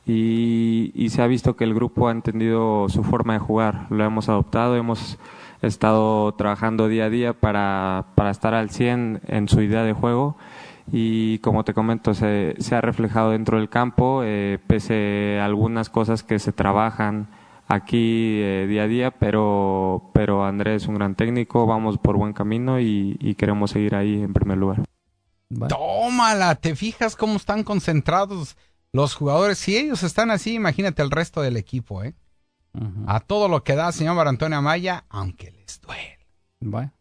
y, 0.07 0.93
y, 0.95 1.11
se 1.11 1.23
ha 1.23 1.27
visto 1.27 1.57
que 1.57 1.65
el 1.65 1.75
grupo 1.75 2.09
ha 2.09 2.13
entendido 2.13 2.89
su 2.89 3.03
forma 3.03 3.33
de 3.33 3.41
jugar, 3.41 3.87
lo 3.91 4.05
hemos 4.05 4.29
adoptado, 4.29 4.77
hemos 4.77 5.19
estado 5.63 6.33
trabajando 6.35 6.89
día 6.89 7.07
a 7.07 7.11
día 7.11 7.33
para, 7.33 8.07
para 8.15 8.31
estar 8.31 8.55
al 8.55 8.71
100 8.71 9.23
en 9.27 9.49
su 9.49 9.61
idea 9.61 9.83
de 9.83 9.93
juego 9.93 10.37
y 10.93 11.39
como 11.39 11.65
te 11.65 11.75
comento 11.75 12.15
se, 12.15 12.55
se 12.59 12.75
ha 12.75 12.81
reflejado 12.81 13.31
dentro 13.31 13.59
del 13.59 13.69
campo, 13.69 14.23
eh, 14.25 14.59
pese 14.67 15.39
a 15.41 15.45
algunas 15.45 15.89
cosas 15.89 16.23
que 16.23 16.39
se 16.39 16.53
trabajan 16.53 17.29
aquí 17.69 18.41
eh, 18.43 18.67
día 18.69 18.83
a 18.83 18.89
día, 18.89 19.11
pero, 19.13 20.11
pero 20.13 20.45
Andrés 20.45 20.83
es 20.83 20.89
un 20.89 20.97
gran 20.97 21.15
técnico, 21.15 21.67
vamos 21.67 21.99
por 21.99 22.17
buen 22.17 22.33
camino 22.33 22.81
y, 22.81 23.17
y 23.21 23.37
queremos 23.37 23.71
seguir 23.71 23.95
ahí 23.95 24.21
en 24.21 24.33
primer 24.33 24.59
lugar. 24.59 24.83
Tómala, 25.69 26.55
¿te 26.57 26.75
fijas 26.75 27.17
cómo 27.17 27.37
están 27.37 27.63
concentrados 27.63 28.57
los 28.93 29.15
jugadores? 29.15 29.59
Si 29.59 29.77
ellos 29.77 30.03
están 30.03 30.31
así, 30.31 30.55
imagínate 30.55 31.03
el 31.03 31.11
resto 31.11 31.43
del 31.43 31.57
equipo, 31.57 32.03
¿eh? 32.03 32.15
A 33.07 33.21
todo 33.21 33.49
lo 33.49 33.65
que 33.65 33.75
da 33.75 33.91
señor 33.93 34.27
Antonio 34.29 34.59
Amaya, 34.59 35.05
aunque 35.09 35.51
les 35.51 35.81
duele. 35.81 36.19
Bueno. 36.61 36.93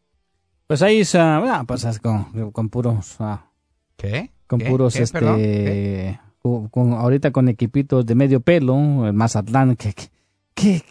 Pues 0.68 0.82
ahí 0.82 1.04
se, 1.06 1.20
ah, 1.20 1.64
pues 1.68 1.84
es 1.84 2.00
con, 2.00 2.52
con 2.52 2.70
puros... 2.70 3.16
ah, 3.20 3.46
¿Qué? 3.96 4.32
con 4.48 4.60
¿Qué? 4.60 4.70
puros, 4.70 4.94
¿Qué? 4.96 5.04
este... 5.04 6.20
Con- 6.40 6.70
con- 6.70 6.94
ahorita 6.94 7.32
con 7.32 7.50
equipitos 7.50 8.06
de 8.06 8.16
medio 8.16 8.40
pelo, 8.40 9.06
el 9.06 9.14
Mazatlán, 9.14 9.76
¿qué, 9.76 9.94
qué, 9.94 10.10
qué, 10.56 10.82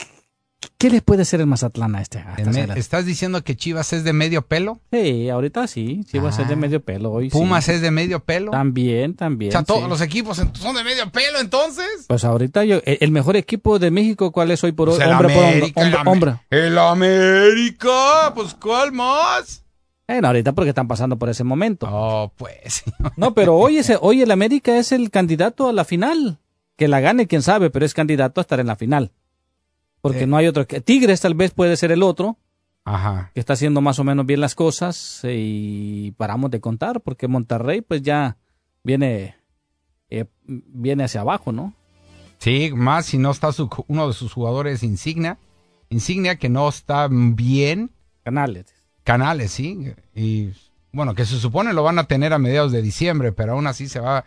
qué 0.79 0.91
le 0.91 1.01
puede 1.03 1.23
hacer 1.23 1.41
el 1.41 1.47
Mazatlán 1.47 1.95
a 1.97 2.01
este? 2.03 2.19
a? 2.19 2.37
¿Estás 2.77 3.05
diciendo 3.07 3.43
que 3.43 3.57
Chivas 3.57 3.93
es 3.93 4.05
de 4.05 4.13
medio 4.13 4.43
pelo? 4.43 4.81
Sí, 4.93 5.29
ahorita 5.29 5.67
sí, 5.67 6.05
sí 6.09 6.19
va 6.19 6.29
a 6.31 6.33
ser 6.33 6.47
de 6.47 6.55
Ah. 6.55 6.57
medio 6.57 6.81
pelo 6.83 7.11
hoy. 7.13 7.31
¿Pumas 7.31 7.65
sí. 7.65 7.73
es 7.73 7.81
de 7.81 7.91
medio 7.91 8.21
pelo? 8.21 8.51
También, 8.51 9.15
también. 9.15 9.51
o 9.51 9.53
sea, 9.53 9.63
todos 9.63 9.83
sí. 9.85 9.89
los 9.89 10.01
equipos 10.01 10.37
son 10.53 10.75
de 10.77 10.85
medio 10.85 11.11
pelo 11.11 11.39
entonces. 11.41 11.87
Pues 12.09 12.25
ahorita 12.25 12.65
yo, 12.65 12.81
el, 12.85 12.99
el 13.01 13.11
mejor 13.11 13.37
equipo 13.37 13.79
de 13.79 13.91
México, 13.91 14.33
¿cuál 14.33 14.51
es 14.51 14.63
hoy 14.65 14.73
por 14.73 14.89
hoy? 14.89 14.97
Pues 14.97 15.07
el 15.09 15.15
hombre 15.15 15.35
por 15.35 15.45
hombre, 15.45 15.73
el 15.77 15.85
hombre, 15.95 15.99
Am- 16.01 16.09
hombre. 16.09 16.37
El 16.51 16.79
América, 16.79 18.33
pues 18.35 18.55
¿cuál 18.55 18.93
más? 18.93 19.65
Bueno, 20.07 20.29
ahorita 20.29 20.53
porque 20.55 20.71
están 20.71 20.89
pasando 20.89 21.19
por 21.19 21.29
ese 21.29 21.45
momento. 21.45 21.87
Oh, 21.91 22.33
pues. 22.37 22.83
No, 23.17 23.35
pero 23.35 23.57
hoy, 23.57 23.77
ese, 23.79 23.99
hoy 24.01 24.23
el 24.23 24.31
América 24.31 24.77
es 24.79 24.93
el 24.93 25.11
candidato 25.11 25.69
a 25.69 25.73
la 25.73 25.85
final. 25.85 26.39
Que 26.77 26.87
la 26.89 27.01
gane, 27.01 27.27
quién 27.27 27.43
sabe, 27.43 27.71
pero 27.71 27.85
es 27.85 27.93
candidato 27.93 28.41
a 28.41 28.43
estar 28.43 28.61
en 28.61 28.69
la 28.69 28.77
final. 28.77 29.11
Porque 30.01 30.23
Eh. 30.23 30.27
no 30.27 30.37
hay 30.37 30.47
otro. 30.47 30.67
que- 30.67 30.81
Tigres 30.81 31.21
tal 31.21 31.35
vez 31.35 31.51
puede 31.53 31.77
ser 31.77 31.91
el 31.93 32.03
otro, 32.03 32.37
Ajá. 32.85 33.31
que 33.35 33.41
está 33.41 33.53
haciendo 33.55 33.81
más 33.81 33.99
o 33.99 34.05
menos 34.05 34.25
bien 34.27 34.41
las 34.41 34.55
cosas. 34.55 35.21
eh, 35.25 35.37
Y 35.39 36.11
paramos 36.13 36.51
de 36.51 36.61
contar, 36.61 37.01
porque 37.01 37.29
Monterrey 37.29 37.81
pues 37.81 38.03
ya 38.03 38.37
viene, 38.85 39.37
eh, 40.11 40.25
viene 40.47 41.05
hacia 41.05 41.21
abajo, 41.23 41.53
¿no? 41.53 41.75
Sí, 42.39 42.71
más 42.75 43.07
si 43.07 43.19
no 43.19 43.31
está 43.33 43.53
su- 43.53 43.69
uno 43.89 44.07
de 44.09 44.15
sus 44.15 44.33
jugadores 44.33 44.83
insignia. 44.83 45.39
Insignia 45.91 46.37
que 46.37 46.49
no 46.49 46.69
está 46.69 47.09
bien. 47.11 47.91
Canales. 48.23 48.67
Canales, 49.05 49.51
sí. 49.51 49.93
Y 50.15 50.51
bueno, 50.93 51.15
que 51.15 51.25
se 51.25 51.39
supone 51.39 51.73
lo 51.73 51.83
van 51.83 51.99
a 51.99 52.05
tener 52.05 52.33
a 52.33 52.39
mediados 52.39 52.71
de 52.73 52.83
diciembre, 52.83 53.33
pero 53.33 53.53
aún 53.55 53.67
así 53.67 53.89
se 53.89 53.99
va, 54.01 54.25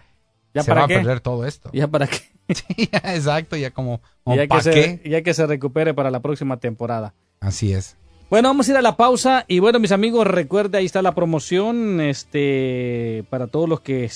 ¿Ya 0.54 0.64
se 0.64 0.70
para 0.70 0.82
va 0.82 0.88
qué? 0.88 0.96
a 0.96 0.98
perder 0.98 1.20
todo 1.22 1.46
esto. 1.46 1.70
¿Ya 1.72 1.88
para 1.88 2.08
qué? 2.08 2.18
Sí, 2.78 2.90
exacto, 2.92 3.56
ya 3.56 3.72
como, 3.72 4.02
como 4.24 4.36
ya, 4.36 4.44
que 4.44 4.48
¿pa' 4.48 4.62
se, 4.62 5.02
ya 5.06 5.22
que 5.22 5.34
se 5.34 5.46
recupere 5.48 5.94
para 5.94 6.12
la 6.12 6.20
próxima 6.20 6.58
temporada. 6.58 7.14
Así 7.40 7.74
es. 7.74 7.96
Bueno, 8.30 8.50
vamos 8.50 8.68
a 8.68 8.72
ir 8.72 8.78
a 8.78 8.82
la 8.82 8.96
pausa 8.96 9.44
y 9.48 9.60
bueno, 9.60 9.80
mis 9.80 9.92
amigos, 9.92 10.26
recuerde, 10.26 10.78
ahí 10.78 10.86
está 10.86 11.02
la 11.02 11.14
promoción, 11.14 12.00
este, 12.00 13.26
para 13.30 13.48
todos 13.48 13.68
los 13.68 13.82
que 13.82 14.10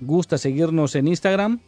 gusta 0.00 0.38
seguirnos 0.38 0.96
en 0.96 1.06
Instagram, 1.06 1.60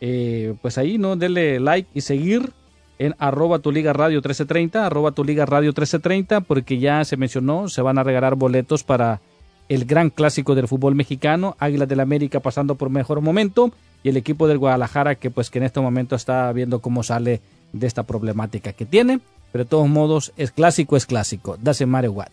eh, 0.00 0.54
pues 0.60 0.76
ahí, 0.76 0.98
¿no? 0.98 1.16
Denle 1.16 1.60
like 1.60 1.88
y 1.94 2.02
seguir 2.02 2.52
en 2.98 3.14
arroba 3.18 3.60
tu 3.60 3.72
liga 3.72 3.92
radio 3.92 4.16
1330, 4.16 4.84
arroba 4.84 5.12
tu 5.12 5.24
liga 5.24 5.46
radio 5.46 5.68
1330, 5.68 6.42
porque 6.42 6.78
ya 6.78 7.04
se 7.04 7.16
mencionó, 7.16 7.68
se 7.68 7.80
van 7.80 7.98
a 7.98 8.02
regalar 8.02 8.34
boletos 8.34 8.84
para 8.84 9.20
el 9.68 9.84
gran 9.84 10.10
clásico 10.10 10.54
del 10.54 10.68
fútbol 10.68 10.94
mexicano, 10.94 11.56
Águilas 11.58 11.88
del 11.88 12.00
América 12.00 12.40
pasando 12.40 12.74
por 12.74 12.90
mejor 12.90 13.20
momento 13.20 13.72
y 14.02 14.08
el 14.08 14.16
equipo 14.16 14.48
del 14.48 14.58
Guadalajara 14.58 15.16
que 15.16 15.30
pues 15.30 15.50
que 15.50 15.58
en 15.58 15.64
este 15.64 15.80
momento 15.80 16.16
está 16.16 16.50
viendo 16.52 16.80
cómo 16.80 17.02
sale 17.02 17.40
de 17.72 17.86
esta 17.86 18.04
problemática 18.04 18.72
que 18.72 18.86
tiene, 18.86 19.20
pero 19.52 19.64
de 19.64 19.70
todos 19.70 19.88
modos 19.88 20.32
es 20.36 20.52
clásico, 20.52 20.96
es 20.96 21.06
clásico, 21.06 21.56
doesn't 21.60 21.90
matter 21.90 22.10
what. 22.10 22.28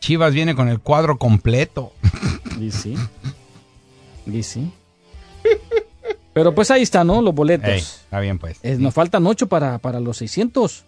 Chivas 0.00 0.34
viene 0.34 0.54
con 0.54 0.68
el 0.68 0.80
cuadro 0.80 1.18
completo. 1.18 1.92
Y 2.60 2.70
sí. 2.70 2.94
Y 4.26 4.42
sí. 4.42 4.70
Pero 6.32 6.54
pues 6.54 6.70
ahí 6.70 6.82
está, 6.82 7.02
¿no? 7.02 7.22
Los 7.22 7.34
boletos. 7.34 7.68
Ey, 7.68 7.78
está 7.78 8.20
bien, 8.20 8.38
pues. 8.38 8.62
Nos 8.78 8.92
faltan 8.92 9.26
ocho 9.26 9.46
para, 9.46 9.78
para 9.78 10.00
los 10.00 10.18
600. 10.18 10.84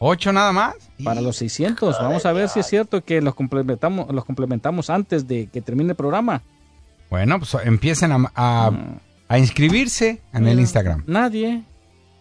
¿Ocho 0.00 0.32
nada 0.32 0.52
más? 0.52 0.74
Para 1.02 1.20
los 1.20 1.36
600. 1.36 1.98
Vamos 2.00 2.24
a 2.24 2.32
ver 2.32 2.48
si 2.48 2.60
es 2.60 2.66
cierto 2.66 3.02
que 3.04 3.20
los 3.20 3.34
complementamos, 3.34 4.12
los 4.14 4.24
complementamos 4.24 4.90
antes 4.90 5.26
de 5.26 5.46
que 5.48 5.60
termine 5.60 5.90
el 5.90 5.96
programa. 5.96 6.42
Bueno, 7.10 7.38
pues 7.40 7.56
empiecen 7.64 8.12
a, 8.12 8.30
a, 8.34 8.70
a 9.28 9.38
inscribirse 9.38 10.20
en 10.32 10.46
el 10.46 10.60
Instagram. 10.60 11.02
Nadie. 11.06 11.62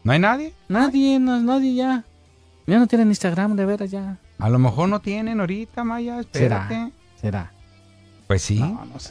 ¿No 0.03 0.11
hay 0.13 0.19
nadie? 0.19 0.53
Nadie, 0.69 1.19
no, 1.19 1.39
nadie 1.41 1.75
ya. 1.75 2.03
Ya 2.65 2.79
no 2.79 2.87
tienen 2.87 3.09
Instagram, 3.09 3.55
de 3.55 3.65
veras 3.65 3.91
ya. 3.91 4.17
A 4.39 4.49
lo 4.49 4.59
mejor 4.59 4.89
no 4.89 4.99
tienen 5.01 5.39
ahorita, 5.39 5.83
Maya, 5.83 6.19
espérate. 6.19 6.73
Será. 6.73 6.91
Será. 7.21 7.51
Pues 8.27 8.41
sí. 8.41 8.61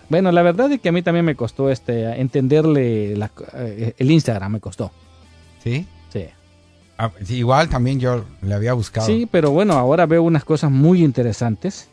Bueno, 0.09 0.31
la 0.33 0.43
verdad 0.43 0.71
es 0.73 0.81
que 0.81 0.89
a 0.89 0.93
mí 0.93 1.03
también 1.03 1.25
me 1.25 1.35
costó 1.37 1.71
este 1.71 2.21
entenderle 2.21 3.17
la- 3.17 3.31
eh, 3.55 3.95
el 3.97 4.11
Instagram, 4.11 4.53
me 4.53 4.61
costó. 4.61 4.91
¿Sí? 5.63 5.87
Sí. 6.13 6.27
Ah, 6.99 7.11
sí, 7.25 7.37
igual 7.37 7.69
también 7.69 8.01
yo 8.01 8.25
le 8.43 8.55
había 8.55 8.73
buscado. 8.73 9.07
Sí, 9.07 9.29
pero 9.31 9.51
bueno, 9.51 9.75
ahora 9.75 10.07
veo 10.07 10.23
unas 10.23 10.45
cosas 10.45 10.71
muy 10.71 11.05
interesantes. 11.05 11.89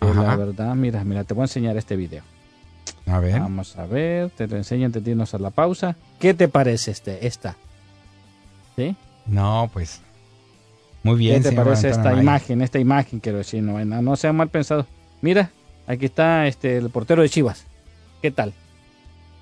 Ajá. 0.00 0.22
la 0.22 0.36
verdad, 0.36 0.74
mira, 0.74 1.02
mira, 1.04 1.24
te 1.24 1.32
voy 1.32 1.42
a 1.42 1.44
enseñar 1.44 1.76
este 1.76 1.96
video. 1.96 2.22
A 3.06 3.20
ver. 3.20 3.40
Vamos 3.40 3.76
a 3.76 3.86
ver, 3.86 4.30
te 4.30 4.46
lo 4.46 4.56
enseño 4.56 4.86
antes 4.86 5.02
de 5.02 5.12
irnos 5.12 5.32
a 5.34 5.38
la 5.38 5.50
pausa. 5.50 5.96
¿Qué 6.18 6.34
te 6.34 6.48
parece 6.48 6.90
este, 6.90 7.26
esta? 7.26 7.56
¿Sí? 8.74 8.96
No, 9.26 9.70
pues. 9.72 10.00
Muy 11.02 11.16
bien, 11.16 11.42
¿Qué 11.42 11.50
te 11.50 11.56
parece 11.56 11.88
esta 11.88 12.10
Maya. 12.10 12.22
imagen? 12.22 12.62
Esta 12.62 12.78
imagen, 12.80 13.20
quiero 13.20 13.38
decir, 13.38 13.62
no, 13.62 13.82
no, 13.84 14.02
no 14.02 14.16
sea 14.16 14.32
mal 14.32 14.48
pensado. 14.48 14.86
Mira, 15.22 15.50
aquí 15.86 16.06
está 16.06 16.46
este 16.48 16.76
el 16.76 16.90
portero 16.90 17.22
de 17.22 17.28
Chivas. 17.28 17.64
¿Qué 18.20 18.32
tal? 18.32 18.52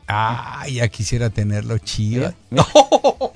Ah, 0.06 0.66
ya 0.70 0.86
quisiera 0.88 1.30
tenerlo 1.30 1.78
chido. 1.78 2.34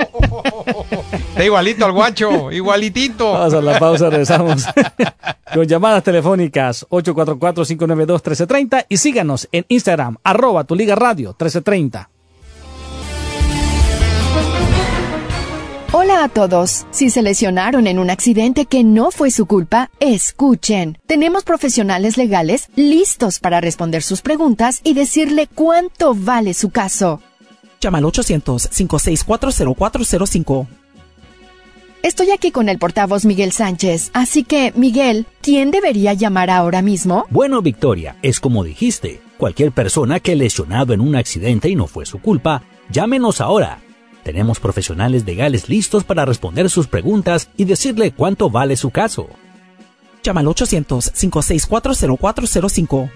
Está 0.68 1.44
igualito 1.44 1.84
al 1.84 1.92
guacho, 1.92 2.50
igualitito. 2.50 3.32
Vamos 3.32 3.54
a 3.54 3.60
la 3.60 3.78
pausa, 3.78 4.10
regresamos 4.10 4.64
con 5.54 5.66
llamadas 5.66 6.02
telefónicas 6.02 6.86
844-592-1330 6.88 8.86
y 8.88 8.96
síganos 8.96 9.48
en 9.52 9.64
Instagram, 9.68 10.16
arroba 10.22 10.64
tu 10.64 10.74
liga 10.74 10.94
radio 10.94 11.28
1330. 11.30 12.10
Hola 15.90 16.22
a 16.22 16.28
todos. 16.28 16.86
Si 16.90 17.08
se 17.08 17.22
lesionaron 17.22 17.86
en 17.86 17.98
un 17.98 18.10
accidente 18.10 18.66
que 18.66 18.84
no 18.84 19.10
fue 19.10 19.30
su 19.30 19.46
culpa, 19.46 19.90
escuchen. 20.00 20.98
Tenemos 21.06 21.44
profesionales 21.44 22.18
legales 22.18 22.68
listos 22.76 23.38
para 23.38 23.62
responder 23.62 24.02
sus 24.02 24.20
preguntas 24.20 24.80
y 24.84 24.92
decirle 24.92 25.48
cuánto 25.52 26.14
vale 26.14 26.52
su 26.52 26.68
caso. 26.68 27.22
Llama 27.80 27.98
al 27.98 28.04
800-564-0405. 28.04 30.66
Estoy 32.02 32.30
aquí 32.30 32.50
con 32.52 32.68
el 32.68 32.78
portavoz 32.78 33.24
Miguel 33.24 33.50
Sánchez, 33.52 34.10
así 34.14 34.44
que, 34.44 34.72
Miguel, 34.76 35.26
¿quién 35.40 35.72
debería 35.72 36.12
llamar 36.14 36.48
ahora 36.48 36.80
mismo? 36.80 37.26
Bueno, 37.28 37.60
Victoria, 37.60 38.16
es 38.22 38.38
como 38.40 38.62
dijiste. 38.62 39.20
Cualquier 39.36 39.72
persona 39.72 40.20
que 40.20 40.36
lesionado 40.36 40.92
en 40.92 41.00
un 41.00 41.16
accidente 41.16 41.68
y 41.68 41.74
no 41.74 41.88
fue 41.88 42.06
su 42.06 42.20
culpa, 42.20 42.62
llámenos 42.90 43.40
ahora. 43.40 43.80
Tenemos 44.22 44.60
profesionales 44.60 45.26
legales 45.26 45.68
listos 45.68 46.04
para 46.04 46.24
responder 46.24 46.70
sus 46.70 46.86
preguntas 46.86 47.50
y 47.56 47.64
decirle 47.64 48.12
cuánto 48.12 48.48
vale 48.48 48.76
su 48.76 48.90
caso. 48.90 49.28
Llama 50.22 50.38
al 50.40 50.46
800-564-0405. 50.46 53.10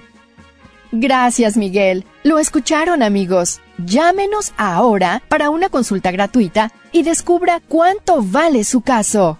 Gracias, 0.93 1.57
Miguel. 1.57 2.05
Lo 2.23 2.39
escucharon, 2.39 3.03
amigos. 3.03 3.61
Llámenos 3.79 4.53
ahora 4.59 5.23
para 5.29 5.49
una 5.49 5.71
consulta 5.71 6.13
gratuita 6.13 6.71
y 6.93 7.03
descubra 7.03 7.63
cuánto 7.67 8.23
vale 8.23 8.65
su 8.65 8.83
caso. 8.83 9.39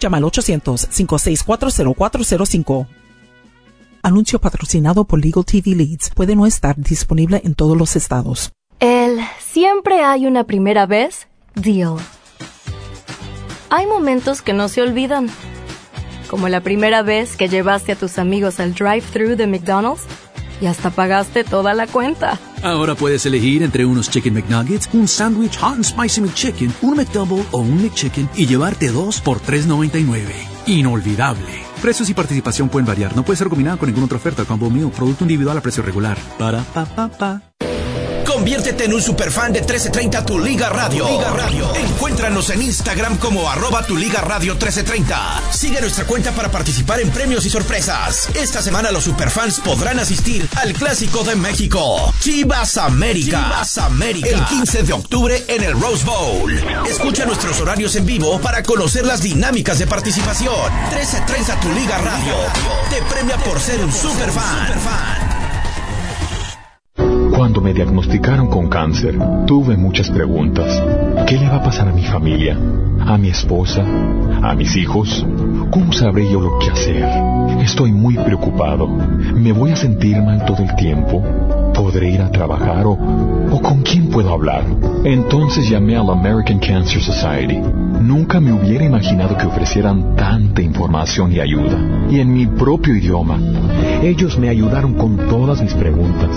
Llama 0.00 0.16
al 0.16 0.24
800-564-0405. 0.24 2.88
Anuncio 4.02 4.40
patrocinado 4.40 5.04
por 5.04 5.24
Legal 5.24 5.44
TV 5.44 5.76
Leads. 5.76 6.10
Puede 6.10 6.34
no 6.34 6.46
estar 6.46 6.74
disponible 6.76 7.40
en 7.44 7.54
todos 7.54 7.76
los 7.76 7.94
estados. 7.94 8.50
El 8.80 9.20
siempre 9.38 10.02
hay 10.02 10.26
una 10.26 10.42
primera 10.42 10.86
vez 10.86 11.28
deal. 11.54 11.94
Hay 13.70 13.86
momentos 13.86 14.42
que 14.42 14.52
no 14.52 14.68
se 14.68 14.82
olvidan. 14.82 15.30
Como 16.28 16.48
la 16.48 16.62
primera 16.62 17.02
vez 17.02 17.36
que 17.36 17.48
llevaste 17.48 17.92
a 17.92 17.96
tus 17.96 18.18
amigos 18.18 18.58
al 18.58 18.74
drive-thru 18.74 19.36
de 19.36 19.46
McDonald's 19.46 20.02
y 20.62 20.66
hasta 20.66 20.90
pagaste 20.90 21.44
toda 21.44 21.74
la 21.74 21.86
cuenta. 21.86 22.38
Ahora 22.62 22.94
puedes 22.94 23.26
elegir 23.26 23.62
entre 23.62 23.84
unos 23.84 24.08
Chicken 24.08 24.34
McNuggets, 24.34 24.88
un 24.92 25.08
sándwich 25.08 25.58
Hot 25.58 25.74
and 25.74 25.84
Spicy 25.84 26.20
McChicken, 26.20 26.72
un 26.82 26.96
McDouble 26.96 27.44
o 27.50 27.58
un 27.58 27.82
McChicken 27.82 28.28
y 28.36 28.46
llevarte 28.46 28.90
dos 28.90 29.20
por 29.20 29.40
$3.99. 29.40 30.22
Inolvidable. 30.66 31.72
Precios 31.82 32.08
y 32.08 32.14
participación 32.14 32.68
pueden 32.68 32.86
variar. 32.86 33.16
No 33.16 33.24
puede 33.24 33.36
ser 33.36 33.48
combinado 33.48 33.78
con 33.78 33.88
ninguna 33.88 34.06
otra 34.06 34.18
oferta. 34.18 34.44
Combo 34.44 34.70
Meal. 34.70 34.92
Producto 34.92 35.24
individual 35.24 35.58
a 35.58 35.60
precio 35.60 35.82
regular. 35.82 36.16
Para 36.38 36.62
pa 36.62 36.84
pa 36.84 37.08
pa. 37.08 37.51
Conviértete 38.42 38.86
en 38.86 38.94
un 38.94 39.00
superfan 39.00 39.52
de 39.52 39.60
1330 39.60 40.26
Tu 40.26 40.36
Liga 40.36 40.68
Radio. 40.68 41.08
Liga 41.08 41.30
Radio. 41.30 41.72
Encuéntranos 41.76 42.50
en 42.50 42.62
Instagram 42.62 43.16
como 43.18 43.48
arroba 43.48 43.86
Tu 43.86 43.96
Liga 43.96 44.20
Radio 44.20 44.54
1330. 44.54 45.52
Sigue 45.52 45.80
nuestra 45.80 46.04
cuenta 46.06 46.32
para 46.32 46.50
participar 46.50 46.98
en 46.98 47.10
premios 47.10 47.46
y 47.46 47.50
sorpresas. 47.50 48.28
Esta 48.34 48.60
semana 48.60 48.90
los 48.90 49.04
superfans 49.04 49.60
podrán 49.60 50.00
asistir 50.00 50.44
al 50.56 50.72
Clásico 50.72 51.22
de 51.22 51.36
México. 51.36 52.12
Chivas 52.18 52.78
América. 52.78 53.44
Chivas 53.44 53.78
América. 53.78 54.28
El 54.30 54.44
15 54.46 54.82
de 54.82 54.92
octubre 54.92 55.44
en 55.46 55.62
el 55.62 55.80
Rose 55.80 56.04
Bowl. 56.04 56.52
Escucha 56.90 57.24
nuestros 57.24 57.60
horarios 57.60 57.94
en 57.94 58.06
vivo 58.06 58.40
para 58.40 58.64
conocer 58.64 59.06
las 59.06 59.22
dinámicas 59.22 59.78
de 59.78 59.86
participación. 59.86 60.52
1330 60.88 61.60
Tu 61.60 61.72
Liga 61.74 61.96
Radio. 61.98 62.34
Te 62.90 63.00
premia 63.02 63.36
por 63.36 63.60
ser 63.60 63.84
un 63.84 63.92
superfan. 63.92 65.41
Cuando 67.34 67.62
me 67.62 67.72
diagnosticaron 67.72 68.48
con 68.48 68.68
cáncer, 68.68 69.18
tuve 69.46 69.76
muchas 69.76 70.10
preguntas. 70.10 70.82
¿Qué 71.26 71.38
le 71.38 71.48
va 71.48 71.56
a 71.56 71.62
pasar 71.62 71.88
a 71.88 71.92
mi 71.92 72.04
familia? 72.04 72.58
¿A 73.00 73.16
mi 73.16 73.30
esposa? 73.30 73.82
¿A 74.42 74.54
mis 74.54 74.76
hijos? 74.76 75.26
¿Cómo 75.70 75.94
sabré 75.94 76.30
yo 76.30 76.40
lo 76.40 76.58
que 76.58 76.70
hacer? 76.70 77.04
Estoy 77.60 77.90
muy 77.90 78.16
preocupado. 78.16 78.86
¿Me 78.86 79.50
voy 79.52 79.70
a 79.70 79.76
sentir 79.76 80.20
mal 80.20 80.44
todo 80.44 80.62
el 80.62 80.76
tiempo? 80.76 81.22
¿Podré 81.74 82.10
ir 82.10 82.20
a 82.20 82.30
trabajar 82.30 82.84
o, 82.86 82.92
o 82.92 83.62
con 83.62 83.80
quién 83.80 84.10
puedo 84.10 84.30
hablar? 84.30 84.64
Entonces 85.04 85.70
llamé 85.70 85.96
a 85.96 86.02
la 86.02 86.12
American 86.12 86.58
Cancer 86.58 87.02
Society. 87.02 87.58
Nunca 88.00 88.40
me 88.40 88.52
hubiera 88.52 88.84
imaginado 88.84 89.38
que 89.38 89.46
ofrecieran 89.46 90.16
tanta 90.16 90.60
información 90.60 91.32
y 91.32 91.40
ayuda. 91.40 91.78
Y 92.10 92.20
en 92.20 92.32
mi 92.32 92.46
propio 92.46 92.94
idioma. 92.94 93.38
Ellos 94.02 94.38
me 94.38 94.50
ayudaron 94.50 94.94
con 94.94 95.16
todas 95.28 95.62
mis 95.62 95.72
preguntas. 95.72 96.30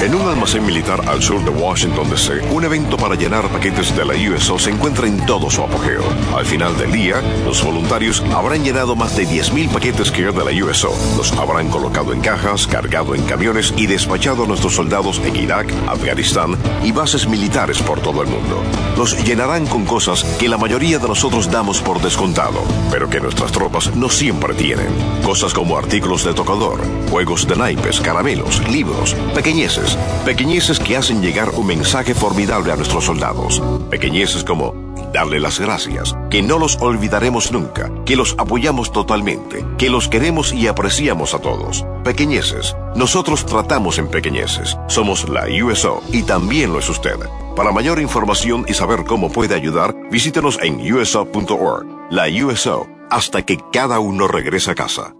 En 0.02 0.16
un 0.16 0.28
almacén 0.28 0.66
militar 0.66 1.00
al 1.08 1.22
sur 1.22 1.44
de 1.44 1.50
Washington 1.50 2.10
DC, 2.10 2.40
un 2.50 2.64
evento 2.64 2.96
para 2.96 3.14
llenar 3.14 3.48
paquetes 3.50 3.96
de 3.96 4.04
la 4.04 4.14
USO 4.14 4.58
se 4.58 4.70
encuentra 4.70 5.06
en 5.06 5.24
todo 5.26 5.48
su 5.48 5.62
apogeo. 5.62 6.02
Al 6.36 6.44
final 6.44 6.76
del 6.76 6.90
día, 6.90 7.22
los 7.44 7.62
voluntarios 7.62 8.20
habrán 8.34 8.64
llenado 8.64 8.96
más 8.96 9.16
de 9.16 9.28
10.000 9.28 9.68
paquetes 9.68 10.10
que 10.10 10.24
de 10.24 10.32
la 10.32 10.66
USO. 10.66 10.92
Los 11.16 11.30
habrán 11.34 11.68
colocado 11.68 12.12
en 12.12 12.20
cajas, 12.20 12.66
cargado 12.66 13.14
en 13.14 13.22
camiones 13.26 13.72
y 13.76 13.86
despachado 13.86 14.42
a 14.42 14.46
nuestros 14.48 14.74
soldados 14.74 15.20
en 15.24 15.36
Irak, 15.36 15.72
Afganistán 15.86 16.56
y 16.82 16.90
bases 16.90 17.28
militares 17.28 17.80
por 17.80 18.00
todo 18.00 18.22
el 18.22 18.28
mundo. 18.28 18.60
Los 18.96 19.16
llenarán 19.24 19.66
con 19.66 19.84
cosas 19.84 20.24
que 20.40 20.48
la 20.48 20.58
mayoría 20.58 20.98
de 20.98 21.06
nosotros 21.06 21.48
damos 21.48 21.80
por 21.80 22.02
descontado, 22.02 22.64
pero 22.90 23.08
que 23.08 23.20
nuestras 23.20 23.52
tropas 23.52 23.94
no 23.94 24.08
siempre 24.08 24.52
tienen. 24.54 24.88
Cosas 25.24 25.54
como 25.54 25.78
artículos 25.78 26.24
de 26.24 26.34
tocador, 26.34 26.80
juegos 27.08 27.46
de 27.46 27.54
naipes, 27.54 28.00
caramelos, 28.00 28.68
libros, 28.68 29.14
pequeñeces 29.32 29.91
pequeñeces 30.24 30.78
que 30.78 30.96
hacen 30.96 31.22
llegar 31.22 31.50
un 31.50 31.66
mensaje 31.66 32.14
formidable 32.14 32.72
a 32.72 32.76
nuestros 32.76 33.04
soldados. 33.04 33.62
Pequeñeces 33.90 34.44
como 34.44 34.74
darle 35.12 35.40
las 35.40 35.60
gracias, 35.60 36.16
que 36.30 36.42
no 36.42 36.58
los 36.58 36.78
olvidaremos 36.80 37.52
nunca, 37.52 37.90
que 38.04 38.16
los 38.16 38.34
apoyamos 38.38 38.92
totalmente, 38.92 39.64
que 39.78 39.90
los 39.90 40.08
queremos 40.08 40.52
y 40.52 40.66
apreciamos 40.66 41.34
a 41.34 41.38
todos. 41.38 41.84
Pequeñeces. 42.04 42.74
Nosotros 42.96 43.46
tratamos 43.46 43.98
en 43.98 44.08
pequeñeces. 44.08 44.76
Somos 44.88 45.28
la 45.28 45.46
USO 45.64 46.02
y 46.12 46.22
también 46.22 46.72
lo 46.72 46.78
es 46.78 46.88
usted. 46.88 47.16
Para 47.54 47.72
mayor 47.72 48.00
información 48.00 48.64
y 48.68 48.74
saber 48.74 49.04
cómo 49.04 49.30
puede 49.30 49.54
ayudar, 49.54 49.94
visítenos 50.10 50.58
en 50.62 50.80
uso.org. 50.92 51.86
La 52.10 52.26
USO, 52.28 52.86
hasta 53.10 53.42
que 53.42 53.58
cada 53.72 53.98
uno 54.00 54.26
regrese 54.26 54.70
a 54.70 54.74
casa. 54.74 55.14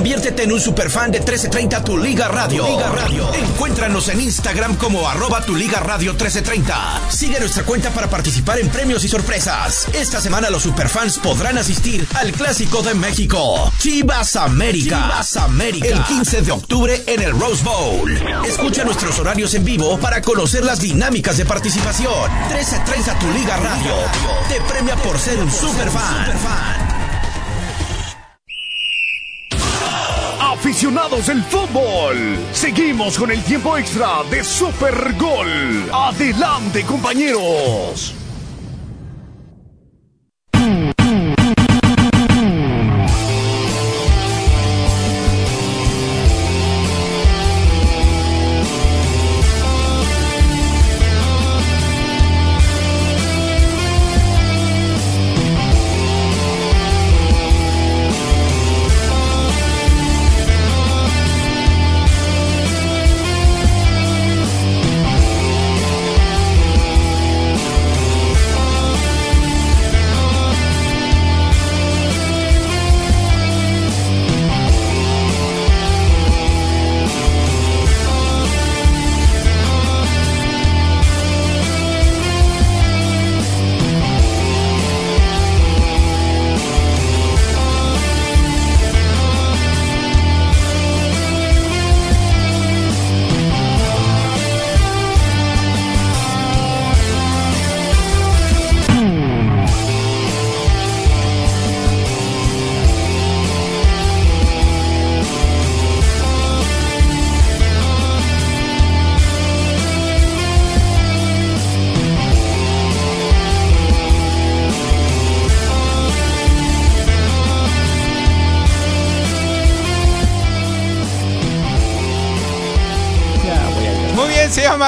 Conviértete 0.00 0.44
en 0.44 0.52
un 0.52 0.60
superfan 0.62 1.10
de 1.12 1.18
1330 1.18 1.84
Tu 1.84 1.98
Liga 1.98 2.26
Radio. 2.26 2.66
Liga 2.66 2.88
Radio. 2.88 3.34
Encuéntranos 3.34 4.08
en 4.08 4.22
Instagram 4.22 4.76
como 4.76 5.06
arroba 5.06 5.44
Tu 5.44 5.54
Liga 5.54 5.78
Radio 5.80 6.12
1330. 6.12 7.10
Sigue 7.10 7.38
nuestra 7.38 7.64
cuenta 7.64 7.90
para 7.90 8.08
participar 8.08 8.58
en 8.60 8.70
premios 8.70 9.04
y 9.04 9.08
sorpresas. 9.08 9.88
Esta 9.92 10.22
semana 10.22 10.48
los 10.48 10.62
superfans 10.62 11.18
podrán 11.18 11.58
asistir 11.58 12.06
al 12.14 12.32
Clásico 12.32 12.80
de 12.80 12.94
México. 12.94 13.70
Chivas 13.78 14.36
América. 14.36 15.02
Chivas 15.02 15.36
América. 15.36 15.88
El 15.88 16.02
15 16.04 16.40
de 16.40 16.52
octubre 16.52 17.04
en 17.06 17.20
el 17.20 17.38
Rose 17.38 17.62
Bowl. 17.62 18.10
Escucha 18.46 18.84
nuestros 18.84 19.18
horarios 19.18 19.52
en 19.52 19.66
vivo 19.66 19.98
para 19.98 20.22
conocer 20.22 20.64
las 20.64 20.80
dinámicas 20.80 21.36
de 21.36 21.44
participación. 21.44 22.32
1330 22.48 23.18
Tu 23.18 23.30
Liga 23.32 23.58
Radio. 23.58 23.96
Te 24.48 24.62
premia 24.62 24.96
por 24.96 25.18
ser 25.18 25.38
un 25.40 25.50
superfan. 25.50 26.89
Aficionados 30.60 31.28
del 31.28 31.42
fútbol, 31.44 32.36
seguimos 32.52 33.16
con 33.16 33.30
el 33.30 33.42
tiempo 33.42 33.78
extra 33.78 34.22
de 34.30 34.44
Super 34.44 35.14
Gol. 35.16 35.48
Adelante, 35.90 36.84
compañeros. 36.84 38.19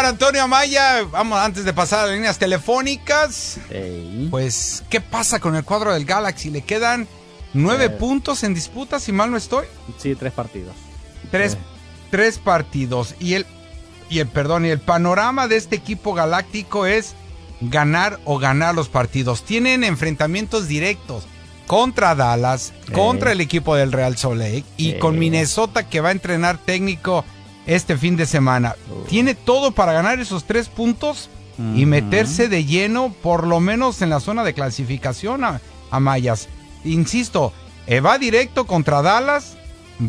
Antonio 0.04 0.42
Amaya. 0.42 1.02
Vamos, 1.10 1.38
antes 1.38 1.64
de 1.64 1.72
pasar 1.72 2.00
a 2.00 2.06
las 2.06 2.14
líneas 2.14 2.38
telefónicas. 2.38 3.58
Pues, 4.30 4.82
¿qué 4.90 5.00
pasa 5.00 5.40
con 5.40 5.54
el 5.56 5.64
cuadro 5.64 5.92
del 5.92 6.04
Galaxy? 6.04 6.50
Le 6.50 6.62
quedan 6.62 7.06
nueve 7.54 7.86
Eh. 7.86 7.90
puntos 7.90 8.42
en 8.44 8.54
disputa, 8.54 8.98
si 9.00 9.12
mal 9.12 9.30
no 9.30 9.36
estoy. 9.36 9.66
Sí, 9.98 10.14
tres 10.14 10.32
partidos. 10.32 10.74
Tres, 11.30 11.54
Eh. 11.54 11.58
tres 12.10 12.38
partidos. 12.38 13.14
Y 13.20 13.34
el, 13.34 13.46
y 14.10 14.18
el, 14.20 14.28
perdón, 14.28 14.66
y 14.66 14.70
el 14.70 14.80
panorama 14.80 15.48
de 15.48 15.56
este 15.56 15.76
equipo 15.76 16.14
galáctico 16.14 16.86
es 16.86 17.14
ganar 17.60 18.18
o 18.24 18.38
ganar 18.38 18.74
los 18.74 18.88
partidos. 18.88 19.44
Tienen 19.44 19.84
enfrentamientos 19.84 20.66
directos 20.68 21.24
contra 21.66 22.14
Dallas, 22.14 22.72
Eh. 22.88 22.92
contra 22.92 23.32
el 23.32 23.40
equipo 23.40 23.76
del 23.76 23.92
Real 23.92 24.16
Salt 24.16 24.36
Lake 24.38 24.64
y 24.76 24.90
Eh. 24.92 24.98
con 24.98 25.18
Minnesota 25.18 25.88
que 25.88 26.00
va 26.00 26.08
a 26.08 26.12
entrenar 26.12 26.58
técnico 26.58 27.24
este 27.66 27.96
fin 27.96 28.16
de 28.16 28.26
semana. 28.26 28.76
Tiene 29.08 29.34
todo 29.34 29.72
para 29.72 29.92
ganar 29.92 30.20
esos 30.20 30.44
tres 30.44 30.68
puntos 30.68 31.30
y 31.76 31.86
meterse 31.86 32.48
de 32.48 32.64
lleno, 32.64 33.14
por 33.22 33.46
lo 33.46 33.60
menos 33.60 34.02
en 34.02 34.10
la 34.10 34.20
zona 34.20 34.42
de 34.42 34.54
clasificación 34.54 35.44
a, 35.44 35.60
a 35.90 36.00
Mayas. 36.00 36.48
Insisto, 36.84 37.52
eh, 37.86 38.00
va 38.00 38.18
directo 38.18 38.66
contra 38.66 39.02
Dallas, 39.02 39.56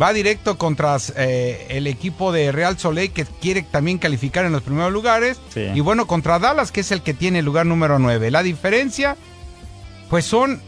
va 0.02 0.14
directo 0.14 0.58
contra 0.58 0.98
eh, 1.16 1.68
el 1.70 1.88
equipo 1.88 2.32
de 2.32 2.52
Real 2.52 2.78
Soleil 2.78 3.12
que 3.12 3.26
quiere 3.26 3.62
también 3.64 3.98
calificar 3.98 4.46
en 4.46 4.52
los 4.52 4.64
primeros 4.64 4.92
lugares. 4.92 5.40
Sí. 5.54 5.66
Y 5.74 5.80
bueno, 5.82 6.08
contra 6.08 6.40
Dallas, 6.40 6.72
que 6.72 6.82
es 6.82 6.92
el 6.92 7.02
que 7.02 7.14
tiene 7.14 7.40
el 7.40 7.46
lugar 7.46 7.66
número 7.66 8.00
9. 8.00 8.32
La 8.32 8.44
diferencia, 8.44 9.18
pues 10.10 10.26
son 10.26 10.62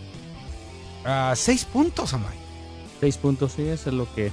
ah, 1.06 1.34
seis 1.36 1.66
puntos, 1.66 2.14
Amaya. 2.14 2.36
Seis 3.00 3.18
puntos, 3.18 3.54
sí, 3.56 3.64
eso 3.64 3.90
es 3.90 3.96
lo 3.96 4.14
que. 4.14 4.32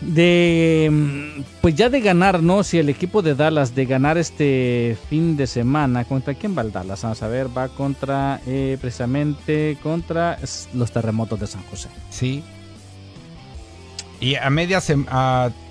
De. 0.00 0.88
mm, 0.90 1.42
Pues 1.60 1.74
ya 1.74 1.90
de 1.90 2.00
ganar, 2.00 2.42
¿no? 2.42 2.62
Si 2.64 2.78
el 2.78 2.88
equipo 2.88 3.20
de 3.22 3.34
Dallas 3.34 3.74
de 3.74 3.84
ganar 3.84 4.16
este 4.18 4.96
fin 5.10 5.36
de 5.36 5.46
semana, 5.46 6.04
¿contra 6.04 6.34
quién 6.34 6.56
va 6.56 6.62
el 6.62 6.72
Dallas? 6.72 7.02
Vamos 7.02 7.22
a 7.22 7.28
ver, 7.28 7.56
va 7.56 7.68
contra. 7.68 8.40
eh, 8.46 8.78
precisamente 8.80 9.76
contra 9.82 10.38
los 10.72 10.90
terremotos 10.92 11.38
de 11.38 11.46
San 11.46 11.62
José. 11.64 11.88
Sí. 12.10 12.42
Y 14.20 14.34
a 14.36 14.50
media 14.50 14.82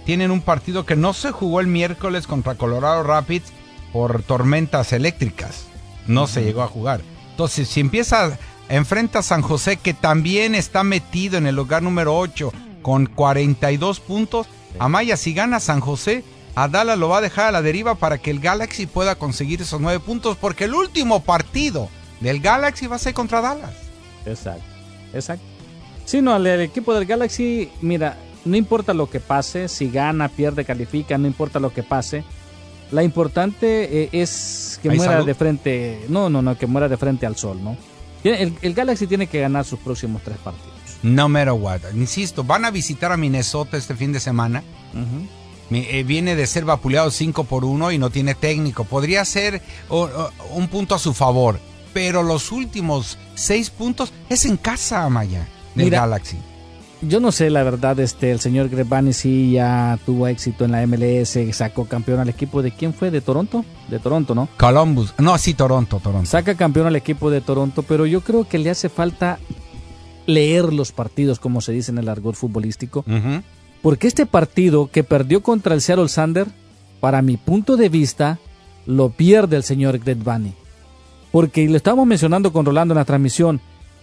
tienen 0.06 0.32
un 0.32 0.42
partido 0.42 0.86
que 0.86 0.96
no 0.96 1.14
se 1.14 1.32
jugó 1.32 1.60
el 1.60 1.68
miércoles 1.68 2.26
contra 2.26 2.56
Colorado 2.56 3.04
Rapids 3.04 3.52
por 3.94 4.24
tormentas 4.24 4.92
eléctricas. 4.94 5.66
No 6.08 6.26
se 6.26 6.44
llegó 6.44 6.64
a 6.64 6.68
jugar. 6.68 7.02
Entonces, 7.32 7.68
si 7.68 7.80
empieza, 7.80 8.38
enfrenta 8.68 9.20
a 9.20 9.24
San 9.24 9.44
José, 9.44 9.78
que 9.78 9.94
también 9.94 10.56
está 10.56 10.84
metido 10.84 11.38
en 11.38 11.46
el 11.46 11.56
lugar 11.56 11.84
número 11.84 12.18
8 12.18 12.52
con 12.82 13.06
42 13.08 14.00
puntos. 14.00 14.48
Amaya, 14.78 15.18
si 15.18 15.34
gana 15.34 15.60
San 15.60 15.80
José, 15.80 16.24
a 16.56 16.68
Dallas 16.68 16.98
lo 16.98 17.10
va 17.10 17.18
a 17.18 17.22
dejar 17.22 17.48
a 17.48 17.52
la 17.52 17.62
deriva 17.62 17.96
para 17.96 18.18
que 18.18 18.32
el 18.32 18.40
Galaxy 18.40 18.86
pueda 18.86 19.16
conseguir 19.16 19.62
esos 19.62 19.82
9 19.82 20.00
puntos, 20.00 20.38
porque 20.38 20.66
el 20.66 20.74
último 20.74 21.22
partido 21.22 21.90
del 22.20 22.40
Galaxy 22.42 22.88
va 22.88 22.98
a 22.98 23.00
ser 23.00 23.14
contra 23.14 23.42
Dallas. 23.42 23.72
Exacto, 24.26 24.64
exacto. 25.14 25.46
Sí, 26.06 26.22
no, 26.22 26.34
al 26.34 26.46
equipo 26.48 26.94
del 26.94 27.06
Galaxy, 27.06 27.70
mira, 27.82 28.18
no 28.46 28.58
importa 28.58 28.94
lo 28.94 29.10
que 29.10 29.20
pase, 29.20 29.68
si 29.68 29.90
gana, 29.90 30.28
pierde, 30.28 30.66
califica, 30.66 31.18
no 31.18 31.28
importa 31.28 31.60
lo 31.60 31.72
que 31.72 31.84
pase. 31.84 32.24
La 32.92 33.04
importante 33.04 34.04
eh, 34.04 34.10
es 34.12 34.80
que 34.82 34.90
¿Hay 34.90 34.98
muera 34.98 35.14
salud? 35.14 35.28
de 35.28 35.36
frente, 35.36 36.06
no, 36.10 36.30
no, 36.30 36.42
no, 36.42 36.58
que 36.58 36.66
muera 36.66 36.90
de 36.90 36.98
frente 36.98 37.26
al 37.26 37.36
sol, 37.36 37.64
¿no? 37.64 37.78
El, 38.24 38.58
el 38.62 38.74
Galaxy 38.74 39.08
tiene 39.08 39.28
que 39.28 39.40
ganar 39.40 39.66
sus 39.66 39.80
próximos 39.80 40.22
tres 40.24 40.38
partidos. 40.40 40.69
No 41.04 41.30
matter 41.30 41.54
what. 41.54 41.82
Insisto, 41.94 42.44
van 42.44 42.66
a 42.66 42.72
visitar 42.72 43.12
a 43.12 43.18
Minnesota 43.18 43.78
este 43.78 43.96
fin 43.96 44.12
de 44.12 44.20
semana. 44.20 44.64
Eh, 45.72 46.04
viene 46.04 46.36
de 46.36 46.48
ser 46.48 46.66
vapuleado 46.66 47.12
5 47.12 47.44
por 47.44 47.64
1 47.64 47.92
y 47.92 47.98
no 47.98 48.10
tiene 48.10 48.36
técnico. 48.36 48.84
Podría 48.84 49.24
ser 49.26 49.62
un 49.90 50.68
punto 50.68 50.96
a 50.96 51.00
su 51.00 51.14
favor. 51.14 51.60
Pero 51.94 52.22
los 52.22 52.52
últimos 52.52 53.18
6 53.36 53.70
puntos 53.72 54.14
es 54.30 54.46
en 54.46 54.58
casa, 54.58 55.10
Maya, 55.10 55.48
del 55.74 55.86
Mira, 55.86 56.02
Galaxy. 56.02 56.38
Yo 57.02 57.20
no 57.20 57.32
sé, 57.32 57.50
la 57.50 57.64
verdad, 57.64 58.00
este, 58.00 58.30
el 58.32 58.42
señor 58.42 58.70
Grebani 58.70 59.14
sí 59.14 59.52
ya 59.52 59.98
tuvo 60.06 60.28
éxito 60.28 60.66
en 60.66 60.72
la 60.72 60.86
MLS, 60.86 61.38
sacó 61.54 61.86
campeón 61.86 62.20
al 62.20 62.30
equipo 62.30 62.62
de 62.62 62.72
quién 62.72 62.94
fue, 62.94 63.10
de 63.10 63.22
Toronto, 63.22 63.64
de 63.88 64.00
Toronto, 64.00 64.36
¿no? 64.36 64.50
Columbus. 64.58 65.14
No, 65.18 65.38
sí, 65.38 65.54
Toronto, 65.54 66.00
Toronto. 66.04 66.30
Saca 66.30 66.56
campeón 66.56 66.88
al 66.88 66.96
equipo 66.98 67.32
de 67.32 67.42
Toronto, 67.42 67.84
pero 67.84 68.06
yo 68.06 68.22
creo 68.22 68.48
que 68.48 68.60
le 68.60 68.70
hace 68.70 68.90
falta 68.90 69.40
leer 70.30 70.72
los 70.72 70.92
partidos, 70.92 71.40
como 71.40 71.62
se 71.62 71.72
dice 71.72 71.92
en 71.92 71.98
el 71.98 72.10
argot 72.10 72.36
futbolístico. 72.36 73.04
Porque 73.82 74.08
este 74.08 74.26
partido 74.26 74.90
que 74.92 75.04
perdió 75.04 75.42
contra 75.42 75.74
el 75.74 75.82
Seattle 75.82 76.10
Sander, 76.10 76.48
para 77.00 77.22
mi 77.22 77.38
punto 77.38 77.78
de 77.78 77.90
vista, 77.90 78.40
lo 78.86 79.10
pierde 79.10 79.58
el 79.58 79.64
señor 79.64 80.00
Greg 80.00 80.18
Bunny. 80.18 80.54
Porque 81.32 81.68
lo 81.70 81.78
estábamos 81.78 82.08
mencionando 82.08 82.52
con 82.52 82.66
Rolando 82.66 82.94
en 82.94 82.98
la 82.98 83.06
transmisión. 83.06 83.62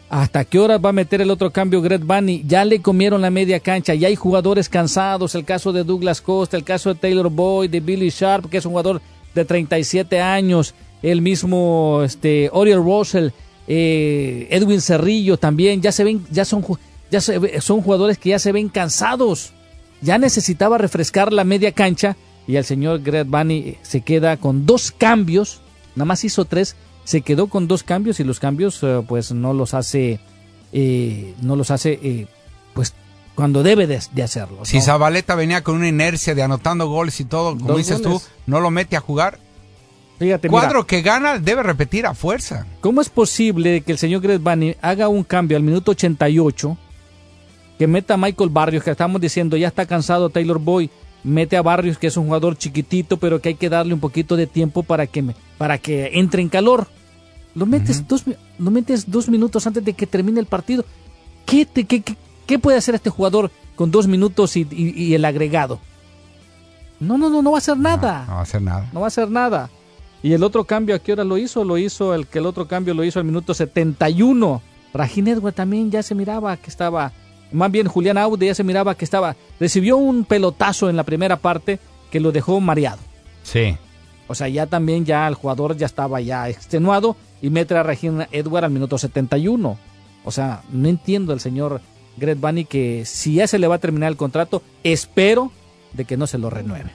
¿Hasta 0.09 0.45
qué 0.45 0.61
hora 0.61 0.79
va 0.79 0.91
a 0.91 0.93
meter 0.93 1.21
el 1.21 1.31
otro 1.31 1.51
cambio 1.51 1.83
Greg 1.83 2.05
Bunny? 2.05 2.45
Ya 2.47 2.65
le 2.65 2.81
comieron 2.81 3.21
la 3.21 3.31
media 3.31 3.59
cancha, 3.59 3.95
ya 3.95 4.09
hay 4.09 4.15
jugadores 4.15 4.69
cansados. 4.69 5.35
El 5.35 5.45
caso 5.45 5.73
de 5.73 5.83
Douglas 5.83 6.21
Costa, 6.21 6.57
el 6.57 6.65
caso 6.65 6.95
de 6.95 7.01
Taylor 7.01 7.29
Boyd, 7.29 7.71
de 7.71 7.81
Billy 7.81 8.11
Sharp, 8.11 8.49
que 8.49 8.59
es 8.59 8.65
un 8.65 8.73
jugador 8.73 9.03
de 9.35 9.45
37 9.45 10.21
años. 10.21 10.75
El 11.03 11.21
mismo 11.21 12.03
este, 12.05 12.49
Oriel 12.53 12.83
Russell, 12.83 13.31
eh, 13.69 14.49
Edwin 14.51 14.81
Cerrillo 14.81 15.37
también. 15.39 15.83
Ya 15.83 15.93
se 15.93 16.05
ven, 16.05 16.27
ya 16.31 16.45
son, 16.45 16.65
ya 17.11 17.21
se 17.21 17.61
son 17.61 17.83
jugadores 17.83 18.19
que 18.19 18.31
ya 18.31 18.39
se 18.39 18.53
ven 18.53 18.69
cansados 18.69 19.53
ya 20.01 20.19
necesitaba 20.19 20.79
refrescar 20.79 21.33
la 21.33 21.45
media 21.45 21.73
cancha 21.73 22.17
y 22.47 22.57
el 22.57 22.65
señor 22.65 23.03
Greg 23.03 23.27
Bunny 23.27 23.77
se 23.83 24.03
queda 24.03 24.37
con 24.37 24.67
dos 24.67 24.93
cambios, 24.93 25.61
nada 25.95 26.07
más 26.07 26.25
hizo 26.25 26.45
tres, 26.45 26.77
se 27.05 27.23
quedó 27.23 27.49
con 27.49 27.67
dos 27.69 27.83
cambios 27.83 28.21
y 28.21 28.25
los 28.25 28.39
cambios 28.39 28.79
eh, 28.83 29.03
pues 29.07 29.33
no 29.33 29.53
los 29.53 29.75
hace, 29.75 30.21
eh, 30.73 31.35
no 31.41 31.57
los 31.57 31.71
hace 31.71 31.99
eh, 32.03 32.27
pues 32.75 32.95
cuando 33.35 33.63
debe 33.63 33.87
de, 33.87 34.01
de 34.13 34.23
hacerlo. 34.23 34.65
Si 34.65 34.77
¿no? 34.77 34.83
Zabaleta 34.83 35.35
venía 35.35 35.63
con 35.63 35.77
una 35.77 35.89
inercia 35.89 36.35
de 36.35 36.43
anotando 36.43 36.89
goles 36.89 37.21
y 37.21 37.25
todo, 37.25 37.57
como 37.57 37.69
Dos 37.69 37.79
dices 37.79 38.03
goles. 38.03 38.23
tú, 38.23 38.29
no 38.47 38.61
lo 38.61 38.71
mete 38.71 38.97
a 38.97 39.01
jugar. 39.01 39.39
Fíjate, 40.19 40.49
mira, 40.49 40.61
Cuadro 40.63 40.87
que 40.87 41.03
gana 41.03 41.39
debe 41.39 41.63
repetir 41.63 42.07
a 42.07 42.15
fuerza. 42.15 42.67
¿Cómo 42.81 43.01
es 43.01 43.09
posible 43.11 43.83
que 43.83 43.93
el 43.93 43.99
señor 43.99 44.23
Greg 44.23 44.41
Bunny 44.41 44.75
haga 44.81 45.09
un 45.09 45.25
cambio 45.25 45.57
al 45.57 45.63
minuto 45.63 45.91
88? 45.93 46.77
Que 47.79 47.87
meta 47.87 48.15
a 48.15 48.17
Michael 48.17 48.49
Barrios, 48.51 48.83
que 48.83 48.91
estamos 48.91 49.21
diciendo 49.21 49.57
ya 49.57 49.69
está 49.69 49.85
cansado 49.87 50.31
Taylor 50.31 50.59
Boy. 50.59 50.89
Mete 51.23 51.57
a 51.57 51.63
Barrios, 51.63 51.99
que 51.99 52.07
es 52.07 52.17
un 52.17 52.27
jugador 52.27 52.57
chiquitito, 52.57 53.17
pero 53.19 53.41
que 53.43 53.51
hay 53.51 53.55
que 53.57 53.69
darle 53.69 53.93
un 53.93 54.01
poquito 54.01 54.37
de 54.37 54.47
tiempo 54.47 54.83
para 54.85 55.07
que, 55.07 55.23
me- 55.23 55.35
para 55.59 55.77
que 55.79 56.11
entre 56.15 56.41
en 56.41 56.49
calor. 56.49 56.87
Lo 57.55 57.67
metes, 57.67 58.07
dos, 58.07 58.25
lo 58.59 58.71
metes 58.71 59.11
dos 59.11 59.29
minutos 59.29 59.67
antes 59.67 59.85
de 59.85 59.93
que 59.95 60.07
termine 60.07 60.39
el 60.41 60.47
partido. 60.47 60.85
¿Qué, 61.45 61.67
te- 61.67 61.85
qué, 61.85 62.01
qué- 62.03 62.17
qué 62.47 62.59
puede 62.59 62.79
hacer 62.79 62.95
este 62.95 63.11
jugador 63.11 63.51
con 63.75 63.91
dos 63.91 64.07
minutos 64.07 64.57
y, 64.57 64.67
y- 64.71 64.95
y 65.05 65.15
el 65.15 65.25
agregado? 65.25 65.81
No, 67.01 67.19
no, 67.19 67.29
no, 67.29 67.43
no 67.43 67.51
va 67.51 67.57
a 67.57 67.59
hacer 67.59 67.77
nada. 67.77 68.25
No 68.27 68.35
va 68.35 68.39
a 68.41 68.43
hacer 68.43 68.63
nada. 68.63 68.89
No 68.93 69.01
va 69.01 69.07
a 69.07 69.09
hacer 69.09 69.31
nada. 69.31 69.71
Y 70.23 70.33
el 70.33 70.43
otro 70.43 70.65
cambio, 70.65 70.95
¿a 70.95 70.99
qué 70.99 71.13
hora 71.13 71.25
lo 71.25 71.39
hizo? 71.39 71.65
Lo 71.65 71.79
hizo, 71.79 72.15
el 72.15 72.27
que 72.27 72.39
el 72.39 72.47
otro 72.47 72.67
cambio 72.67 72.95
lo 72.95 73.05
hizo 73.05 73.19
al 73.19 73.25
minuto 73.25 73.55
71. 73.55 74.63
Rajin 74.93 75.29
Edward 75.29 75.55
también 75.55 75.91
ya 75.91 76.03
se 76.03 76.15
miraba 76.15 76.57
que 76.57 76.71
estaba, 76.71 77.13
más 77.53 77.71
bien 77.71 77.87
Julián 77.87 78.19
Aude 78.19 78.47
ya 78.47 78.55
se 78.55 78.65
miraba 78.65 78.95
que 78.95 79.05
estaba, 79.05 79.37
recibió 79.61 79.97
un 79.97 80.25
pelotazo 80.25 80.89
en 80.89 80.97
la 80.97 81.05
primera 81.05 81.37
parte 81.37 81.79
que 82.11 82.21
lo 82.21 82.33
dejó 82.33 82.61
mareado. 82.61 83.01
Sí. 83.43 83.77
O 84.29 84.35
sea, 84.35 84.49
ya 84.49 84.67
también 84.67 85.05
ya 85.05 85.29
el 85.29 85.35
jugador 85.35 85.77
ya 85.77 85.87
estaba 85.87 86.21
ya 86.21 86.49
extenuado 86.49 87.17
y 87.41 87.51
mete 87.51 87.77
a 87.77 87.83
Regina 87.83 88.29
Edward 88.33 88.65
al 88.65 88.71
minuto 88.71 88.99
71. 88.99 89.79
O 90.25 90.31
sea, 90.31 90.63
no 90.71 90.89
entiendo 90.89 91.33
al 91.33 91.41
señor 91.41 91.81
Greg 92.17 92.39
Bunny 92.39 92.65
que 92.65 93.05
si 93.05 93.35
ya 93.35 93.47
se 93.47 93.59
le 93.59 93.69
va 93.69 93.77
a 93.77 93.81
terminar 93.81 94.11
el 94.11 94.17
contrato, 94.17 94.63
espero 94.83 95.53
de 95.93 96.05
que 96.05 96.17
no 96.17 96.27
se 96.27 96.39
lo 96.39 96.51
renueve. 96.51 96.91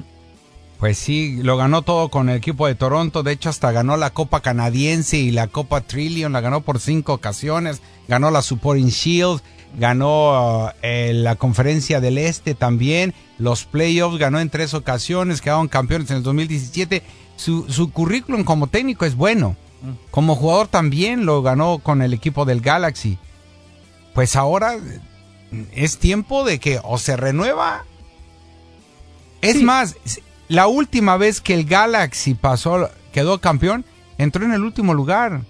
Pues 0.81 0.97
sí, 0.97 1.37
lo 1.43 1.57
ganó 1.57 1.83
todo 1.83 2.09
con 2.09 2.27
el 2.27 2.37
equipo 2.37 2.65
de 2.65 2.73
Toronto. 2.73 3.21
De 3.21 3.33
hecho, 3.33 3.49
hasta 3.49 3.71
ganó 3.71 3.97
la 3.97 4.09
Copa 4.09 4.41
Canadiense 4.41 5.15
y 5.15 5.29
la 5.29 5.45
Copa 5.45 5.81
Trillion. 5.81 6.33
La 6.33 6.41
ganó 6.41 6.61
por 6.61 6.79
cinco 6.79 7.13
ocasiones. 7.13 7.83
Ganó 8.07 8.31
la 8.31 8.41
Supporting 8.41 8.87
Shield. 8.87 9.43
Ganó 9.77 10.65
uh, 10.65 10.69
eh, 10.81 11.11
la 11.13 11.35
Conferencia 11.35 12.01
del 12.01 12.17
Este 12.17 12.55
también. 12.55 13.13
Los 13.37 13.65
playoffs 13.65 14.17
ganó 14.17 14.39
en 14.39 14.49
tres 14.49 14.73
ocasiones. 14.73 15.39
Quedaron 15.39 15.67
campeones 15.67 16.09
en 16.09 16.17
el 16.17 16.23
2017. 16.23 17.03
Su, 17.35 17.69
su 17.69 17.91
currículum 17.91 18.43
como 18.43 18.65
técnico 18.65 19.05
es 19.05 19.15
bueno. 19.15 19.55
Como 20.09 20.35
jugador 20.35 20.67
también 20.67 21.27
lo 21.27 21.43
ganó 21.43 21.77
con 21.77 22.01
el 22.01 22.11
equipo 22.11 22.43
del 22.45 22.61
Galaxy. 22.61 23.19
Pues 24.15 24.35
ahora 24.35 24.77
es 25.73 25.99
tiempo 25.99 26.43
de 26.43 26.59
que 26.59 26.79
o 26.83 26.97
se 26.97 27.17
renueva. 27.17 27.85
Es 29.41 29.61
más, 29.61 29.95
la 30.51 30.67
última 30.67 31.15
vez 31.15 31.39
que 31.39 31.53
el 31.53 31.63
Galaxy 31.63 32.33
pasó, 32.33 32.89
quedó 33.13 33.39
campeón, 33.39 33.85
entró 34.17 34.43
en 34.43 34.51
el 34.51 34.63
último 34.63 34.93
lugar. 34.93 35.43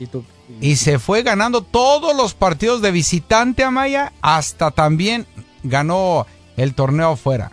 ¿Y 0.00 0.06
tú? 0.06 0.24
Y 0.62 0.76
se 0.76 0.98
fue 0.98 1.22
ganando 1.22 1.60
todos 1.60 2.16
los 2.16 2.32
partidos 2.32 2.80
de 2.80 2.90
visitante 2.90 3.64
a 3.64 3.70
Maya, 3.70 4.14
hasta 4.22 4.70
también 4.70 5.26
ganó 5.62 6.26
el 6.56 6.74
torneo 6.74 7.16
fuera. 7.16 7.52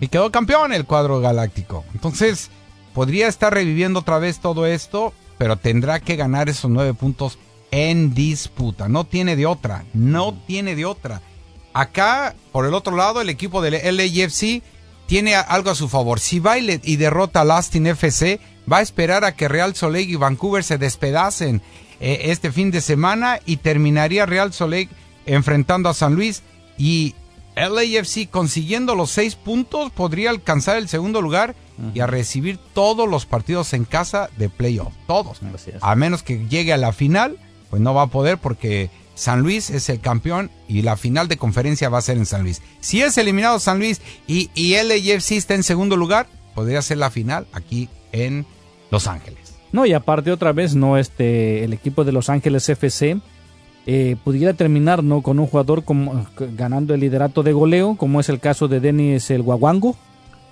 Y 0.00 0.08
quedó 0.08 0.32
campeón 0.32 0.72
el 0.72 0.86
cuadro 0.86 1.20
galáctico. 1.20 1.84
Entonces, 1.92 2.50
podría 2.94 3.28
estar 3.28 3.52
reviviendo 3.52 4.00
otra 4.00 4.18
vez 4.18 4.40
todo 4.40 4.64
esto, 4.64 5.12
pero 5.36 5.56
tendrá 5.56 6.00
que 6.00 6.16
ganar 6.16 6.48
esos 6.48 6.70
nueve 6.70 6.94
puntos 6.94 7.38
en 7.70 8.14
disputa. 8.14 8.88
No 8.88 9.04
tiene 9.04 9.36
de 9.36 9.44
otra, 9.44 9.84
no 9.92 10.32
tiene 10.46 10.74
de 10.74 10.86
otra. 10.86 11.20
Acá, 11.74 12.34
por 12.50 12.64
el 12.64 12.72
otro 12.72 12.96
lado, 12.96 13.20
el 13.20 13.28
equipo 13.28 13.60
del 13.60 13.74
LAFC 13.74 14.62
tiene 15.06 15.34
a- 15.34 15.40
algo 15.40 15.70
a 15.70 15.74
su 15.74 15.88
favor. 15.88 16.20
Si 16.20 16.38
va 16.38 16.58
y, 16.58 16.96
derrota 16.96 17.40
al 17.42 17.50
Austin 17.50 17.86
FC, 17.86 18.40
va 18.70 18.78
a 18.78 18.82
esperar 18.82 19.24
a 19.24 19.34
que 19.34 19.48
Real 19.48 19.74
Soleil 19.74 20.08
y 20.10 20.16
Vancouver 20.16 20.64
se 20.64 20.78
despedacen 20.78 21.62
eh, 22.00 22.30
este 22.30 22.50
fin 22.52 22.70
de 22.70 22.80
semana 22.80 23.38
y 23.46 23.58
terminaría 23.58 24.26
Real 24.26 24.52
Soleil 24.52 24.88
enfrentando 25.26 25.88
a 25.88 25.94
San 25.94 26.14
Luis 26.14 26.42
y 26.78 27.14
LAFC 27.54 28.28
consiguiendo 28.30 28.94
los 28.94 29.10
seis 29.10 29.34
puntos 29.34 29.90
podría 29.92 30.30
alcanzar 30.30 30.78
el 30.78 30.88
segundo 30.88 31.20
lugar 31.20 31.54
y 31.94 32.00
a 32.00 32.06
recibir 32.06 32.58
todos 32.74 33.08
los 33.08 33.26
partidos 33.26 33.72
en 33.72 33.84
casa 33.84 34.30
de 34.36 34.48
playoff. 34.48 34.92
Todos. 35.06 35.40
A 35.82 35.94
menos 35.96 36.22
que 36.22 36.46
llegue 36.48 36.72
a 36.72 36.76
la 36.76 36.92
final, 36.92 37.38
pues 37.70 37.82
no 37.82 37.92
va 37.92 38.02
a 38.02 38.06
poder 38.06 38.38
porque 38.38 38.88
San 39.14 39.40
Luis 39.40 39.70
es 39.70 39.88
el 39.88 40.00
campeón 40.00 40.50
y 40.68 40.82
la 40.82 40.96
final 40.96 41.28
de 41.28 41.36
conferencia 41.36 41.88
va 41.88 41.98
a 41.98 42.02
ser 42.02 42.16
en 42.16 42.26
San 42.26 42.42
Luis. 42.42 42.62
Si 42.80 43.02
es 43.02 43.16
eliminado 43.18 43.58
San 43.58 43.78
Luis 43.78 44.00
y, 44.26 44.50
y 44.54 44.74
LAFC 44.82 45.32
está 45.32 45.54
en 45.54 45.62
segundo 45.62 45.96
lugar, 45.96 46.26
podría 46.54 46.80
ser 46.82 46.98
la 46.98 47.10
final 47.10 47.46
aquí 47.52 47.88
en 48.12 48.46
Los 48.90 49.06
Ángeles. 49.06 49.54
No, 49.72 49.86
y 49.86 49.92
aparte 49.94 50.30
otra 50.32 50.52
vez, 50.52 50.74
no, 50.74 50.98
este, 50.98 51.64
el 51.64 51.72
equipo 51.72 52.04
de 52.04 52.12
Los 52.12 52.28
Ángeles 52.28 52.68
FC 52.68 53.18
eh, 53.86 54.16
pudiera 54.22 54.52
terminar, 54.54 55.02
¿no? 55.02 55.22
Con 55.22 55.38
un 55.38 55.46
jugador 55.46 55.84
como, 55.84 56.26
ganando 56.36 56.94
el 56.94 57.00
liderato 57.00 57.42
de 57.42 57.52
goleo, 57.52 57.96
como 57.96 58.20
es 58.20 58.28
el 58.28 58.38
caso 58.40 58.68
de 58.68 58.80
Denis 58.80 59.30
el 59.30 59.42
Guaguango. 59.42 59.96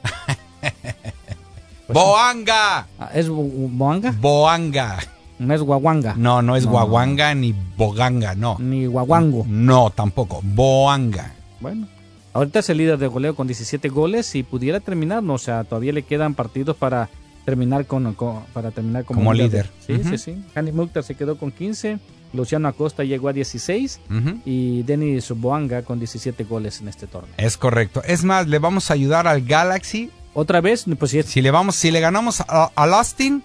¡Boanga! 1.89 2.87
Ah, 2.99 3.11
¿Es 3.15 3.29
Bo- 3.29 3.43
Boanga? 3.43 4.13
Boanga. 4.21 4.99
No 5.41 5.55
es 5.55 5.63
Guaguanga. 5.63 6.15
No, 6.17 6.43
no 6.43 6.55
es 6.55 6.65
No. 6.67 6.73
Guaguanga 6.73 7.35
ni 7.35 7.55
Boganga, 7.77 8.35
no. 8.35 8.57
Ni 8.61 8.87
Guaguango. 8.87 9.45
No, 9.49 9.91
tampoco. 9.91 10.41
Boanga. 10.45 11.33
Bueno, 11.61 11.89
ahorita 12.35 12.59
es 12.61 12.69
el 12.71 12.79
líder 12.79 12.99
de 12.99 13.07
goleo 13.07 13.35
con 13.35 13.47
17 13.47 13.89
goles 13.89 14.35
y 14.35 14.43
pudiera 14.43 14.81
terminar, 14.81 15.23
¿no? 15.23 15.35
O 15.35 15.39
sea, 15.39 15.65
todavía 15.65 15.93
le 15.93 16.03
quedan 16.03 16.35
partidos 16.35 16.77
para 16.77 17.09
terminar 17.45 17.87
con, 17.87 18.13
con- 18.15 18.41
para 18.53 18.71
terminar 18.71 19.05
como, 19.05 19.21
Como 19.21 19.33
líder. 19.33 19.71
Sí, 19.87 20.01
sí, 20.05 20.19
sí. 20.19 20.45
Hanny 20.55 20.73
Mukhtar 20.73 21.03
se 21.05 21.15
quedó 21.15 21.39
con 21.39 21.51
15, 21.51 21.99
Luciano 22.35 22.69
Acosta 22.69 23.03
llegó 23.03 23.29
a 23.29 23.33
16 23.33 23.99
Ujú. 24.11 24.41
y 24.45 24.83
Denis 24.83 25.31
Boanga 25.35 25.83
con 25.83 25.99
17 25.99 26.45
goles 26.45 26.81
en 26.83 26.89
este 26.89 27.07
torneo. 27.07 27.33
Es 27.39 27.57
correcto. 27.57 28.03
Es 28.05 28.25
más, 28.25 28.47
le 28.47 28.59
vamos 28.59 28.91
a 28.91 28.95
ayudar 28.95 29.27
al 29.27 29.43
Galaxy. 29.43 30.11
Otra 30.35 30.61
vez, 30.61 30.85
pues 30.99 31.11
si, 31.11 31.23
si 31.25 31.41
le 31.43 31.51
vamos, 31.51 31.75
si 31.77 31.91
le 31.91 31.99
ganamos 32.01 32.41
a- 32.43 32.71
al 32.77 32.95
Austin 32.95 33.43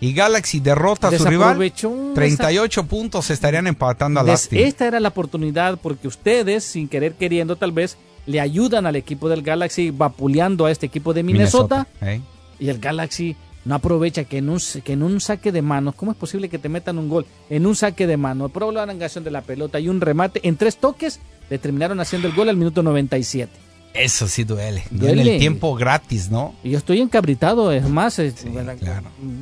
y 0.00 0.12
Galaxy 0.12 0.60
derrota 0.60 1.08
a 1.08 1.10
su 1.16 1.24
rival, 1.24 1.58
Desaprovechó 1.58 2.12
38 2.14 2.84
puntos 2.86 3.30
estarían 3.30 3.66
empatando 3.66 4.20
al 4.20 4.26
Des- 4.26 4.32
Austin. 4.42 4.58
esta 4.58 4.86
era 4.86 5.00
la 5.00 5.08
oportunidad 5.08 5.78
porque 5.82 6.06
ustedes, 6.08 6.64
sin 6.64 6.88
querer 6.88 7.14
queriendo 7.14 7.56
tal 7.56 7.72
vez, 7.72 7.96
le 8.26 8.40
ayudan 8.40 8.86
al 8.86 8.96
equipo 8.96 9.28
del 9.28 9.42
Galaxy 9.42 9.90
vapuleando 9.90 10.66
a 10.66 10.70
este 10.70 10.86
equipo 10.86 11.14
de 11.14 11.22
Minnesota. 11.22 11.86
¿eh? 12.02 12.20
Y 12.58 12.68
el 12.68 12.78
Galaxy 12.78 13.36
no 13.64 13.74
aprovecha 13.76 14.24
que 14.24 14.38
en, 14.38 14.48
un, 14.48 14.60
que 14.84 14.92
en 14.92 15.02
un 15.02 15.20
saque 15.20 15.50
de 15.52 15.62
manos, 15.62 15.94
¿cómo 15.94 16.12
es 16.12 16.16
posible 16.18 16.48
que 16.48 16.58
te 16.58 16.68
metan 16.68 16.98
un 16.98 17.08
gol? 17.08 17.24
En 17.50 17.66
un 17.66 17.74
saque 17.74 18.06
de 18.06 18.16
mano, 18.16 18.48
prolongación 18.48 19.24
de 19.24 19.30
la 19.30 19.42
pelota 19.42 19.80
y 19.80 19.88
un 19.88 20.00
remate, 20.00 20.40
en 20.46 20.56
tres 20.56 20.76
toques, 20.76 21.20
le 21.50 21.58
terminaron 21.58 21.98
haciendo 22.00 22.28
el 22.28 22.34
gol 22.34 22.48
al 22.48 22.56
minuto 22.56 22.82
97. 22.82 23.50
Eso 23.98 24.28
sí 24.28 24.44
duele. 24.44 24.84
Duele 24.90 25.14
Duele. 25.16 25.32
el 25.34 25.38
tiempo 25.40 25.74
gratis, 25.74 26.30
¿no? 26.30 26.54
Y 26.62 26.70
yo 26.70 26.78
estoy 26.78 27.00
encabritado, 27.00 27.72
es 27.72 27.88
más, 27.88 28.18
es- 28.18 28.44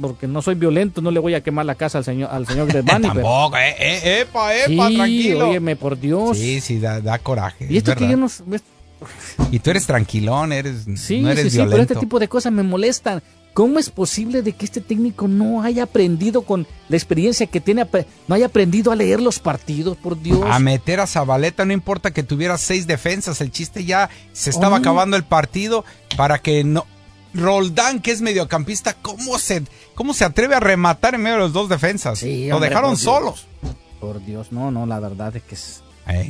porque 0.00 0.26
no 0.26 0.42
soy 0.42 0.54
violento, 0.54 1.00
no 1.00 1.10
le 1.10 1.20
voy 1.20 1.34
a 1.34 1.42
quemar 1.42 1.66
la 1.66 1.74
casa 1.74 1.98
al 1.98 2.04
señor, 2.04 2.30
al 2.32 2.46
señor 2.46 2.66
Gresbani. 2.72 3.08
pero- 3.08 3.14
Tampoco, 3.22 3.56
eh, 3.58 3.74
eh, 3.78 4.20
epa, 4.22 4.54
epa, 4.54 4.88
Sí, 4.88 4.96
tranquilo. 4.96 5.48
óyeme, 5.50 5.76
por 5.76 5.98
Dios. 5.98 6.36
Sí, 6.38 6.60
sí, 6.60 6.78
da, 6.80 7.00
da 7.00 7.18
coraje. 7.18 7.66
Y 7.68 7.76
esto 7.78 7.92
es 7.92 7.96
que 7.96 8.08
yo 8.08 8.16
no... 8.16 8.28
Y 9.50 9.58
tú 9.58 9.70
eres 9.70 9.86
tranquilón, 9.86 10.52
eres, 10.52 10.84
Sí, 10.96 11.20
no 11.20 11.30
eres 11.30 11.44
sí, 11.44 11.50
sí, 11.50 11.56
pero 11.58 11.68
violento. 11.70 11.92
este 11.94 12.00
tipo 12.00 12.18
de 12.18 12.28
cosas 12.28 12.52
me 12.52 12.62
molestan. 12.62 13.22
¿Cómo 13.54 13.78
es 13.78 13.88
posible 13.88 14.42
de 14.42 14.52
que 14.52 14.64
este 14.64 14.80
técnico 14.80 15.28
no 15.28 15.62
haya 15.62 15.84
aprendido 15.84 16.42
con 16.42 16.66
la 16.88 16.96
experiencia 16.96 17.46
que 17.46 17.60
tiene, 17.60 17.86
no 18.26 18.34
haya 18.34 18.46
aprendido 18.46 18.90
a 18.90 18.96
leer 18.96 19.20
los 19.22 19.38
partidos, 19.38 19.96
por 19.96 20.20
Dios? 20.20 20.42
A 20.50 20.58
meter 20.58 20.98
a 21.00 21.06
Zabaleta, 21.06 21.64
no 21.64 21.72
importa 21.72 22.10
que 22.12 22.24
tuviera 22.24 22.58
seis 22.58 22.86
defensas, 22.88 23.40
el 23.40 23.52
chiste 23.52 23.84
ya 23.84 24.10
se 24.32 24.50
estaba 24.50 24.74
Oh. 24.76 24.78
acabando 24.80 25.16
el 25.16 25.22
partido 25.24 25.84
para 26.16 26.38
que 26.40 26.64
no... 26.64 26.84
Roldán, 27.32 28.00
que 28.00 28.10
es 28.12 28.20
mediocampista, 28.22 28.94
¿cómo 28.94 29.38
se, 29.38 29.62
¿cómo 29.96 30.14
se 30.14 30.24
atreve 30.24 30.54
a 30.54 30.60
rematar 30.60 31.14
en 31.14 31.22
medio 31.22 31.36
de 31.36 31.42
los 31.42 31.52
dos 31.52 31.68
defensas? 31.68 32.18
Sí, 32.20 32.48
Lo 32.48 32.56
hombre, 32.56 32.68
dejaron 32.70 32.90
por 32.92 32.98
Dios. 33.00 33.04
solos. 33.14 33.46
Por 34.00 34.24
Dios, 34.24 34.52
no, 34.52 34.70
no, 34.70 34.86
la 34.86 35.00
verdad 35.00 35.34
es 35.36 35.42
que 35.42 35.54
es- 35.56 35.82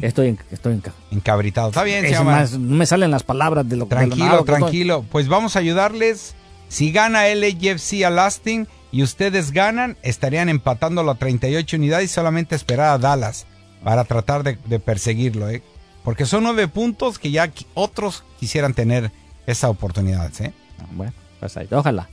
estoy 0.03 0.29
en, 0.29 0.39
estoy 0.51 0.75
en 0.75 0.81
ca- 0.81 0.95
Encabritado. 1.11 1.69
Está 1.69 1.83
bien, 1.85 2.05
se 2.05 2.11
llama. 2.13 2.33
más, 2.37 2.53
no 2.59 2.77
me 2.77 2.87
salen 2.87 3.11
las 3.11 3.23
palabras 3.23 3.69
de 3.69 3.77
lo 3.77 3.85
de 3.87 3.91
lo 3.91 3.97
Tranquilo, 3.97 4.27
que 4.31 4.37
estoy. 4.39 4.45
tranquilo. 4.59 5.05
Pues 5.11 5.29
vamos 5.29 5.57
a 5.57 5.59
ayudarles. 5.59 6.35
Si 6.75 6.91
gana 6.91 7.23
LAFC 7.33 8.03
a 8.05 8.25
Austin 8.25 8.67
y 8.91 9.05
ustedes 9.05 9.53
ganan, 9.53 9.97
estarían 10.03 10.49
empatando 10.49 11.05
la 11.05 11.15
38 11.15 11.77
unidades 11.77 12.11
y 12.11 12.13
solamente 12.13 12.57
esperar 12.57 12.89
a 12.95 12.99
Dallas 12.99 13.47
para 13.85 14.03
tratar 14.03 14.43
de, 14.43 14.59
de 14.67 14.81
perseguirlo, 14.81 15.49
¿eh? 15.49 15.63
Porque 16.03 16.27
son 16.27 16.43
nueve 16.43 16.67
puntos 16.67 17.21
que 17.21 17.31
ya 17.31 17.53
otros 17.75 18.25
quisieran 18.41 18.75
tener 18.75 19.13
esa 19.47 19.71
oportunidad, 19.71 20.33
¿eh? 20.41 20.53
Ah, 20.81 20.87
Bueno, 20.91 21.13
pues 21.39 21.57
ahí, 21.57 21.69
ojalá. 21.71 22.09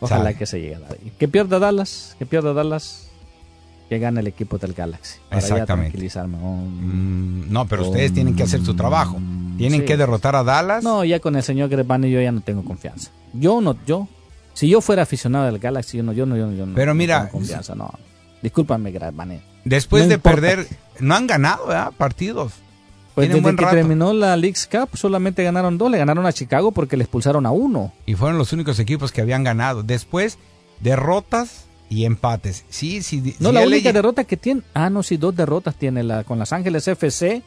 Ojalá 0.00 0.34
que 0.34 0.44
se 0.44 0.60
llegue 0.60 0.74
a 0.74 0.80
dar. 0.80 0.96
Que 0.96 1.28
pierda 1.28 1.60
Dallas, 1.60 2.16
que 2.18 2.26
pierda 2.26 2.52
Dallas, 2.52 3.10
que 3.88 4.00
gane 4.00 4.18
el 4.20 4.26
equipo 4.26 4.58
del 4.58 4.72
Galaxy. 4.72 5.18
Para 5.28 5.40
Exactamente. 5.40 5.90
tranquilizarme. 5.92 6.36
Oh, 6.42 6.56
Mm, 6.56 7.52
no, 7.52 7.66
pero 7.68 7.86
ustedes 7.88 8.12
tienen 8.12 8.34
que 8.34 8.42
hacer 8.42 8.64
su 8.64 8.74
trabajo. 8.74 9.20
Tienen 9.56 9.82
sí. 9.82 9.86
que 9.86 9.96
derrotar 9.96 10.34
a 10.34 10.42
Dallas. 10.42 10.82
No, 10.82 11.04
ya 11.04 11.20
con 11.20 11.36
el 11.36 11.44
señor 11.44 11.68
Grebani 11.68 12.10
yo 12.10 12.20
ya 12.20 12.32
no 12.32 12.40
tengo 12.40 12.64
confianza. 12.64 13.12
Yo 13.32 13.60
no, 13.60 13.76
yo. 13.86 14.08
Si 14.54 14.68
yo 14.68 14.80
fuera 14.80 15.02
aficionado 15.02 15.46
del 15.46 15.58
Galaxy, 15.58 15.96
yo 15.98 16.02
no, 16.02 16.12
yo 16.12 16.26
no, 16.26 16.36
yo 16.36 16.46
no. 16.48 16.52
yo 16.52 16.66
Pero 16.74 16.92
no 16.92 16.96
mira, 16.96 17.28
confianza, 17.28 17.74
no. 17.74 17.90
Discúlpame, 18.42 18.90
Grebani. 18.90 19.40
Después 19.64 20.04
No 20.04 20.08
de 20.08 20.14
importa. 20.16 20.40
perder, 20.40 20.66
no 20.98 21.14
han 21.14 21.26
ganado 21.26 21.66
¿verdad? 21.66 21.92
partidos. 21.96 22.52
Pues 23.14 23.26
Tienen 23.26 23.36
desde 23.38 23.42
buen 23.42 23.56
que 23.56 23.64
rato. 23.64 23.76
terminó 23.76 24.12
la 24.12 24.36
League's 24.36 24.66
Cup 24.66 24.96
solamente 24.96 25.42
ganaron 25.44 25.76
dos. 25.78 25.90
Le 25.90 25.98
ganaron 25.98 26.24
a 26.26 26.32
Chicago 26.32 26.72
porque 26.72 26.96
le 26.96 27.04
expulsaron 27.04 27.44
a 27.44 27.50
uno. 27.50 27.92
Y 28.06 28.14
fueron 28.14 28.38
los 28.38 28.52
únicos 28.52 28.78
equipos 28.78 29.12
que 29.12 29.20
habían 29.20 29.44
ganado. 29.44 29.82
Después, 29.82 30.38
derrotas 30.80 31.66
y 31.88 32.04
empates. 32.04 32.64
Sí, 32.70 33.02
sí. 33.02 33.34
No, 33.40 33.50
sí, 33.50 33.54
la 33.54 33.62
única 33.66 33.92
derrota 33.92 34.24
que 34.24 34.36
tiene. 34.36 34.62
Ah, 34.74 34.90
no, 34.90 35.02
sí, 35.02 35.16
dos 35.16 35.34
derrotas 35.36 35.74
tiene 35.74 36.02
la 36.02 36.24
con 36.24 36.38
Los 36.38 36.52
Ángeles 36.52 36.86
FC 36.88 37.42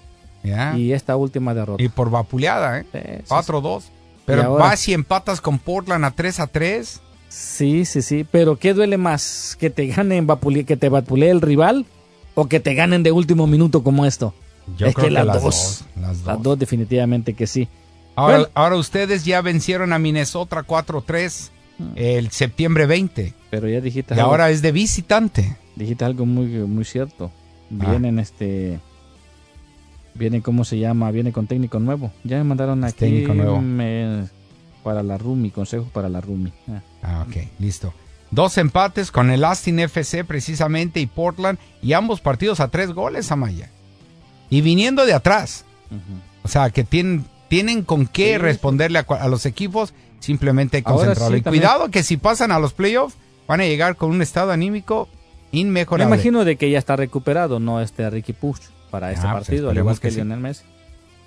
y 0.76 0.92
esta 0.92 1.16
última 1.16 1.54
derrota. 1.54 1.82
Y 1.82 1.90
por 1.90 2.10
vapuleada, 2.10 2.80
¿eh? 2.80 2.86
Sí, 2.92 3.00
sí, 3.26 3.34
4-2. 3.34 3.84
Pero 4.26 4.44
ahora- 4.44 4.66
vas 4.66 4.88
y 4.88 4.94
empatas 4.94 5.42
con 5.42 5.60
Portland 5.60 6.06
a 6.06 6.12
3 6.12 6.40
a 6.40 6.48
3. 6.48 7.02
Sí, 7.30 7.86
sí, 7.86 8.02
sí. 8.02 8.26
Pero 8.30 8.58
¿qué 8.58 8.74
duele 8.74 8.98
más? 8.98 9.58
¿Que 9.60 9.70
te 9.70 9.88
ganen 9.88 10.28
vapule- 10.28 10.66
que 10.66 10.78
te 10.78 10.90
vapulee 10.90 11.30
el 11.30 11.42
rival 11.42 11.86
o 12.36 12.48
que 12.48 12.60
te 12.60 12.74
ganen 12.76 13.04
de 13.04 13.12
último 13.12 13.48
minuto 13.48 13.84
como 13.84 14.06
esto? 14.06 14.34
Yo 14.78 14.88
es 14.88 14.94
creo 14.96 15.06
que 15.06 15.10
que 15.10 15.14
las, 15.14 15.26
las 15.26 15.42
dos, 15.42 15.44
dos, 15.44 15.86
las 16.02 16.22
Las 16.26 16.42
dos. 16.42 16.58
definitivamente 16.60 17.34
que 17.34 17.48
sí. 17.48 17.68
Ahora, 18.16 18.38
Bueno. 18.38 18.52
ahora 18.54 18.76
ustedes 18.78 19.26
ya 19.26 19.42
vencieron 19.42 19.92
a 19.92 20.00
Minnesota 20.00 20.62
4-3 20.64 21.50
el 21.96 22.30
septiembre 22.32 22.86
20. 22.86 23.34
Pero 23.50 23.68
ya 23.68 23.82
dijiste 23.82 24.14
Y 24.16 24.20
algo, 24.20 24.30
ahora 24.32 24.52
es 24.52 24.62
de 24.62 24.72
visitante. 24.72 25.58
dijiste 25.76 26.06
algo 26.06 26.26
muy, 26.26 26.46
muy 26.48 26.86
cierto. 26.86 27.32
Ah. 27.82 27.90
Vienen 27.90 28.20
este... 28.20 28.80
Viene, 30.16 30.42
¿cómo 30.42 30.64
se 30.66 30.78
llama? 30.78 31.10
Viene 31.12 31.32
con 31.32 31.48
técnico 31.48 31.80
nuevo. 31.80 32.12
Ya 32.24 32.38
me 32.38 32.44
mandaron 32.44 32.84
aquí 32.84 32.94
técnico 32.98 33.34
nuevo. 33.34 33.62
me- 33.62 34.28
para 34.84 35.02
la 35.02 35.18
Rumi, 35.18 35.50
consejos 35.50 35.88
para 35.94 36.10
la 36.10 36.20
Rumi. 36.22 36.52
Ah. 36.70 36.82
Ah, 37.02 37.26
ok, 37.28 37.38
listo. 37.60 37.94
Dos 38.32 38.58
empates 38.58 39.12
con 39.12 39.30
el 39.32 39.44
Austin 39.46 39.80
FC 39.80 40.24
precisamente 40.26 41.00
y 41.00 41.06
Portland 41.06 41.58
y 41.82 41.94
ambos 41.94 42.20
partidos 42.20 42.60
a 42.60 42.68
tres 42.68 42.92
goles, 42.92 43.32
Amaya. 43.32 43.70
Y 44.50 44.62
viniendo 44.62 45.06
de 45.06 45.14
atrás. 45.14 45.66
O 46.44 46.48
sea, 46.48 46.70
que 46.72 46.84
tienen, 46.84 47.26
tienen 47.48 47.84
con 47.84 48.08
qué 48.08 48.34
Sí. 48.34 48.38
responderle 48.40 49.00
a, 49.08 49.28
los 49.28 49.46
equipos, 49.46 49.94
simplemente 50.20 50.84
concentrarlo. 50.84 51.36
sí, 51.36 51.40
y 51.40 51.42
también. 51.44 51.62
cuidado 51.64 51.90
que 51.92 52.04
si 52.04 52.18
pasan 52.18 52.52
a 52.52 52.60
los 52.60 52.74
playoffs, 52.74 53.16
van 53.48 53.62
a 53.62 53.66
llegar 53.66 53.96
con 53.96 54.10
un 54.10 54.22
estado 54.22 54.52
anímico 54.52 55.08
Me 55.54 55.60
inmejorable. 55.60 56.14
imagino 56.14 56.44
de 56.44 56.56
que 56.58 56.70
ya 56.72 56.80
está 56.80 56.96
recuperado, 56.96 57.60
no 57.60 57.80
este 57.82 58.10
Ricky 58.10 58.34
Push 58.34 58.60
para 58.94 59.12
este 59.12 59.26
Ah, 59.26 59.32
pues 59.32 59.48
partido, 59.48 59.72
al 59.72 59.78
igual 59.78 60.00
que. 60.00 60.12
Lionel 60.12 60.40
Messi. 60.40 60.62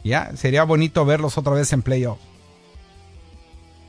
Ya, 0.04 0.30
sería 0.36 0.62
bonito 0.62 1.04
verlos 1.04 1.36
otra 1.36 1.52
vez 1.52 1.72
en 1.72 1.82
playoffs. 1.82 2.22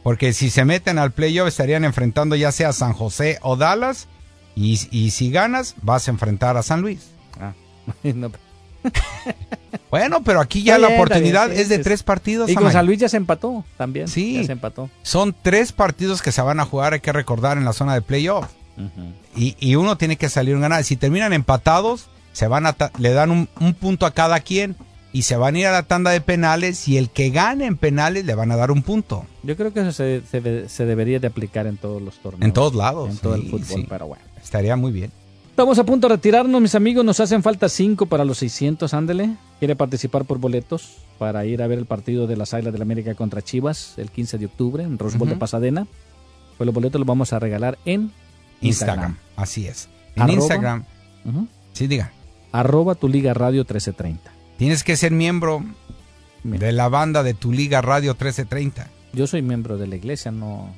Porque 0.02 0.34
si 0.34 0.50
se 0.50 0.66
meten 0.66 0.98
al 0.98 1.12
playoff 1.12 1.48
estarían 1.48 1.86
enfrentando 1.86 2.36
ya 2.36 2.52
sea 2.52 2.74
San 2.74 2.94
José 2.94 3.38
o 3.44 3.56
Dallas. 3.56 4.08
Y, 4.56 4.80
y 4.90 5.12
si 5.12 5.30
ganas, 5.30 5.76
vas 5.84 6.08
a 6.08 6.12
enfrentar 6.12 6.58
a 6.58 6.64
San 6.64 6.82
Luis. 6.82 7.10
Ah, 7.40 7.54
no, 8.04 8.32
Bueno, 9.92 10.24
pero 10.24 10.42
aquí 10.42 10.64
ya 10.64 10.80
la 10.80 10.88
oportunidad 10.88 11.46
bien, 11.50 11.58
sí, 11.58 11.62
es 11.62 11.70
de 11.70 11.78
sí. 11.78 11.84
tres 11.84 12.02
partidos. 12.02 12.50
Y 12.50 12.56
con. 12.56 12.72
San 12.72 12.88
Luis 12.88 12.98
ya 13.00 13.10
se 13.10 13.18
empató 13.18 13.64
también. 13.78 14.08
Sí. 14.08 14.38
Ya 14.38 14.46
se 14.46 14.52
empató. 14.54 14.90
Son 15.04 15.36
tres 15.40 15.72
partidos 15.72 16.24
que 16.24 16.32
se 16.32 16.42
van 16.42 16.60
a 16.60 16.66
jugar, 16.66 16.94
hay 16.94 17.00
que 17.00 17.14
recordar, 17.14 17.60
en 17.60 17.66
la 17.66 17.74
zona 17.74 17.94
de 17.94 18.02
playoff. 18.02 18.48
y, 19.36 19.56
y 19.60 19.76
uno 19.76 19.98
tiene 20.00 20.16
que 20.18 20.30
salir 20.30 20.56
un 20.56 20.62
ganado. 20.62 20.82
Si 20.82 20.96
terminan 20.96 21.32
empatados, 21.34 22.08
se 22.38 22.48
van 22.48 22.68
a 22.68 22.76
le 23.00 23.10
dan 23.14 23.32
un, 23.32 23.50
un 23.60 23.74
punto 23.74 24.06
a 24.06 24.12
cada 24.12 24.40
quien 24.42 24.76
y 25.12 25.24
se 25.24 25.38
van 25.38 25.56
a 25.56 25.60
ir 25.60 25.66
a 25.66 25.72
la 25.72 25.84
tanda 25.84 26.12
de 26.12 26.22
penales 26.22 26.88
y 26.88 26.98
el 26.98 27.10
que 27.10 27.32
gane 27.32 27.66
en 27.66 27.78
penales 27.78 28.26
le 28.26 28.36
van 28.36 28.52
a 28.52 28.56
dar 28.56 28.70
un 28.70 28.84
punto. 28.84 29.26
Yo 29.42 29.56
creo 29.58 29.74
que 29.74 29.80
eso 29.80 29.92
se, 29.92 30.22
se- 30.30 30.70
se 30.70 30.86
debería 30.86 31.20
de 31.20 31.26
aplicar 31.26 31.66
en 31.66 31.78
todos 31.78 32.00
los 32.00 32.20
torneos. 32.20 32.44
En 32.46 32.54
todos 32.54 32.76
lados. 32.76 33.10
En 33.10 33.18
todo 33.18 33.34
el 33.34 33.50
fútbol, 33.50 33.64
sí. 33.66 33.86
pero 33.90 34.06
bueno. 34.06 34.24
Estaría 34.44 34.76
muy 34.76 34.92
bien. 34.92 35.12
Estamos 35.50 35.80
a 35.80 35.84
punto 35.84 36.08
de 36.08 36.14
retirarnos, 36.16 36.62
mis 36.62 36.76
amigos. 36.76 37.04
Nos 37.04 37.20
hacen 37.20 37.42
falta 37.42 37.68
5 37.70 38.06
para 38.06 38.24
los 38.24 38.38
600. 38.38 38.94
Ándele. 38.94 39.32
¿Quiere 39.58 39.76
participar 39.76 40.26
por 40.26 40.38
boletos 40.38 40.98
para 41.18 41.44
ir 41.48 41.64
a 41.64 41.68
ver 41.68 41.80
el 41.80 41.88
partido 41.88 42.28
de 42.28 42.38
las 42.38 42.54
Águilas 42.54 42.74
de 42.74 42.78
la 42.78 42.84
América 42.84 43.16
contra 43.16 43.42
Chivas 43.42 43.96
el 43.98 44.12
15 44.12 44.38
de 44.38 44.46
octubre 44.46 44.84
en 44.84 45.00
Rose 45.00 45.18
Bowl 45.18 45.30
de. 45.30 45.36
Pasadena? 45.38 45.88
Pues 46.60 46.66
los 46.68 46.76
boletos 46.76 47.00
los 47.00 47.08
vamos 47.08 47.34
a 47.34 47.40
regalar 47.40 47.80
en 47.86 48.12
Instagram. 48.62 49.14
Instagram. 49.16 49.18
Así 49.36 49.66
es. 49.66 49.90
En 50.16 50.22
Arroba- 50.24 50.34
Instagram. 50.36 50.84
Sí, 51.74 51.88
diga. 51.88 52.12
Arroba 52.60 52.96
tu 52.96 53.08
liga 53.08 53.34
radio 53.34 53.62
1330. 53.62 54.32
Tienes 54.58 54.84
que 54.84 54.98
ser 54.98 55.12
miembro 55.12 55.64
de 56.44 56.72
la 56.72 56.90
banda 56.90 57.22
de 57.24 57.34
tu 57.34 57.52
Liga 57.52 57.82
Radio 57.82 58.12
1330. 58.14 58.88
Yo 59.14 59.28
soy 59.28 59.42
miembro 59.42 59.78
de 59.78 59.86
la 59.88 59.96
iglesia, 59.96 60.32
no. 60.32 60.74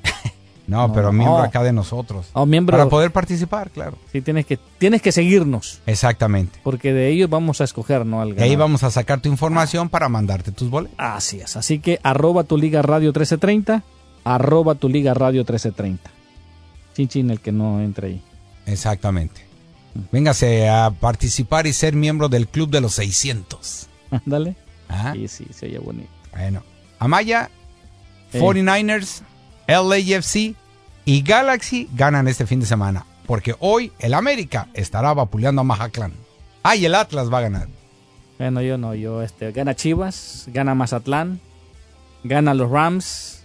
No, 0.68 0.88
No, 0.88 0.94
pero 0.94 1.12
miembro 1.14 1.38
Oh. 1.38 1.42
acá 1.42 1.64
de 1.64 1.72
nosotros. 1.74 2.28
Oh, 2.34 2.46
miembro- 2.46 2.78
Para 2.78 2.90
poder 2.90 3.12
participar, 3.12 3.70
claro. 3.72 3.98
Sí, 4.12 4.22
tienes 4.22 4.46
que, 4.46 4.60
tienes 4.78 5.02
que 5.02 5.12
seguirnos. 5.12 5.82
Exactamente. 5.86 6.60
Porque 6.64 6.92
de 6.94 7.08
ellos 7.10 7.30
vamos 7.30 7.62
a 7.62 7.64
escoger, 7.64 8.06
¿no? 8.06 8.22
Al 8.22 8.38
Y 8.38 8.42
ahí 8.42 8.56
vamos 8.56 8.84
a 8.84 8.92
sacar 8.92 9.22
tu 9.22 9.30
información 9.30 9.88
para 9.90 10.10
mandarte 10.10 10.52
tus 10.52 10.70
boletos. 10.70 10.96
Así 11.00 11.40
es. 11.40 11.56
Así 11.56 11.80
que 11.80 12.00
arroba 12.04 12.44
tu 12.44 12.58
liga 12.58 12.82
radio 12.82 13.08
1330. 13.10 13.84
Arroba 14.26 14.76
tu 14.76 14.90
liga 14.90 15.14
radio 15.14 15.40
1330. 15.42 16.12
Chin 16.94 17.08
chin 17.08 17.32
el 17.32 17.40
que 17.40 17.52
no 17.54 17.80
entre 17.82 18.08
ahí. 18.08 18.22
Exactamente. 18.66 19.49
Véngase 20.12 20.70
a 20.70 20.92
participar 20.92 21.68
y 21.68 21.74
ser 21.74 21.94
miembro 21.96 22.30
del 22.30 22.48
Club 22.48 22.70
de 22.70 22.82
los 22.82 22.94
600. 22.96 23.88
Ándale. 24.12 24.56
Sí, 25.14 25.28
sí, 25.28 25.48
se 25.52 25.68
oye 25.68 25.80
bonito. 25.80 26.10
Bueno. 26.32 26.64
Amaya, 27.00 27.50
Eh. 28.34 28.40
49ers, 28.40 29.22
LAFC 29.68 30.56
y 31.06 31.22
Galaxy 31.22 31.88
ganan 31.94 32.28
este 32.28 32.46
fin 32.46 32.60
de 32.60 32.66
semana. 32.66 33.06
Porque 33.26 33.56
hoy 33.60 33.92
el 34.00 34.14
América 34.16 34.68
estará 34.74 35.14
vapuleando 35.14 35.62
a 35.62 35.64
Mazatlán. 35.64 36.14
Ah, 36.64 36.76
y 36.76 36.86
el 36.86 36.96
Atlas 36.96 37.32
va 37.32 37.38
a 37.40 37.42
ganar. 37.42 37.68
Bueno, 38.40 38.62
yo 38.62 38.78
no, 38.78 38.96
yo 38.96 39.22
este 39.22 39.52
gana 39.52 39.76
Chivas, 39.76 40.46
gana 40.48 40.74
Mazatlán, 40.74 41.40
gana 42.24 42.54
los 42.54 42.70
Rams, 42.72 43.44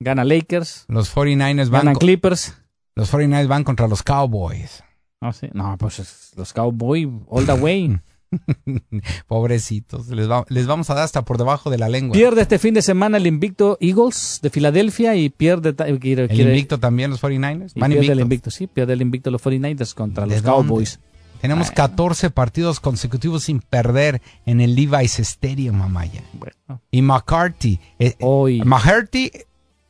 gana 0.00 0.24
Lakers, 0.24 0.84
Los 0.88 1.14
49ers 1.14 1.68
van, 1.70 1.80
gana 1.82 1.92
co- 1.92 2.00
Clippers. 2.00 2.54
los 2.96 3.12
49ers 3.12 3.46
van 3.48 3.64
contra 3.64 3.86
los 3.86 4.02
Cowboys. 4.02 4.82
No, 5.20 5.32
sí. 5.32 5.48
no, 5.52 5.76
pues 5.78 5.98
es- 5.98 6.32
los 6.36 6.52
Cowboys 6.52 7.08
all 7.28 7.44
the 7.46 7.52
way. 7.54 7.98
Pobrecitos, 9.26 10.08
les, 10.08 10.30
va- 10.30 10.44
les 10.48 10.66
vamos 10.66 10.90
a 10.90 10.94
dar 10.94 11.04
hasta 11.04 11.24
por 11.24 11.38
debajo 11.38 11.70
de 11.70 11.78
la 11.78 11.88
lengua. 11.88 12.14
Pierde 12.14 12.42
este 12.42 12.58
fin 12.58 12.74
de 12.74 12.82
semana 12.82 13.16
el 13.16 13.26
invicto 13.26 13.78
Eagles 13.80 14.40
de 14.42 14.50
Filadelfia 14.50 15.14
y 15.16 15.28
pierde 15.30 15.74
quiere- 15.74 16.22
el 16.24 16.28
quiere- 16.28 16.50
invicto 16.50 16.78
también 16.78 17.10
los 17.10 17.20
49ers. 17.22 17.72
y 17.74 17.80
pierde 17.80 18.12
el 18.12 18.20
invicto, 18.20 18.50
sí, 18.50 18.66
pierde 18.66 18.92
el 18.92 19.02
invicto 19.02 19.30
los 19.30 19.42
49ers 19.42 19.94
contra 19.94 20.26
¿De 20.26 20.34
los 20.34 20.42
dónde? 20.42 20.68
Cowboys. 20.68 21.00
Tenemos 21.40 21.70
14 21.70 22.30
partidos 22.30 22.80
consecutivos 22.80 23.44
sin 23.44 23.60
perder 23.60 24.20
en 24.44 24.60
el 24.60 24.74
Levi's 24.74 25.20
Stadium, 25.20 25.76
Mamaya. 25.76 26.22
Bueno. 26.32 26.80
Y 26.90 27.00
McCarthy, 27.00 27.78
eh, 28.00 28.16
McCarthy, 28.64 29.30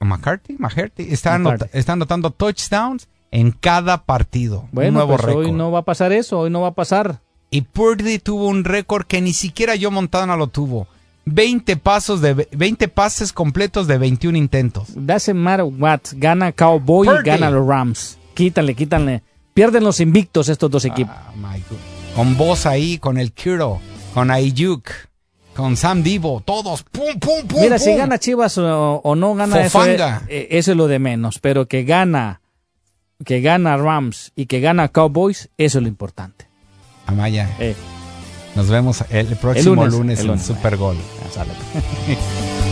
McCarthy, 0.01 0.57
McCarthy 0.59 1.07
está, 1.11 1.35
anota- 1.35 1.69
está 1.73 1.95
anotando 1.95 2.31
touchdowns 2.31 3.09
en 3.31 3.51
cada 3.53 4.05
partido. 4.05 4.61
un 4.63 4.69
Bueno, 4.73 4.93
nuevo 4.93 5.15
pues 5.17 5.25
récord. 5.27 5.45
hoy 5.47 5.53
no 5.53 5.71
va 5.71 5.81
a 5.81 5.85
pasar 5.85 6.13
eso, 6.13 6.39
hoy 6.41 6.51
no 6.51 6.61
va 6.63 6.69
a 6.69 6.75
pasar. 6.75 7.21
Y 7.51 7.63
Purdy 7.63 8.19
tuvo 8.19 8.47
un 8.47 8.65
récord 8.65 9.07
que 9.07 9.21
ni 9.21 9.33
siquiera 9.33 9.75
yo 9.75 9.91
Montana 9.91 10.37
lo 10.37 10.49
tuvo. 10.49 10.87
20 11.25 11.77
pasos 11.77 12.21
de 12.23 12.35
ve- 12.35 12.49
20 12.53 12.89
pases 12.89 13.33
completos 13.33 13.87
de 13.87 13.99
21 13.99 14.37
intentos. 14.39 14.89
Doesn't 14.95 15.35
matter 15.37 15.65
what, 15.67 16.01
gana 16.13 16.53
Cowboy 16.53 17.07
y 17.07 17.11
Purdy. 17.11 17.25
gana 17.25 17.51
los 17.51 17.67
Rams. 17.67 18.19
Quítanle, 18.35 18.75
quítanle. 18.75 19.23
Pierden 19.53 19.85
los 19.85 20.01
invictos 20.01 20.49
estos 20.49 20.71
dos 20.71 20.85
equipos. 20.85 21.15
Ah, 21.15 21.33
my 21.37 21.59
God. 21.69 21.79
Con 22.15 22.37
vos 22.37 22.65
ahí, 22.67 22.99
con 22.99 23.19
el 23.19 23.33
Kiro, 23.33 23.81
con 24.15 24.31
Ayuk, 24.31 24.89
con 25.55 25.77
Sam 25.77 26.03
Divo, 26.03 26.43
todos. 26.45 26.83
Pum, 26.85 27.19
pum, 27.21 27.47
pum. 27.47 27.61
Mira, 27.61 27.79
si 27.79 27.95
gana 27.95 28.19
Chivas 28.19 28.57
o, 28.59 29.01
o 29.03 29.15
no 29.17 29.35
gana 29.35 29.61
eso, 29.65 29.85
eh, 29.85 30.49
eso 30.51 30.71
es 30.71 30.77
lo 30.77 30.87
de 30.87 30.99
menos, 30.99 31.39
pero 31.41 31.67
que 31.67 31.83
gana 31.85 32.41
que 33.25 33.41
gana 33.41 33.77
Rams 33.77 34.33
y 34.37 34.47
que 34.47 34.61
gana 34.61 34.89
Cowboys, 34.89 35.49
eso 35.59 35.79
es 35.79 35.83
lo 35.83 35.89
importante. 35.89 36.47
Amaya, 37.07 37.49
Eh. 37.59 37.75
nos 38.55 38.69
vemos 38.69 39.05
el 39.11 39.27
próximo 39.37 39.75
lunes, 39.77 39.93
lunes, 39.95 40.19
el 40.21 40.25
en 40.25 40.31
lunes. 40.33 40.47
Super 40.47 40.77
Gol. 40.77 40.97